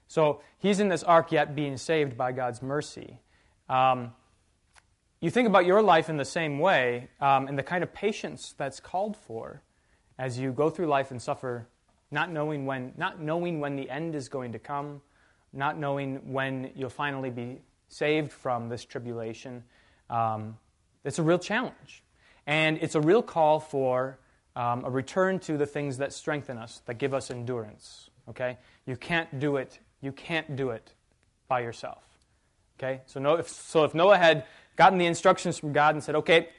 So 0.07 0.41
he's 0.57 0.79
in 0.79 0.89
this 0.89 1.03
ark 1.03 1.31
yet 1.31 1.55
being 1.55 1.77
saved 1.77 2.17
by 2.17 2.31
God's 2.31 2.61
mercy. 2.61 3.19
Um, 3.69 4.13
you 5.19 5.29
think 5.29 5.47
about 5.47 5.65
your 5.65 5.81
life 5.81 6.09
in 6.09 6.17
the 6.17 6.25
same 6.25 6.59
way 6.59 7.09
um, 7.19 7.47
and 7.47 7.57
the 7.57 7.63
kind 7.63 7.83
of 7.83 7.93
patience 7.93 8.53
that's 8.57 8.79
called 8.79 9.17
for 9.17 9.63
as 10.17 10.39
you 10.39 10.51
go 10.51 10.69
through 10.69 10.87
life 10.87 11.11
and 11.11 11.21
suffer 11.21 11.67
not 12.11 12.31
knowing 12.31 12.65
when 12.65 12.93
not 12.97 13.21
knowing 13.21 13.59
when 13.59 13.75
the 13.75 13.89
end 13.89 14.15
is 14.15 14.29
going 14.29 14.51
to 14.51 14.59
come 14.59 15.01
not 15.53 15.77
knowing 15.77 16.31
when 16.31 16.71
you'll 16.75 16.89
finally 16.89 17.29
be 17.29 17.59
saved 17.87 18.31
from 18.31 18.69
this 18.69 18.85
tribulation 18.85 19.63
um, 20.09 20.57
it's 21.03 21.19
a 21.19 21.23
real 21.23 21.39
challenge 21.39 22.03
and 22.45 22.77
it's 22.81 22.95
a 22.95 23.01
real 23.01 23.21
call 23.21 23.59
for 23.59 24.19
um, 24.55 24.83
a 24.85 24.89
return 24.89 25.39
to 25.39 25.57
the 25.57 25.65
things 25.65 25.97
that 25.97 26.13
strengthen 26.13 26.57
us 26.57 26.81
that 26.85 26.97
give 26.97 27.13
us 27.13 27.31
endurance 27.31 28.09
okay 28.29 28.57
you 28.85 28.95
can't 28.95 29.39
do 29.39 29.57
it 29.57 29.79
you 30.01 30.11
can't 30.11 30.55
do 30.55 30.69
it 30.69 30.93
by 31.47 31.59
yourself 31.59 32.03
okay 32.77 33.01
so, 33.05 33.19
no, 33.19 33.35
if, 33.35 33.47
so 33.47 33.83
if 33.83 33.93
noah 33.93 34.17
had 34.17 34.45
gotten 34.77 34.97
the 34.97 35.05
instructions 35.05 35.57
from 35.57 35.73
God 35.73 35.95
and 35.95 36.03
said, 36.03 36.15
okay, 36.15 36.49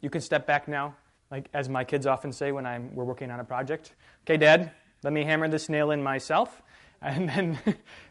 you 0.00 0.08
can 0.08 0.22
step 0.22 0.46
back 0.46 0.68
now, 0.68 0.94
like 1.30 1.50
as 1.52 1.68
my 1.68 1.84
kids 1.84 2.06
often 2.06 2.32
say 2.32 2.52
when 2.52 2.64
I'm, 2.64 2.94
we're 2.94 3.04
working 3.04 3.30
on 3.30 3.40
a 3.40 3.44
project. 3.44 3.92
Okay, 4.28 4.36
Dad, 4.36 4.72
let 5.02 5.14
me 5.14 5.24
hammer 5.24 5.48
this 5.48 5.70
nail 5.70 5.90
in 5.90 6.02
myself. 6.02 6.62
And 7.00 7.28
then, 7.28 7.58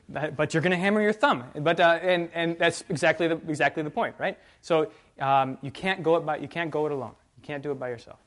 but 0.08 0.54
you're 0.54 0.64
going 0.64 0.72
to 0.72 0.78
hammer 0.78 1.02
your 1.02 1.12
thumb. 1.12 1.44
But, 1.60 1.78
uh, 1.78 2.00
and, 2.02 2.30
and 2.34 2.58
that's 2.58 2.86
exactly 2.88 3.28
the, 3.28 3.36
exactly 3.50 3.84
the 3.84 3.90
point, 3.90 4.16
right? 4.18 4.38
So 4.62 4.90
um, 5.20 5.58
you, 5.62 5.72
can't 5.72 6.02
go 6.02 6.16
it 6.16 6.26
by, 6.26 6.38
you 6.38 6.48
can't 6.48 6.72
go 6.72 6.86
it 6.86 6.94
alone. 6.94 7.12
You 7.36 7.44
can't 7.44 7.62
do 7.62 7.72
it 7.72 7.80
by 7.80 7.90
yourself. 7.90 8.18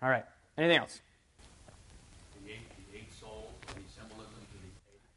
All 0.00 0.08
right. 0.08 0.24
Anything 0.56 0.78
else? 0.78 1.02
The 2.46 2.52
eight, 2.52 2.60
the 2.90 2.98
eight 2.98 3.12
souls, 3.12 3.50
the 3.66 3.74
symbolism 3.94 4.40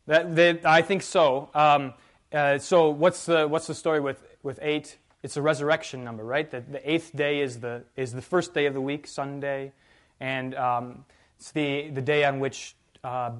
to 0.06 0.14
the 0.36 0.52
eight. 0.52 0.62
That, 0.64 0.70
I 0.70 0.82
think 0.82 1.02
so. 1.02 1.50
Um, 1.56 1.94
uh, 2.34 2.58
so 2.58 2.90
what's 2.90 3.26
the, 3.26 3.48
what's 3.48 3.68
the 3.68 3.76
story 3.76 4.02
with 4.02 4.22
with 4.44 4.60
eight, 4.62 4.98
it's 5.24 5.38
a 5.38 5.42
resurrection 5.42 6.04
number, 6.04 6.24
right? 6.24 6.50
The, 6.50 6.62
the 6.62 6.92
eighth 6.92 7.16
day 7.16 7.40
is 7.40 7.60
the, 7.60 7.84
is 7.96 8.12
the 8.12 8.22
first 8.22 8.54
day 8.54 8.66
of 8.66 8.74
the 8.74 8.82
week, 8.82 9.08
Sunday, 9.08 9.72
and 10.20 10.56
um, 10.56 11.06
it's 11.42 11.52
the, 11.54 11.90
the 11.90 12.04
day 12.04 12.24
on 12.24 12.40
which 12.40 12.76
uh, 13.04 13.32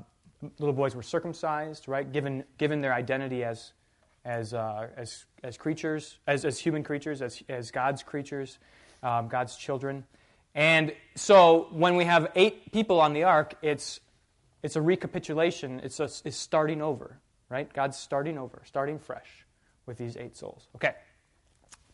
little 0.58 0.74
boys 0.74 0.96
were 0.96 1.04
circumcised, 1.04 1.88
right? 1.88 2.12
Given, 2.12 2.44
given 2.58 2.82
their 2.82 2.96
identity 2.96 3.44
as, 3.44 3.74
as, 4.26 4.56
uh, 4.56 4.88
as, 4.98 5.26
as 5.44 5.56
creatures, 5.56 6.18
as, 6.26 6.44
as 6.44 6.58
human 6.58 6.84
creatures, 6.84 7.22
as, 7.22 7.44
as 7.48 7.70
God's 7.70 8.02
creatures, 8.02 8.58
um, 9.04 9.28
God's 9.28 9.56
children. 9.56 10.04
And 10.56 10.96
so 11.14 11.68
when 11.70 11.96
we 11.96 12.06
have 12.06 12.32
eight 12.34 12.72
people 12.72 13.00
on 13.00 13.14
the 13.14 13.22
ark, 13.22 13.54
it's, 13.62 14.00
it's 14.64 14.76
a 14.76 14.82
recapitulation, 14.82 15.80
it's, 15.84 16.00
a, 16.00 16.10
it's 16.26 16.38
starting 16.38 16.82
over, 16.82 17.20
right? 17.50 17.72
God's 17.72 18.00
starting 18.00 18.40
over, 18.40 18.64
starting 18.66 18.98
fresh 18.98 19.46
with 19.86 20.00
these 20.00 20.18
eight 20.18 20.36
souls. 20.36 20.70
Okay. 20.76 20.96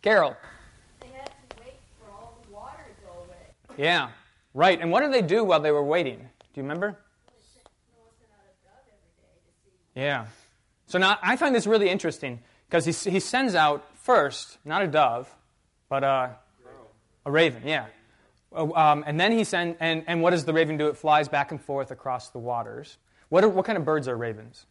Carol. 0.01 0.37
They 1.01 1.07
had 1.07 1.25
to 1.49 1.57
wait 1.59 1.73
for 1.99 2.09
all 2.13 2.39
the 2.47 2.53
water 2.53 2.85
to 2.87 3.05
go 3.05 3.11
away. 3.25 3.77
Yeah, 3.77 4.11
right. 4.53 4.79
And 4.79 4.91
what 4.91 5.01
did 5.01 5.13
they 5.13 5.21
do 5.21 5.43
while 5.43 5.59
they 5.59 5.71
were 5.71 5.83
waiting? 5.83 6.17
Do 6.17 6.25
you 6.55 6.63
remember? 6.63 6.97
Yeah. 9.95 10.27
So 10.85 10.99
now 10.99 11.17
I 11.21 11.35
find 11.35 11.55
this 11.55 11.65
really 11.65 11.89
interesting 11.89 12.39
because 12.69 12.85
he, 12.85 13.11
he 13.11 13.19
sends 13.19 13.55
out 13.55 13.83
first, 13.97 14.57
not 14.63 14.83
a 14.83 14.87
dove, 14.87 15.33
but 15.89 16.03
a, 16.03 16.35
a 17.25 17.31
raven. 17.31 17.63
Yeah. 17.65 17.85
Um, 18.53 19.03
and 19.05 19.19
then 19.19 19.31
he 19.31 19.43
sends, 19.43 19.77
and, 19.79 20.03
and 20.07 20.21
what 20.21 20.31
does 20.31 20.45
the 20.45 20.53
raven 20.53 20.77
do? 20.77 20.87
It 20.87 20.97
flies 20.97 21.27
back 21.27 21.51
and 21.51 21.61
forth 21.61 21.91
across 21.91 22.29
the 22.29 22.39
waters. 22.39 22.97
What, 23.29 23.43
are, 23.43 23.49
what 23.49 23.65
kind 23.65 23.77
of 23.77 23.85
birds 23.85 24.07
are 24.07 24.15
ravens? 24.15 24.65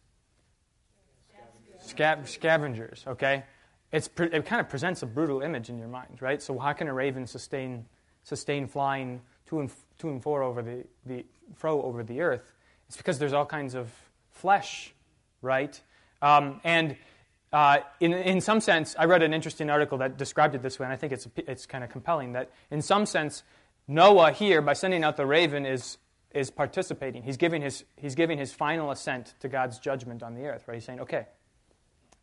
Scav- 1.85 2.27
scavengers, 2.27 3.03
okay? 3.07 3.43
It's 3.91 4.07
pre- 4.07 4.31
it 4.31 4.45
kind 4.45 4.59
of 4.59 4.67
presents 4.67 5.03
a 5.03 5.05
brutal 5.05 5.41
image 5.41 5.69
in 5.69 5.77
your 5.77 5.87
mind, 5.87 6.21
right? 6.21 6.41
So 6.41 6.57
how 6.57 6.73
can 6.73 6.87
a 6.87 6.93
raven 6.93 7.27
sustain, 7.27 7.85
sustain 8.23 8.67
flying 8.67 9.21
to 9.47 9.59
and, 9.59 9.71
to 9.99 10.09
and 10.09 10.21
fro 10.21 10.47
over 10.47 10.61
the, 10.61 10.83
the, 11.05 11.25
fro 11.55 11.81
over 11.81 12.03
the 12.03 12.21
earth? 12.21 12.53
It's 12.87 12.97
because 12.97 13.19
there's 13.19 13.33
all 13.33 13.45
kinds 13.45 13.75
of 13.75 13.91
flesh, 14.31 14.93
right? 15.41 15.79
Um, 16.21 16.61
and 16.63 16.95
uh, 17.51 17.79
in, 17.99 18.13
in 18.13 18.41
some 18.41 18.59
sense, 18.59 18.95
I 18.97 19.05
read 19.05 19.23
an 19.23 19.33
interesting 19.33 19.69
article 19.69 19.97
that 19.99 20.17
described 20.17 20.55
it 20.55 20.61
this 20.61 20.79
way, 20.79 20.85
and 20.85 20.93
I 20.93 20.97
think 20.97 21.13
it's, 21.13 21.27
it's 21.35 21.65
kind 21.65 21.83
of 21.83 21.89
compelling 21.89 22.33
that 22.33 22.51
in 22.71 22.81
some 22.81 23.05
sense, 23.05 23.43
Noah 23.87 24.31
here, 24.31 24.61
by 24.61 24.73
sending 24.73 25.03
out 25.03 25.15
the 25.15 25.25
raven, 25.25 25.65
is, 25.65 25.97
is 26.33 26.51
participating. 26.51 27.23
He's 27.23 27.37
giving, 27.37 27.61
his, 27.61 27.85
he's 27.95 28.15
giving 28.15 28.37
his 28.37 28.53
final 28.53 28.91
assent 28.91 29.33
to 29.39 29.47
God's 29.47 29.79
judgment 29.79 30.23
on 30.23 30.35
the 30.35 30.45
earth, 30.45 30.67
right? 30.67 30.75
He's 30.75 30.83
saying, 30.83 30.99
okay, 31.01 31.25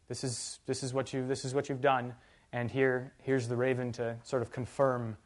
this 0.08 0.24
is, 0.24 0.60
this 0.66 0.82
is, 0.82 0.92
what, 0.92 1.12
you, 1.14 1.26
this 1.26 1.44
is 1.44 1.54
what 1.54 1.70
you've 1.70 1.80
done, 1.80 2.14
and 2.52 2.70
here, 2.70 3.12
here's 3.22 3.48
the 3.48 3.56
raven 3.56 3.92
to 3.92 4.16
sort 4.24 4.42
of 4.42 4.52
confirm, 4.52 5.16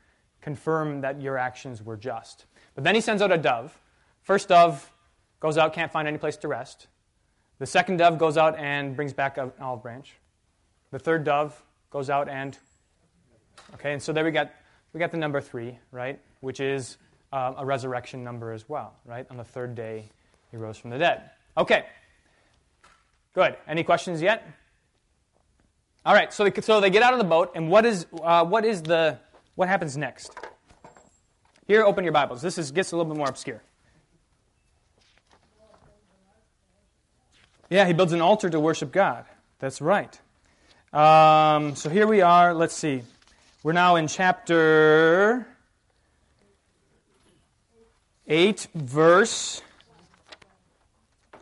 confirm 0.41 1.03
that 1.03 1.20
your 1.20 1.36
actions 1.36 1.82
were 1.82 1.97
just. 1.97 2.47
But 2.74 2.84
then 2.84 2.95
he 2.95 3.01
sends 3.01 3.22
out 3.22 3.32
a 3.32 3.39
dove. 3.39 3.78
First 4.22 4.49
dove 4.49 4.91
goes 5.41 5.59
out, 5.59 5.72
can't 5.72 5.93
find 5.93 6.07
any 6.07 6.18
place 6.18 6.36
to 6.39 6.49
rest. 6.49 6.86
The 7.59 7.66
second 7.66 7.97
dove 7.97 8.18
goes 8.18 8.36
out 8.36 8.59
and 8.59 8.95
brings 8.95 9.12
back 9.12 9.36
an 9.39 9.53
olive 9.61 9.82
branch. 9.82 10.14
The 10.91 10.99
third 10.99 11.24
dove 11.24 11.61
goes 11.91 12.09
out 12.09 12.28
and 12.28 12.57
okay, 13.74 13.93
and 13.93 14.03
so 14.03 14.12
there 14.12 14.24
we 14.24 14.30
got 14.30 14.53
we 14.93 15.01
got 15.01 15.11
the 15.11 15.16
number 15.16 15.41
three, 15.41 15.78
right? 15.91 16.20
Which 16.41 16.61
is 16.61 16.97
uh, 17.32 17.55
a 17.59 17.66
resurrection 17.66 18.24
number 18.24 18.53
as 18.53 18.68
well, 18.68 18.95
right? 19.05 19.26
On 19.30 19.36
the 19.36 19.45
third 19.45 19.74
day, 19.74 20.11
he 20.51 20.57
rose 20.57 20.78
from 20.78 20.91
the 20.91 20.99
dead. 20.99 21.30
Okay, 21.57 21.84
good. 23.34 23.57
Any 23.66 23.82
questions 23.82 24.22
yet? 24.22 24.47
All 26.07 26.14
right, 26.14 26.32
so 26.32 26.45
they, 26.45 26.61
so 26.62 26.80
they 26.80 26.91
get 26.91 27.03
out 27.03 27.12
of 27.12 27.18
the 27.18 27.24
boat, 27.24 27.53
and 27.55 27.68
what 27.68 27.84
is, 27.84 28.07
uh, 28.22 28.45
what 28.45 28.64
is 28.64 28.82
the, 28.82 29.18
what 29.59 29.69
happens 29.69 29.97
next? 29.97 30.31
Here, 31.67 31.83
open 31.83 32.05
your 32.05 32.13
Bibles. 32.13 32.41
This 32.41 32.59
is, 32.59 32.71
gets 32.71 32.93
a 32.93 32.97
little 32.97 33.13
bit 33.13 33.19
more 33.19 33.29
obscure. 33.29 33.61
Yeah, 37.69 37.85
he 37.85 37.93
builds 37.93 38.13
an 38.13 38.21
altar 38.21 38.49
to 38.51 38.61
worship 38.61 38.93
God. 38.93 39.25
That's 39.59 39.81
right. 39.81 40.17
Um, 40.93 41.75
so 41.75 41.91
here 41.91 42.07
we 42.07 42.21
are. 42.21 42.55
Let's 42.55 42.77
see. 42.77 43.03
We're 43.65 43.73
now 43.73 43.97
in 43.97 44.07
chapter 44.07 45.45
8, 48.29 48.69
verse 48.77 49.61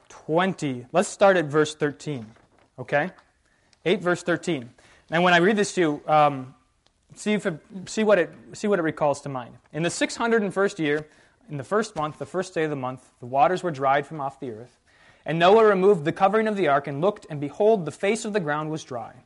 20. 0.08 0.86
Let's 0.90 1.10
start 1.10 1.36
at 1.36 1.44
verse 1.44 1.74
13. 1.74 2.24
Okay? 2.78 3.10
8, 3.84 4.00
verse 4.00 4.22
13. 4.22 4.70
And 5.10 5.22
when 5.22 5.34
I 5.34 5.36
read 5.36 5.56
this 5.56 5.74
to 5.74 5.80
you, 5.82 6.02
um, 6.08 6.54
see, 7.16 7.32
if 7.32 7.46
it, 7.46 7.60
see, 7.86 8.04
what 8.04 8.18
it, 8.18 8.30
see 8.52 8.68
what 8.68 8.78
it 8.78 8.82
recalls 8.82 9.20
to 9.22 9.28
mind. 9.28 9.56
In 9.72 9.82
the 9.82 9.88
601st 9.88 10.78
year, 10.78 11.06
in 11.48 11.56
the 11.56 11.64
first 11.64 11.96
month, 11.96 12.18
the 12.18 12.26
first 12.26 12.54
day 12.54 12.64
of 12.64 12.70
the 12.70 12.76
month, 12.76 13.10
the 13.20 13.26
waters 13.26 13.62
were 13.62 13.70
dried 13.70 14.06
from 14.06 14.20
off 14.20 14.40
the 14.40 14.50
earth. 14.50 14.78
And 15.24 15.38
Noah 15.38 15.66
removed 15.66 16.04
the 16.04 16.12
covering 16.12 16.46
of 16.46 16.56
the 16.56 16.68
ark 16.68 16.86
and 16.86 17.00
looked, 17.00 17.26
and 17.28 17.40
behold, 17.40 17.84
the 17.84 17.90
face 17.90 18.24
of 18.24 18.32
the 18.32 18.40
ground 18.40 18.70
was 18.70 18.84
dry. 18.84 19.24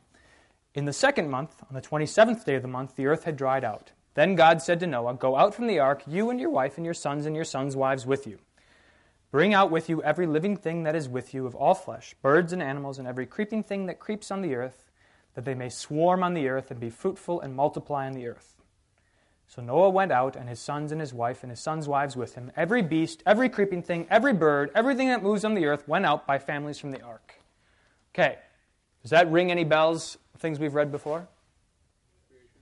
In 0.73 0.85
the 0.85 0.93
second 0.93 1.29
month, 1.29 1.61
on 1.69 1.75
the 1.75 1.81
27th 1.81 2.45
day 2.45 2.55
of 2.55 2.61
the 2.61 2.67
month, 2.67 2.95
the 2.95 3.05
earth 3.05 3.25
had 3.25 3.35
dried 3.35 3.63
out. 3.63 3.91
Then 4.13 4.35
God 4.35 4.61
said 4.61 4.79
to 4.79 4.87
Noah, 4.87 5.13
Go 5.15 5.35
out 5.35 5.53
from 5.53 5.67
the 5.67 5.79
ark, 5.79 6.03
you 6.07 6.29
and 6.29 6.39
your 6.39 6.49
wife 6.49 6.77
and 6.77 6.85
your 6.85 6.93
sons 6.93 7.25
and 7.25 7.35
your 7.35 7.45
sons' 7.45 7.75
wives 7.75 8.05
with 8.05 8.25
you. 8.25 8.39
Bring 9.31 9.53
out 9.53 9.71
with 9.71 9.89
you 9.89 10.03
every 10.03 10.27
living 10.27 10.57
thing 10.57 10.83
that 10.83 10.95
is 10.95 11.07
with 11.07 11.33
you 11.33 11.45
of 11.45 11.55
all 11.55 11.73
flesh, 11.73 12.15
birds 12.21 12.51
and 12.51 12.61
animals, 12.61 12.99
and 12.99 13.07
every 13.07 13.25
creeping 13.25 13.63
thing 13.63 13.85
that 13.85 13.99
creeps 13.99 14.29
on 14.29 14.41
the 14.41 14.55
earth, 14.55 14.90
that 15.35 15.45
they 15.45 15.53
may 15.53 15.69
swarm 15.69 16.23
on 16.23 16.33
the 16.33 16.47
earth 16.47 16.71
and 16.71 16.79
be 16.79 16.89
fruitful 16.89 17.41
and 17.41 17.55
multiply 17.55 18.05
on 18.05 18.13
the 18.13 18.27
earth. 18.27 18.55
So 19.47 19.61
Noah 19.61 19.89
went 19.89 20.13
out, 20.13 20.37
and 20.37 20.47
his 20.47 20.61
sons 20.61 20.93
and 20.93 21.01
his 21.01 21.13
wife 21.13 21.43
and 21.43 21.49
his 21.49 21.59
sons' 21.59 21.85
wives 21.85 22.15
with 22.15 22.35
him. 22.35 22.51
Every 22.55 22.81
beast, 22.81 23.21
every 23.25 23.49
creeping 23.49 23.83
thing, 23.83 24.07
every 24.09 24.31
bird, 24.31 24.71
everything 24.73 25.09
that 25.09 25.21
moves 25.21 25.43
on 25.43 25.55
the 25.55 25.65
earth 25.65 25.85
went 25.89 26.05
out 26.05 26.25
by 26.25 26.39
families 26.39 26.79
from 26.79 26.91
the 26.91 27.01
ark. 27.01 27.35
Okay, 28.13 28.37
does 29.01 29.11
that 29.11 29.29
ring 29.29 29.51
any 29.51 29.65
bells, 29.65 30.17
things 30.37 30.57
we've 30.57 30.73
read 30.73 30.89
before? 30.89 31.27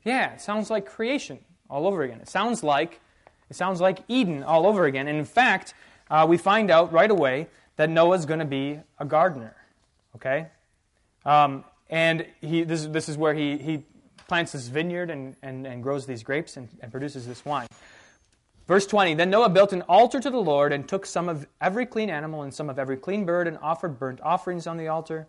Yeah, 0.04 0.34
it 0.34 0.42
sounds 0.42 0.72
like 0.72 0.88
creation 0.88 1.40
all 1.70 1.86
over 1.86 2.02
again. 2.02 2.22
It 2.22 2.30
sounds 2.30 2.64
like 2.64 3.00
it 3.50 3.56
sounds 3.56 3.82
like 3.82 4.00
Eden 4.08 4.44
all 4.44 4.66
over 4.66 4.86
again. 4.86 5.08
And 5.08 5.18
in 5.18 5.26
fact, 5.26 5.74
uh, 6.10 6.26
we 6.28 6.38
find 6.38 6.72
out 6.72 6.92
right 6.92 7.10
away 7.10 7.48
that 7.76 7.90
Noah's 7.90 8.26
going 8.26 8.40
to 8.40 8.46
be 8.46 8.80
a 9.00 9.06
gardener. 9.06 9.56
Okay? 10.16 10.48
Um, 11.26 11.64
and 11.90 12.26
he, 12.42 12.64
this, 12.64 12.86
this 12.86 13.10
is 13.10 13.18
where 13.18 13.34
he, 13.34 13.58
he 13.58 13.84
plants 14.28 14.52
this 14.52 14.68
vineyard 14.68 15.10
and, 15.10 15.36
and, 15.42 15.66
and 15.66 15.82
grows 15.82 16.06
these 16.06 16.24
grapes 16.24 16.56
and, 16.58 16.70
and 16.82 16.92
produces 16.92 17.28
this 17.28 17.44
wine. 17.44 17.68
Verse 18.68 18.86
20 18.86 19.16
Then 19.16 19.32
Noah 19.32 19.50
built 19.50 19.74
an 19.74 19.82
altar 19.84 20.20
to 20.20 20.30
the 20.30 20.40
Lord 20.40 20.72
and 20.72 20.88
took 20.88 21.06
some 21.06 21.28
of 21.28 21.48
every 21.60 21.86
clean 21.86 22.10
animal 22.10 22.44
and 22.44 22.54
some 22.54 22.70
of 22.70 22.78
every 22.78 22.98
clean 22.98 23.26
bird 23.26 23.48
and 23.48 23.58
offered 23.62 24.00
burnt 24.00 24.22
offerings 24.22 24.68
on 24.68 24.78
the 24.78 24.88
altar. 24.88 25.28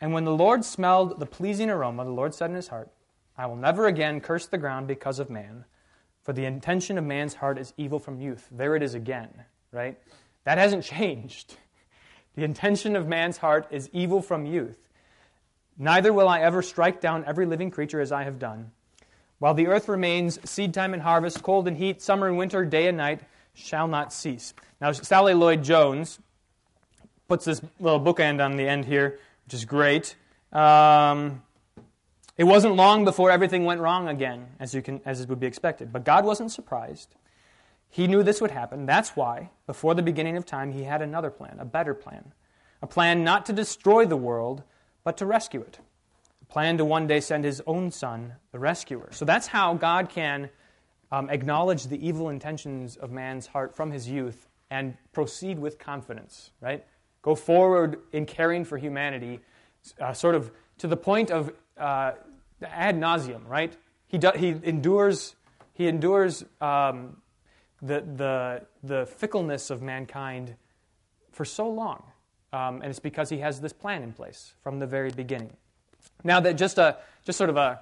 And 0.00 0.12
when 0.12 0.24
the 0.24 0.34
Lord 0.34 0.64
smelled 0.64 1.18
the 1.18 1.26
pleasing 1.26 1.70
aroma, 1.70 2.04
the 2.04 2.10
Lord 2.10 2.34
said 2.34 2.50
in 2.50 2.56
his 2.56 2.68
heart, 2.68 2.90
I 3.36 3.46
will 3.46 3.56
never 3.56 3.86
again 3.86 4.20
curse 4.20 4.46
the 4.46 4.58
ground 4.58 4.86
because 4.86 5.18
of 5.18 5.28
man, 5.28 5.64
for 6.22 6.32
the 6.32 6.44
intention 6.44 6.96
of 6.98 7.04
man's 7.04 7.34
heart 7.34 7.58
is 7.58 7.74
evil 7.76 7.98
from 7.98 8.20
youth. 8.20 8.48
There 8.50 8.76
it 8.76 8.82
is 8.82 8.94
again, 8.94 9.30
right? 9.72 9.98
That 10.44 10.58
hasn't 10.58 10.84
changed. 10.96 11.56
The 12.36 12.44
intention 12.44 12.94
of 12.94 13.08
man's 13.08 13.38
heart 13.38 13.66
is 13.70 13.90
evil 13.92 14.22
from 14.22 14.46
youth. 14.46 14.85
Neither 15.78 16.12
will 16.12 16.28
I 16.28 16.40
ever 16.40 16.62
strike 16.62 17.00
down 17.00 17.24
every 17.26 17.46
living 17.46 17.70
creature 17.70 18.00
as 18.00 18.12
I 18.12 18.24
have 18.24 18.38
done. 18.38 18.70
While 19.38 19.54
the 19.54 19.66
earth 19.66 19.88
remains, 19.88 20.38
seed 20.48 20.72
time 20.72 20.94
and 20.94 21.02
harvest, 21.02 21.42
cold 21.42 21.68
and 21.68 21.76
heat, 21.76 22.00
summer 22.00 22.28
and 22.28 22.38
winter, 22.38 22.64
day 22.64 22.88
and 22.88 22.96
night 22.96 23.20
shall 23.52 23.86
not 23.86 24.12
cease. 24.12 24.54
Now, 24.80 24.92
Sally 24.92 25.34
Lloyd 25.34 25.62
Jones 25.62 26.18
puts 27.28 27.44
this 27.44 27.60
little 27.78 28.00
bookend 28.00 28.42
on 28.42 28.56
the 28.56 28.66
end 28.66 28.86
here, 28.86 29.18
which 29.44 29.54
is 29.54 29.64
great. 29.64 30.16
Um, 30.52 31.42
it 32.38 32.44
wasn't 32.44 32.76
long 32.76 33.04
before 33.04 33.30
everything 33.30 33.64
went 33.64 33.80
wrong 33.80 34.08
again, 34.08 34.46
as, 34.60 34.74
you 34.74 34.82
can, 34.82 35.00
as 35.04 35.26
would 35.26 35.40
be 35.40 35.46
expected. 35.46 35.92
But 35.92 36.04
God 36.04 36.24
wasn't 36.24 36.52
surprised. 36.52 37.14
He 37.88 38.06
knew 38.06 38.22
this 38.22 38.40
would 38.40 38.50
happen. 38.50 38.86
That's 38.86 39.16
why, 39.16 39.50
before 39.66 39.94
the 39.94 40.02
beginning 40.02 40.36
of 40.36 40.46
time, 40.46 40.72
He 40.72 40.84
had 40.84 41.02
another 41.02 41.30
plan, 41.30 41.56
a 41.58 41.64
better 41.64 41.94
plan. 41.94 42.32
A 42.82 42.86
plan 42.86 43.24
not 43.24 43.46
to 43.46 43.52
destroy 43.52 44.04
the 44.04 44.16
world, 44.16 44.62
but 45.06 45.16
to 45.16 45.24
rescue 45.24 45.62
it 45.62 45.78
Plan 46.48 46.78
to 46.78 46.84
one 46.84 47.06
day 47.06 47.20
send 47.20 47.44
his 47.44 47.62
own 47.66 47.90
son, 47.90 48.34
the 48.52 48.58
rescuer. 48.58 49.08
So 49.10 49.24
that's 49.24 49.48
how 49.48 49.74
God 49.74 50.08
can 50.08 50.48
um, 51.10 51.28
acknowledge 51.28 51.84
the 51.84 52.06
evil 52.06 52.28
intentions 52.28 52.96
of 52.96 53.10
man's 53.10 53.48
heart 53.48 53.74
from 53.74 53.90
his 53.90 54.08
youth 54.08 54.48
and 54.70 54.96
proceed 55.12 55.58
with 55.58 55.78
confidence, 55.78 56.52
right? 56.60 56.84
Go 57.22 57.34
forward 57.34 57.98
in 58.12 58.26
caring 58.26 58.64
for 58.64 58.78
humanity, 58.78 59.40
uh, 60.00 60.12
sort 60.12 60.34
of 60.34 60.52
to 60.78 60.86
the 60.86 60.96
point 60.96 61.30
of 61.30 61.52
uh, 61.76 62.12
ad 62.62 62.96
nauseum, 62.96 63.46
right? 63.48 63.76
He, 64.06 64.18
do, 64.18 64.30
he 64.36 64.54
endures, 64.62 65.34
he 65.72 65.88
endures 65.88 66.44
um, 66.60 67.16
the, 67.82 68.04
the, 68.16 68.62
the 68.84 69.06
fickleness 69.06 69.70
of 69.70 69.82
mankind 69.82 70.54
for 71.32 71.44
so 71.44 71.68
long. 71.68 72.04
Um, 72.56 72.80
and 72.80 72.86
it's 72.86 73.00
because 73.00 73.28
he 73.28 73.38
has 73.38 73.60
this 73.60 73.74
plan 73.74 74.02
in 74.02 74.12
place 74.12 74.54
from 74.62 74.78
the 74.78 74.86
very 74.86 75.10
beginning. 75.10 75.52
Now, 76.24 76.40
that 76.40 76.56
just 76.56 76.78
a 76.78 76.96
just 77.24 77.36
sort 77.36 77.50
of 77.50 77.58
a 77.58 77.80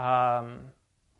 um, 0.00 0.60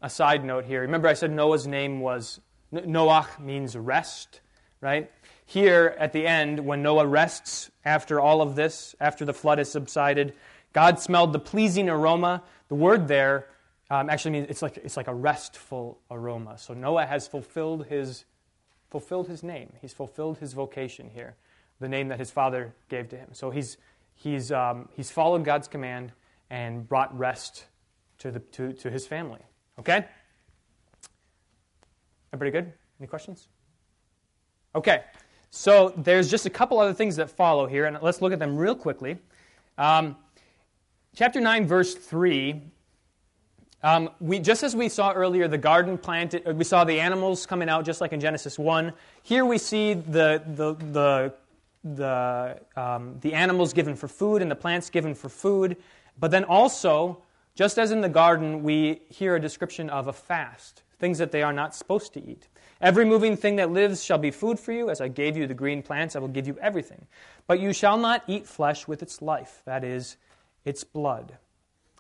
a 0.01 0.09
side 0.09 0.45
note 0.45 0.65
here. 0.65 0.83
Remember, 0.83 1.09
I 1.09 1.15
said 1.15 1.33
Noah's 1.33 1.67
name 1.67 1.99
was 2.01 2.41
Noach 2.73 3.41
means 3.41 3.77
rest, 3.77 4.41
right? 4.81 5.11
Here 5.47 5.97
at 5.99 6.13
the 6.13 6.25
end, 6.25 6.61
when 6.61 6.81
Noah 6.81 7.07
rests 7.07 7.73
after 7.85 8.21
all 8.21 8.41
of 8.41 8.55
this, 8.55 8.95
after 9.01 9.25
the 9.25 9.35
flood 9.35 9.59
has 9.59 9.69
subsided, 9.71 10.35
God 10.73 11.01
smelled 11.01 11.33
the 11.33 11.41
pleasing 11.41 11.89
aroma. 11.89 12.45
The 12.69 12.77
word 12.77 13.09
there 13.09 13.49
um, 13.91 14.09
actually 14.09 14.31
means 14.31 14.47
it's 14.49 14.63
like 14.63 14.77
it's 14.77 14.97
like 14.97 15.09
a 15.09 15.15
restful 15.15 15.99
aroma. 16.09 16.57
So 16.57 16.73
Noah 16.75 17.07
has 17.07 17.27
fulfilled 17.27 17.87
his 17.87 18.27
fulfilled 18.91 19.27
his 19.27 19.43
name. 19.43 19.73
He's 19.81 19.93
fulfilled 19.93 20.39
his 20.39 20.53
vocation 20.53 21.11
here, 21.13 21.35
the 21.81 21.89
name 21.89 22.09
that 22.09 22.19
his 22.19 22.31
father 22.31 22.75
gave 22.89 23.09
to 23.09 23.17
him. 23.17 23.31
So 23.33 23.51
he's 23.51 23.77
he's 24.15 24.53
um, 24.53 24.89
he's 24.95 25.11
followed 25.11 25.45
God's 25.45 25.69
command 25.69 26.13
and 26.51 26.87
brought 26.89 27.17
rest 27.17 27.65
to, 28.19 28.31
the, 28.31 28.41
to, 28.41 28.73
to 28.75 28.91
his 28.91 29.07
family. 29.07 29.41
Okay? 29.79 30.05
Everybody 32.33 32.51
good? 32.51 32.73
Any 33.01 33.07
questions? 33.07 33.49
Okay, 34.75 35.03
so 35.51 35.93
there's 35.97 36.31
just 36.31 36.47
a 36.47 36.51
couple 36.51 36.79
other 36.79 36.93
things 36.93 37.17
that 37.17 37.31
follow 37.31 37.67
here, 37.67 37.87
and 37.87 37.99
let's 38.03 38.21
look 38.21 38.33
at 38.33 38.39
them 38.39 38.57
real 38.57 38.75
quickly. 38.75 39.19
Um, 39.79 40.17
chapter 41.17 41.41
9, 41.41 41.67
verse 41.67 41.95
3. 41.95 42.63
Um, 43.83 44.11
we, 44.21 44.39
just 44.39 44.63
as 44.63 44.77
we 44.77 44.89
saw 44.91 45.13
earlier, 45.13 45.49
the 45.49 45.59
garden 45.59 45.97
planted, 45.97 46.57
we 46.57 46.65
saw 46.65 46.85
the 46.85 47.01
animals 47.01 47.47
coming 47.47 47.69
out 47.69 47.85
just 47.85 48.01
like 48.01 48.13
in 48.13 48.21
Genesis 48.21 48.59
1. 48.59 48.93
Here 49.23 49.45
we 49.47 49.57
see 49.57 49.95
the, 49.95 50.43
the, 50.47 50.75
the, 50.75 51.35
the, 51.85 52.61
um, 52.77 53.17
the 53.21 53.35
animals 53.35 53.73
given 53.73 53.97
for 53.97 54.09
food 54.09 54.43
and 54.43 54.51
the 54.51 54.57
plants 54.57 54.91
given 54.91 55.15
for 55.15 55.29
food. 55.29 55.77
But 56.19 56.31
then 56.31 56.45
also, 56.45 57.23
just 57.55 57.79
as 57.79 57.91
in 57.91 58.01
the 58.01 58.09
garden, 58.09 58.63
we 58.63 59.03
hear 59.09 59.37
a 59.37 59.41
description 59.41 59.91
of 59.91 60.07
a 60.07 60.13
fast, 60.13 60.83
things 60.99 61.19
that 61.19 61.33
they 61.33 61.43
are 61.43 61.53
not 61.53 61.75
supposed 61.75 62.13
to 62.15 62.25
eat. 62.25 62.49
Every 62.81 63.05
moving 63.05 63.37
thing 63.37 63.57
that 63.57 63.71
lives 63.71 64.03
shall 64.03 64.19
be 64.19 64.31
food 64.31 64.59
for 64.59 64.73
you. 64.73 64.89
As 64.89 65.01
I 65.01 65.09
gave 65.09 65.37
you 65.37 65.47
the 65.47 65.55
green 65.55 65.83
plants, 65.83 66.17
I 66.17 66.19
will 66.19 66.29
give 66.29 66.47
you 66.47 66.57
everything. 66.61 67.07
But 67.47 67.61
you 67.61 67.73
shall 67.73 67.99
not 67.99 68.25
eat 68.27 68.47
flesh 68.47 68.89
with 68.89 69.03
its 69.03 69.21
life, 69.21 69.63
that 69.67 69.85
is, 69.85 70.17
its 70.65 70.85
blood. 70.85 71.37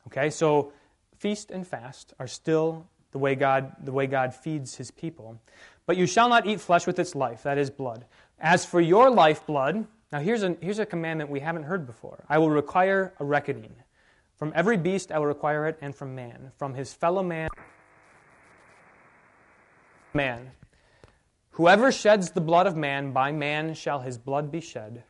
Okay, 0.06 0.30
so 0.30 0.72
feast 1.18 1.50
and 1.50 1.66
fast 1.66 2.14
are 2.18 2.26
still 2.26 2.86
the 3.12 3.18
way 3.18 3.34
God, 3.34 3.72
the 3.84 3.92
way 3.92 4.06
God 4.06 4.34
feeds 4.34 4.76
his 4.76 4.90
people. 4.90 5.38
But 5.84 5.96
you 5.96 6.06
shall 6.06 6.28
not 6.28 6.46
eat 6.46 6.60
flesh 6.60 6.86
with 6.86 6.98
its 6.98 7.14
life, 7.14 7.42
that 7.42 7.58
is 7.58 7.68
blood. 7.68 8.04
As 8.40 8.64
for 8.64 8.80
your 8.80 9.10
lifeblood, 9.10 9.86
now 10.12 10.20
here's 10.20 10.42
a, 10.42 10.56
here's 10.60 10.78
a 10.78 10.86
commandment 10.86 11.30
we 11.30 11.40
haven't 11.40 11.64
heard 11.64 11.86
before. 11.86 12.24
I 12.28 12.38
will 12.38 12.50
require 12.50 13.12
a 13.20 13.24
reckoning. 13.24 13.74
From 14.36 14.52
every 14.56 14.78
beast 14.78 15.12
I 15.12 15.18
will 15.18 15.26
require 15.26 15.66
it, 15.66 15.76
and 15.82 15.94
from 15.94 16.14
man, 16.14 16.50
from 16.56 16.72
his 16.72 16.94
fellow 16.94 17.22
man. 17.22 17.50
Man. 20.14 20.50
Whoever 21.50 21.92
sheds 21.92 22.30
the 22.30 22.40
blood 22.40 22.66
of 22.66 22.76
man, 22.76 23.12
by 23.12 23.30
man 23.30 23.74
shall 23.74 24.00
his 24.00 24.16
blood 24.16 24.50
be 24.50 24.62
shed. 24.62 25.04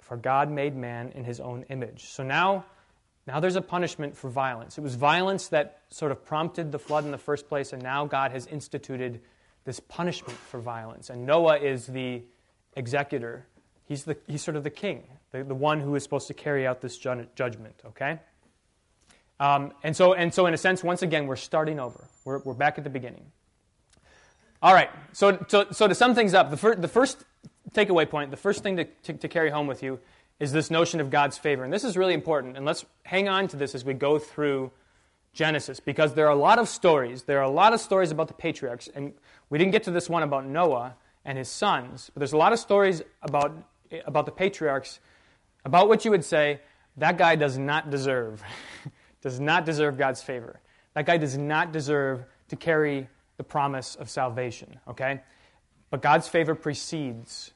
For 0.00 0.16
God 0.16 0.50
made 0.50 0.74
man 0.74 1.12
in 1.14 1.24
his 1.24 1.40
own 1.40 1.66
image. 1.68 2.06
So 2.06 2.22
now, 2.22 2.64
now 3.26 3.40
there's 3.40 3.56
a 3.56 3.60
punishment 3.60 4.16
for 4.16 4.30
violence. 4.30 4.78
It 4.78 4.80
was 4.80 4.94
violence 4.94 5.48
that 5.48 5.82
sort 5.90 6.10
of 6.10 6.24
prompted 6.24 6.72
the 6.72 6.78
flood 6.78 7.04
in 7.04 7.10
the 7.10 7.18
first 7.18 7.46
place, 7.46 7.74
and 7.74 7.82
now 7.82 8.06
God 8.06 8.32
has 8.32 8.46
instituted 8.46 9.20
this 9.64 9.80
punishment 9.80 10.38
for 10.38 10.60
violence. 10.60 11.10
And 11.10 11.26
Noah 11.26 11.58
is 11.58 11.86
the 11.86 12.22
executor. 12.76 13.46
He's, 13.84 14.04
the, 14.04 14.16
he's 14.26 14.42
sort 14.42 14.56
of 14.56 14.64
the 14.64 14.70
king, 14.70 15.04
the, 15.32 15.44
the 15.44 15.54
one 15.54 15.80
who 15.80 15.94
is 15.94 16.02
supposed 16.02 16.26
to 16.28 16.34
carry 16.34 16.66
out 16.66 16.80
this 16.80 16.98
ju- 16.98 17.26
judgment, 17.34 17.74
okay? 17.86 18.20
Um, 19.40 19.72
and, 19.82 19.96
so, 19.96 20.14
and 20.14 20.32
so, 20.32 20.46
in 20.46 20.54
a 20.54 20.58
sense, 20.58 20.82
once 20.84 21.02
again, 21.02 21.26
we're 21.26 21.36
starting 21.36 21.80
over. 21.80 22.08
We're, 22.24 22.40
we're 22.40 22.54
back 22.54 22.76
at 22.76 22.84
the 22.84 22.90
beginning. 22.90 23.24
All 24.60 24.74
right, 24.74 24.90
so, 25.12 25.44
so, 25.48 25.66
so 25.70 25.86
to 25.86 25.94
sum 25.94 26.14
things 26.14 26.34
up, 26.34 26.50
the, 26.50 26.56
fir- 26.56 26.74
the 26.74 26.88
first 26.88 27.24
takeaway 27.72 28.08
point, 28.08 28.30
the 28.30 28.36
first 28.36 28.62
thing 28.62 28.76
to, 28.76 28.84
to, 28.84 29.12
to 29.12 29.28
carry 29.28 29.50
home 29.50 29.66
with 29.66 29.82
you 29.82 30.00
is 30.40 30.52
this 30.52 30.70
notion 30.70 31.00
of 31.00 31.10
God's 31.10 31.38
favor. 31.38 31.64
And 31.64 31.72
this 31.72 31.84
is 31.84 31.96
really 31.96 32.14
important. 32.14 32.56
And 32.56 32.66
let's 32.66 32.84
hang 33.04 33.28
on 33.28 33.48
to 33.48 33.56
this 33.56 33.74
as 33.74 33.84
we 33.84 33.94
go 33.94 34.18
through 34.18 34.70
Genesis, 35.32 35.80
because 35.80 36.14
there 36.14 36.26
are 36.26 36.32
a 36.32 36.36
lot 36.36 36.58
of 36.58 36.68
stories. 36.68 37.24
There 37.24 37.38
are 37.38 37.44
a 37.44 37.50
lot 37.50 37.72
of 37.72 37.80
stories 37.80 38.10
about 38.10 38.28
the 38.28 38.34
patriarchs. 38.34 38.88
And 38.88 39.14
we 39.50 39.58
didn't 39.58 39.72
get 39.72 39.84
to 39.84 39.90
this 39.90 40.08
one 40.08 40.22
about 40.22 40.46
Noah 40.46 40.94
and 41.28 41.36
his 41.36 41.50
sons, 41.50 42.10
but 42.14 42.20
there's 42.20 42.32
a 42.32 42.38
lot 42.38 42.54
of 42.54 42.58
stories 42.58 43.02
about, 43.20 43.52
about 44.06 44.24
the 44.24 44.32
patriarchs 44.32 44.98
about 45.62 45.86
what 45.86 46.06
you 46.06 46.10
would 46.10 46.24
say, 46.24 46.60
that 46.96 47.18
guy 47.18 47.36
does 47.36 47.58
not 47.58 47.90
deserve. 47.90 48.42
does 49.20 49.38
not 49.38 49.66
deserve 49.66 49.98
God's 49.98 50.22
favor. 50.22 50.58
That 50.94 51.04
guy 51.04 51.18
does 51.18 51.36
not 51.36 51.70
deserve 51.70 52.24
to 52.48 52.56
carry 52.56 53.08
the 53.36 53.44
promise 53.44 53.94
of 53.94 54.08
salvation, 54.08 54.80
okay? 54.88 55.20
But 55.90 56.00
God's 56.00 56.28
favor 56.28 56.54
precedes 56.54 57.52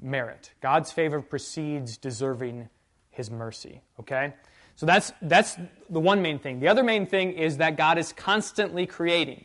merit. 0.00 0.52
God's 0.62 0.90
favor 0.90 1.20
precedes 1.20 1.98
deserving 1.98 2.70
his 3.10 3.30
mercy, 3.30 3.82
okay? 4.00 4.32
So 4.76 4.86
that's, 4.86 5.12
that's 5.20 5.58
the 5.90 6.00
one 6.00 6.22
main 6.22 6.38
thing. 6.38 6.60
The 6.60 6.68
other 6.68 6.82
main 6.82 7.06
thing 7.06 7.32
is 7.32 7.58
that 7.58 7.76
God 7.76 7.98
is 7.98 8.14
constantly 8.14 8.86
creating. 8.86 9.44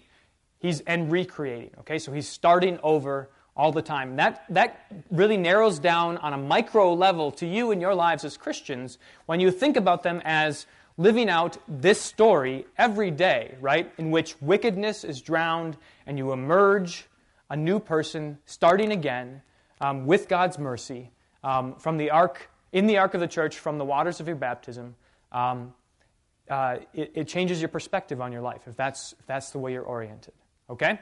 He's 0.60 0.80
and 0.82 1.12
recreating, 1.12 1.72
okay? 1.80 2.00
So 2.00 2.14
he's 2.14 2.30
starting 2.30 2.80
over 2.84 3.30
all 3.56 3.72
the 3.72 3.82
time. 3.82 4.16
That, 4.16 4.46
that 4.50 4.86
really 5.10 5.38
narrows 5.38 5.80
down 5.80 6.18
on 6.18 6.34
a 6.34 6.38
micro 6.38 6.94
level 6.94 7.32
to 7.34 7.46
you 7.46 7.72
in 7.72 7.82
your 7.82 7.96
lives 7.96 8.24
as 8.24 8.38
Christians 8.38 8.98
when 9.26 9.40
you 9.40 9.52
think 9.52 9.78
about 9.78 10.04
them 10.04 10.22
as 10.24 10.66
living 10.98 11.30
out 11.30 11.58
this 11.68 12.00
story 12.00 12.66
every 12.78 13.12
day, 13.12 13.56
right? 13.60 13.92
In 13.98 14.12
which 14.12 14.40
wickedness 14.42 15.04
is 15.04 15.22
drowned 15.22 15.78
and 16.06 16.18
you 16.18 16.32
emerge 16.32 17.08
a 17.50 17.56
new 17.56 17.80
person, 17.80 18.38
starting 18.46 18.92
again 18.92 19.42
um, 19.82 20.06
with 20.06 20.28
God's 20.28 20.58
mercy 20.58 21.12
um, 21.44 21.76
from 21.76 21.98
the 21.98 22.12
ark, 22.12 22.50
in 22.72 22.88
the 22.88 22.98
ark 22.98 23.14
of 23.14 23.20
the 23.20 23.28
church, 23.28 23.58
from 23.58 23.78
the 23.78 23.86
waters 23.86 24.20
of 24.20 24.28
your 24.28 24.38
baptism. 24.38 24.96
Um, 25.32 25.74
uh, 26.50 26.78
it, 26.94 27.12
it, 27.16 27.28
changes 27.28 27.62
your 27.62 27.70
perspective 27.70 28.20
on 28.20 28.32
your 28.32 28.42
life 28.42 28.64
if 28.68 28.76
that's, 28.76 29.14
if 29.20 29.26
that's 29.26 29.52
the 29.52 29.60
way 29.60 29.72
you're 29.72 29.84
oriented. 29.84 30.34
Okay? 30.70 31.00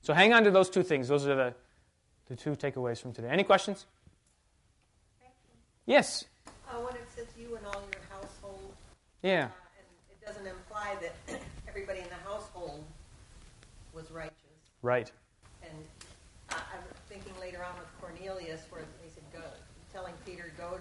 So 0.00 0.14
hang 0.14 0.32
on 0.32 0.44
to 0.44 0.50
those 0.50 0.70
two 0.70 0.82
things. 0.82 1.08
Those 1.08 1.26
are 1.26 1.34
the, 1.34 1.54
the 2.28 2.36
two 2.36 2.50
takeaways 2.56 3.00
from 3.00 3.12
today. 3.12 3.28
Any 3.28 3.44
questions? 3.44 3.86
Yes. 5.86 6.24
Uh, 6.68 6.78
when 6.80 6.94
it 6.94 7.06
says 7.14 7.26
you 7.38 7.56
and 7.56 7.64
all 7.66 7.82
your 7.92 8.02
household, 8.10 8.72
yeah. 9.22 9.44
Uh, 9.44 9.78
and 9.78 9.86
it 10.10 10.26
doesn't 10.26 10.46
imply 10.46 10.96
that 11.00 11.40
everybody 11.68 12.00
in 12.00 12.08
the 12.08 12.28
household 12.28 12.84
was 13.94 14.10
righteous. 14.10 14.34
Right. 14.82 15.10
And 15.62 15.72
I, 16.50 16.54
I'm 16.56 16.82
thinking 17.08 17.32
later 17.40 17.64
on 17.64 17.74
with 17.78 17.88
Cornelius, 18.00 18.62
where 18.70 18.82
they 19.02 19.08
said, 19.14 19.22
"Go," 19.32 19.46
telling 19.92 20.14
Peter, 20.24 20.52
"Go 20.58 20.78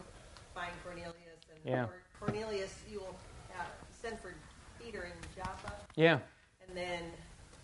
find 0.56 0.72
Cornelius." 0.84 1.14
And 1.54 1.60
Yeah. 1.64 1.86
Cornelius, 2.20 2.74
you 2.92 3.00
will 3.02 3.16
uh, 3.60 3.64
send 4.02 4.20
for 4.20 4.34
Peter 4.84 5.04
in 5.04 5.12
Joppa, 5.38 5.74
Yeah. 5.96 6.20
and 6.68 6.76
then 6.76 7.02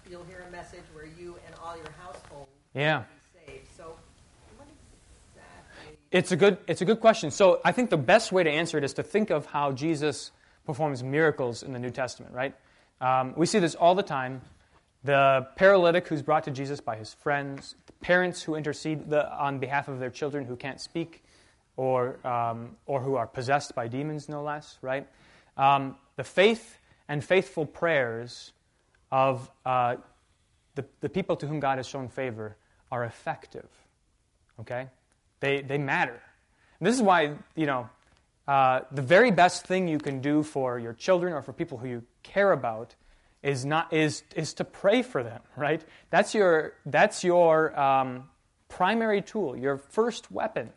you'll 0.09 0.23
hear 0.25 0.45
a 0.47 0.51
message 0.51 0.84
where 0.93 1.05
you 1.05 1.38
and 1.47 1.55
all 1.63 1.75
your 1.75 1.91
household 1.99 2.47
Yeah. 2.75 2.99
will 2.99 3.05
be 3.05 3.51
saved. 3.53 3.67
So, 3.75 3.95
what 4.57 4.67
exactly? 5.34 5.97
It's 6.12 6.32
a 6.32 6.36
good 6.36 6.57
it's 6.68 6.82
a 6.82 6.86
good 6.86 6.99
question. 6.99 7.32
So 7.32 7.62
I 7.64 7.72
think 7.72 7.89
the 7.89 7.97
best 7.97 8.32
way 8.32 8.43
to 8.43 8.49
answer 8.49 8.78
it 8.78 8.84
is 8.84 8.93
to 8.95 9.03
think 9.03 9.30
of 9.30 9.45
how 9.45 9.72
Jesus 9.72 10.32
performs 10.66 11.03
miracles 11.03 11.64
in 11.64 11.72
the 11.72 11.80
New 11.80 11.89
Testament, 11.89 12.34
right? 12.34 12.53
Um, 12.99 13.34
we 13.38 13.45
see 13.45 13.59
this 13.59 13.76
all 13.76 13.95
the 13.95 14.03
time. 14.03 14.41
The 15.03 15.47
paralytic 15.55 16.07
who's 16.07 16.22
brought 16.22 16.43
to 16.43 16.51
Jesus 16.51 16.80
by 16.82 16.95
his 16.95 17.14
friends, 17.14 17.76
parents 18.01 18.43
who 18.43 18.55
intercede 18.55 19.09
the, 19.09 19.34
on 19.34 19.57
behalf 19.57 19.88
of 19.88 19.99
their 19.99 20.12
children 20.12 20.45
who 20.45 20.55
can't 20.55 20.80
speak, 20.80 21.24
or 21.78 22.20
um, 22.28 22.76
or 22.86 22.99
who 23.01 23.16
are 23.16 23.26
possessed 23.26 23.74
by 23.74 23.88
demons, 23.88 24.30
no 24.30 24.43
less, 24.43 24.78
right? 24.82 25.07
Um, 25.57 25.95
the 26.18 26.24
faith 26.24 26.78
and 27.07 27.24
faithful 27.24 27.66
prayers 27.66 28.51
of 29.12 29.49
uh, 29.66 29.95
the, 30.76 30.86
the 30.99 31.09
people 31.09 31.36
to 31.38 31.47
whom 31.47 31.59
God 31.59 31.78
has 31.78 31.88
shown 31.88 32.07
favor 32.09 32.57
are 32.91 33.03
effective. 33.03 33.68
Okay? 34.59 34.88
They, 35.42 35.62
they 35.62 35.78
matter. 35.78 36.22
And 36.80 36.88
this 36.88 36.96
is 36.96 37.02
why, 37.02 37.34
you 37.56 37.66
know, 37.66 37.89
uh, 38.48 38.82
the 38.92 39.02
very 39.02 39.32
best 39.32 39.66
thing 39.66 39.88
you 39.88 40.00
can 40.00 40.22
do 40.22 40.42
for 40.42 40.80
your 40.80 40.94
children 40.94 41.34
or 41.34 41.42
for 41.42 41.54
people 41.54 41.78
who 41.78 41.88
you 41.88 42.04
care 42.24 42.54
about 42.54 42.96
is, 43.44 43.66
not, 43.66 43.92
is, 43.92 44.24
is 44.36 44.54
to 44.56 44.64
pray 44.64 45.02
for 45.02 45.24
them, 45.24 45.42
right? 45.58 45.84
That's 46.10 46.34
your, 46.34 46.74
that's 46.86 47.24
your 47.24 47.78
um, 47.80 48.30
primary 48.70 49.22
tool, 49.22 49.58
your 49.58 49.78
first 49.78 50.32
weapon 50.32 50.70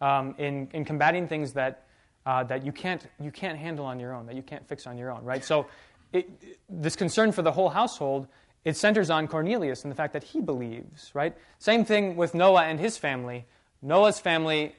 um, 0.00 0.34
in, 0.38 0.68
in 0.72 0.84
combating 0.84 1.28
things 1.28 1.52
that, 1.54 1.86
uh, 2.26 2.44
that 2.44 2.64
you, 2.64 2.72
can't, 2.72 3.06
you 3.20 3.30
can't 3.30 3.58
handle 3.58 3.86
on 3.86 3.98
your 3.98 4.14
own, 4.14 4.26
that 4.26 4.36
you 4.36 4.42
can't 4.42 4.66
fix 4.68 4.86
on 4.86 4.98
your 4.98 5.10
own, 5.10 5.24
right? 5.24 5.44
So 5.44 5.66
it, 6.12 6.28
this 6.68 6.96
concern 6.96 7.32
for 7.32 7.42
the 7.42 7.52
whole 7.52 7.68
household, 7.68 8.26
it 8.64 8.76
centers 8.76 9.10
on 9.10 9.26
Cornelius 9.26 9.82
and 9.82 9.90
the 9.90 9.96
fact 9.96 10.12
that 10.12 10.24
he 10.24 10.40
believes, 10.40 11.10
right? 11.14 11.36
Same 11.58 11.84
thing 11.84 12.16
with 12.16 12.34
Noah 12.34 12.64
and 12.64 12.78
his 12.78 12.96
family. 12.98 13.46
Noah's 13.82 14.18
family, 14.18 14.74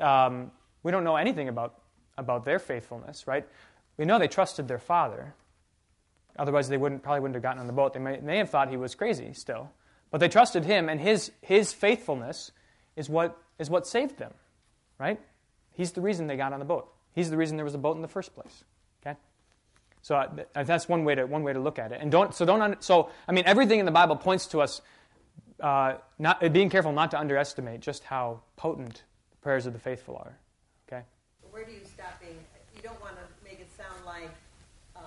um, 0.00 0.50
we 0.82 0.90
don't 0.90 1.04
know 1.04 1.16
anything 1.16 1.48
about, 1.48 1.80
about 2.18 2.44
their 2.44 2.58
faithfulness, 2.58 3.26
right? 3.26 3.46
We 3.96 4.04
know 4.04 4.18
they 4.18 4.28
trusted 4.28 4.66
their 4.66 4.78
father. 4.78 5.34
Otherwise, 6.38 6.68
they 6.68 6.76
wouldn't, 6.76 7.02
probably 7.02 7.20
wouldn't 7.20 7.36
have 7.36 7.42
gotten 7.42 7.60
on 7.60 7.66
the 7.66 7.72
boat. 7.72 7.94
They 7.94 8.00
may, 8.00 8.18
may 8.20 8.38
have 8.38 8.50
thought 8.50 8.70
he 8.70 8.76
was 8.76 8.94
crazy 8.94 9.32
still. 9.32 9.70
But 10.10 10.18
they 10.18 10.28
trusted 10.28 10.64
him, 10.64 10.88
and 10.88 11.00
his, 11.00 11.30
his 11.40 11.72
faithfulness 11.72 12.50
is 12.96 13.08
what, 13.08 13.38
is 13.58 13.70
what 13.70 13.86
saved 13.86 14.18
them, 14.18 14.34
right? 14.98 15.20
He's 15.72 15.92
the 15.92 16.00
reason 16.00 16.26
they 16.26 16.36
got 16.36 16.52
on 16.52 16.58
the 16.58 16.64
boat. 16.64 16.92
He's 17.14 17.30
the 17.30 17.36
reason 17.36 17.56
there 17.56 17.64
was 17.64 17.74
a 17.74 17.78
boat 17.78 17.96
in 17.96 18.02
the 18.02 18.08
first 18.08 18.34
place. 18.34 18.64
Okay, 19.02 19.16
so 20.02 20.16
uh, 20.16 20.26
th- 20.28 20.66
that's 20.66 20.88
one 20.88 21.04
way 21.04 21.14
to 21.14 21.24
one 21.24 21.42
way 21.42 21.52
to 21.52 21.60
look 21.60 21.78
at 21.78 21.92
it. 21.92 22.00
And 22.00 22.10
don't 22.10 22.34
so 22.34 22.44
don't 22.44 22.82
so 22.82 23.10
I 23.26 23.32
mean 23.32 23.44
everything 23.46 23.80
in 23.80 23.86
the 23.86 23.92
Bible 23.92 24.16
points 24.16 24.46
to 24.48 24.60
us 24.60 24.80
uh, 25.60 25.94
not 26.18 26.40
being 26.52 26.70
careful 26.70 26.92
not 26.92 27.10
to 27.12 27.18
underestimate 27.18 27.80
just 27.80 28.04
how 28.04 28.40
potent 28.56 29.04
the 29.30 29.36
prayers 29.38 29.66
of 29.66 29.72
the 29.72 29.78
faithful 29.78 30.16
are. 30.16 30.36
Okay, 30.88 31.02
Where 31.50 31.64
do 31.64 31.72
you 31.72 31.80
stop 31.84 32.20
being? 32.20 32.38
You 32.74 32.82
don't 32.82 33.00
want 33.00 33.14
to 33.16 33.22
make 33.44 33.60
it 33.60 33.68
sound 33.76 34.04
like 34.06 34.30
uh, 34.96 35.00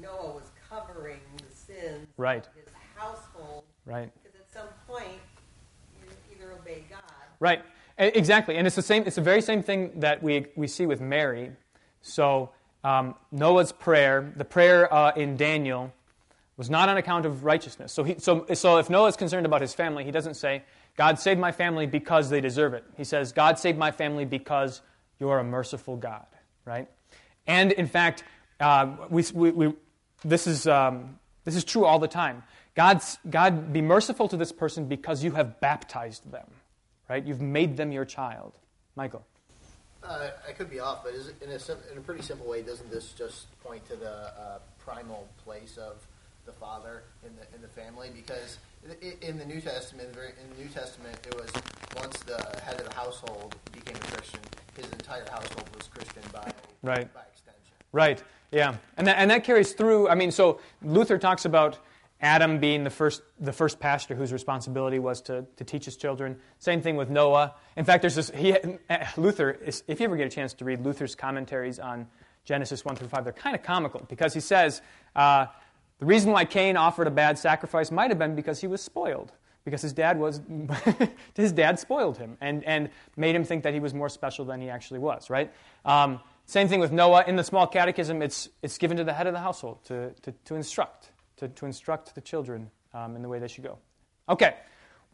Noah 0.00 0.34
was 0.34 0.50
covering 0.68 1.20
the 1.36 1.54
sins 1.54 2.06
Right. 2.16 2.46
of 2.46 2.54
his 2.54 2.72
household, 2.96 3.64
right, 3.86 4.10
because 4.22 4.38
at 4.38 4.50
some 4.52 4.68
point 4.86 5.18
you 6.02 6.08
either 6.36 6.52
obey 6.52 6.84
God. 6.90 7.00
right, 7.40 7.62
exactly. 7.98 8.56
And 8.56 8.66
it's 8.66 8.76
the 8.76 8.82
same. 8.82 9.04
It's 9.06 9.16
the 9.16 9.22
very 9.22 9.40
same 9.42 9.62
thing 9.62 9.92
that 10.00 10.22
we 10.22 10.46
we 10.56 10.66
see 10.66 10.86
with 10.86 11.00
Mary. 11.00 11.52
So 12.02 12.50
um, 12.82 13.14
Noah's 13.32 13.72
prayer, 13.72 14.32
the 14.36 14.44
prayer 14.44 14.92
uh, 14.92 15.12
in 15.16 15.36
Daniel, 15.36 15.92
was 16.56 16.70
not 16.70 16.88
on 16.88 16.96
account 16.96 17.26
of 17.26 17.44
righteousness. 17.44 17.92
So, 17.92 18.04
he, 18.04 18.16
so, 18.18 18.46
so 18.54 18.78
if 18.78 18.88
Noah 18.88 19.08
is 19.08 19.16
concerned 19.16 19.46
about 19.46 19.60
his 19.60 19.74
family, 19.74 20.04
he 20.04 20.10
doesn't 20.10 20.34
say, 20.34 20.62
God 20.96 21.18
saved 21.18 21.40
my 21.40 21.52
family 21.52 21.86
because 21.86 22.30
they 22.30 22.40
deserve 22.40 22.74
it. 22.74 22.84
He 22.96 23.04
says, 23.04 23.32
God 23.32 23.58
saved 23.58 23.78
my 23.78 23.90
family 23.90 24.24
because 24.24 24.80
you're 25.18 25.38
a 25.38 25.44
merciful 25.44 25.96
God, 25.96 26.26
right? 26.64 26.88
And 27.46 27.72
in 27.72 27.86
fact, 27.86 28.24
uh, 28.60 28.94
we, 29.10 29.24
we, 29.34 29.50
we, 29.50 29.72
this, 30.24 30.46
is, 30.46 30.66
um, 30.66 31.18
this 31.44 31.56
is 31.56 31.64
true 31.64 31.84
all 31.84 31.98
the 31.98 32.08
time. 32.08 32.44
God's, 32.74 33.18
God, 33.28 33.72
be 33.72 33.82
merciful 33.82 34.28
to 34.28 34.36
this 34.36 34.52
person 34.52 34.86
because 34.86 35.22
you 35.24 35.32
have 35.32 35.60
baptized 35.60 36.30
them, 36.30 36.46
right? 37.08 37.24
You've 37.24 37.40
made 37.40 37.76
them 37.76 37.90
your 37.90 38.04
child. 38.04 38.52
Michael. 38.96 39.24
Uh, 40.02 40.28
I 40.46 40.52
could 40.52 40.70
be 40.70 40.80
off, 40.80 41.02
but 41.02 41.14
in, 41.14 41.50
a, 41.50 41.92
in 41.92 41.98
a 41.98 42.00
pretty 42.00 42.22
simple 42.22 42.46
way, 42.46 42.62
doesn't 42.62 42.90
this 42.90 43.12
just 43.12 43.46
point 43.62 43.84
to 43.88 43.96
the 43.96 44.10
uh, 44.10 44.58
primal 44.78 45.26
place 45.44 45.78
of 45.78 46.06
the 46.46 46.52
father 46.52 47.04
in 47.24 47.32
the 47.36 47.54
in 47.54 47.62
the 47.62 47.68
family? 47.68 48.10
Because 48.14 48.58
in 49.22 49.38
the 49.38 49.44
New 49.44 49.60
Testament, 49.60 50.08
in 50.10 50.56
the 50.56 50.62
New 50.62 50.68
Testament, 50.68 51.16
it 51.26 51.34
was 51.34 51.50
once 51.96 52.18
the 52.20 52.36
head 52.62 52.80
of 52.80 52.88
the 52.88 52.94
household 52.94 53.54
became 53.72 53.96
a 53.96 54.12
Christian, 54.14 54.40
his 54.76 54.90
entire 54.92 55.24
household 55.30 55.68
was 55.76 55.88
Christian 55.88 56.22
by 56.32 56.52
Right. 56.82 57.12
by 57.14 57.22
extension. 57.32 57.72
Right, 57.92 58.22
yeah. 58.50 58.76
And 58.96 59.06
that, 59.06 59.18
and 59.18 59.30
that 59.30 59.44
carries 59.44 59.72
through. 59.72 60.08
I 60.08 60.14
mean, 60.16 60.30
so 60.30 60.60
Luther 60.82 61.16
talks 61.16 61.44
about 61.46 61.78
Adam 62.20 62.58
being 62.58 62.84
the 62.84 62.90
first, 62.90 63.22
the 63.38 63.52
first 63.52 63.80
pastor 63.80 64.14
whose 64.14 64.32
responsibility 64.32 64.98
was 64.98 65.20
to, 65.22 65.46
to 65.56 65.64
teach 65.64 65.84
his 65.84 65.96
children. 65.96 66.36
Same 66.58 66.80
thing 66.80 66.96
with 66.96 67.08
Noah. 67.10 67.54
In 67.76 67.84
fact, 67.84 68.02
there's 68.02 68.14
this, 68.16 68.30
he, 68.30 68.56
Luther, 69.16 69.50
is, 69.50 69.82
if 69.88 70.00
you 70.00 70.04
ever 70.06 70.16
get 70.16 70.26
a 70.26 70.30
chance 70.30 70.52
to 70.54 70.64
read 70.64 70.80
Luther's 70.80 71.14
commentaries 71.14 71.78
on 71.78 72.06
Genesis 72.44 72.84
1 72.84 72.96
through 72.96 73.08
5, 73.08 73.24
they're 73.24 73.32
kind 73.32 73.54
of 73.56 73.62
comical 73.62 74.04
because 74.08 74.34
he 74.34 74.40
says 74.40 74.82
uh, 75.16 75.46
the 76.04 76.08
reason 76.08 76.32
why 76.32 76.44
Cain 76.44 76.76
offered 76.76 77.06
a 77.06 77.10
bad 77.10 77.38
sacrifice 77.38 77.90
might 77.90 78.10
have 78.10 78.18
been 78.18 78.34
because 78.34 78.60
he 78.60 78.66
was 78.66 78.82
spoiled. 78.82 79.32
Because 79.64 79.80
his 79.80 79.94
dad 79.94 80.18
was, 80.18 80.42
his 81.34 81.50
dad 81.50 81.78
spoiled 81.78 82.18
him 82.18 82.36
and, 82.42 82.62
and 82.64 82.90
made 83.16 83.34
him 83.34 83.42
think 83.42 83.62
that 83.62 83.72
he 83.72 83.80
was 83.80 83.94
more 83.94 84.10
special 84.10 84.44
than 84.44 84.60
he 84.60 84.68
actually 84.68 84.98
was, 84.98 85.30
right? 85.30 85.50
Um, 85.86 86.20
same 86.44 86.68
thing 86.68 86.78
with 86.78 86.92
Noah. 86.92 87.24
In 87.26 87.36
the 87.36 87.42
small 87.42 87.66
catechism, 87.66 88.20
it's, 88.20 88.50
it's 88.60 88.76
given 88.76 88.98
to 88.98 89.04
the 89.04 89.14
head 89.14 89.26
of 89.26 89.32
the 89.32 89.40
household 89.40 89.82
to, 89.84 90.10
to, 90.20 90.34
to 90.44 90.56
instruct, 90.56 91.08
to, 91.38 91.48
to 91.48 91.64
instruct 91.64 92.14
the 92.14 92.20
children 92.20 92.70
um, 92.92 93.16
in 93.16 93.22
the 93.22 93.28
way 93.30 93.38
they 93.38 93.48
should 93.48 93.64
go. 93.64 93.78
Okay, 94.28 94.56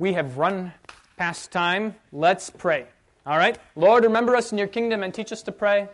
we 0.01 0.15
have 0.15 0.39
run 0.39 0.73
past 1.19 1.53
time. 1.53 1.95
Let's 2.11 2.51
pray. 2.51 2.87
All 3.27 3.39
right? 3.39 3.57
Lord, 3.77 4.03
remember 4.03 4.35
us 4.35 4.51
in 4.51 4.59
your 4.59 4.67
kingdom 4.67 5.05
and 5.05 5.15
teach 5.15 5.31
us 5.31 5.45
to 5.45 5.53
pray. 5.53 5.87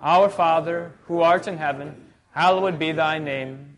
Our 0.00 0.28
Father, 0.28 0.92
who 1.06 1.22
art 1.22 1.48
in 1.48 1.58
heaven, 1.58 2.12
hallowed 2.30 2.78
be 2.78 2.92
thy 2.92 3.18
name. 3.18 3.77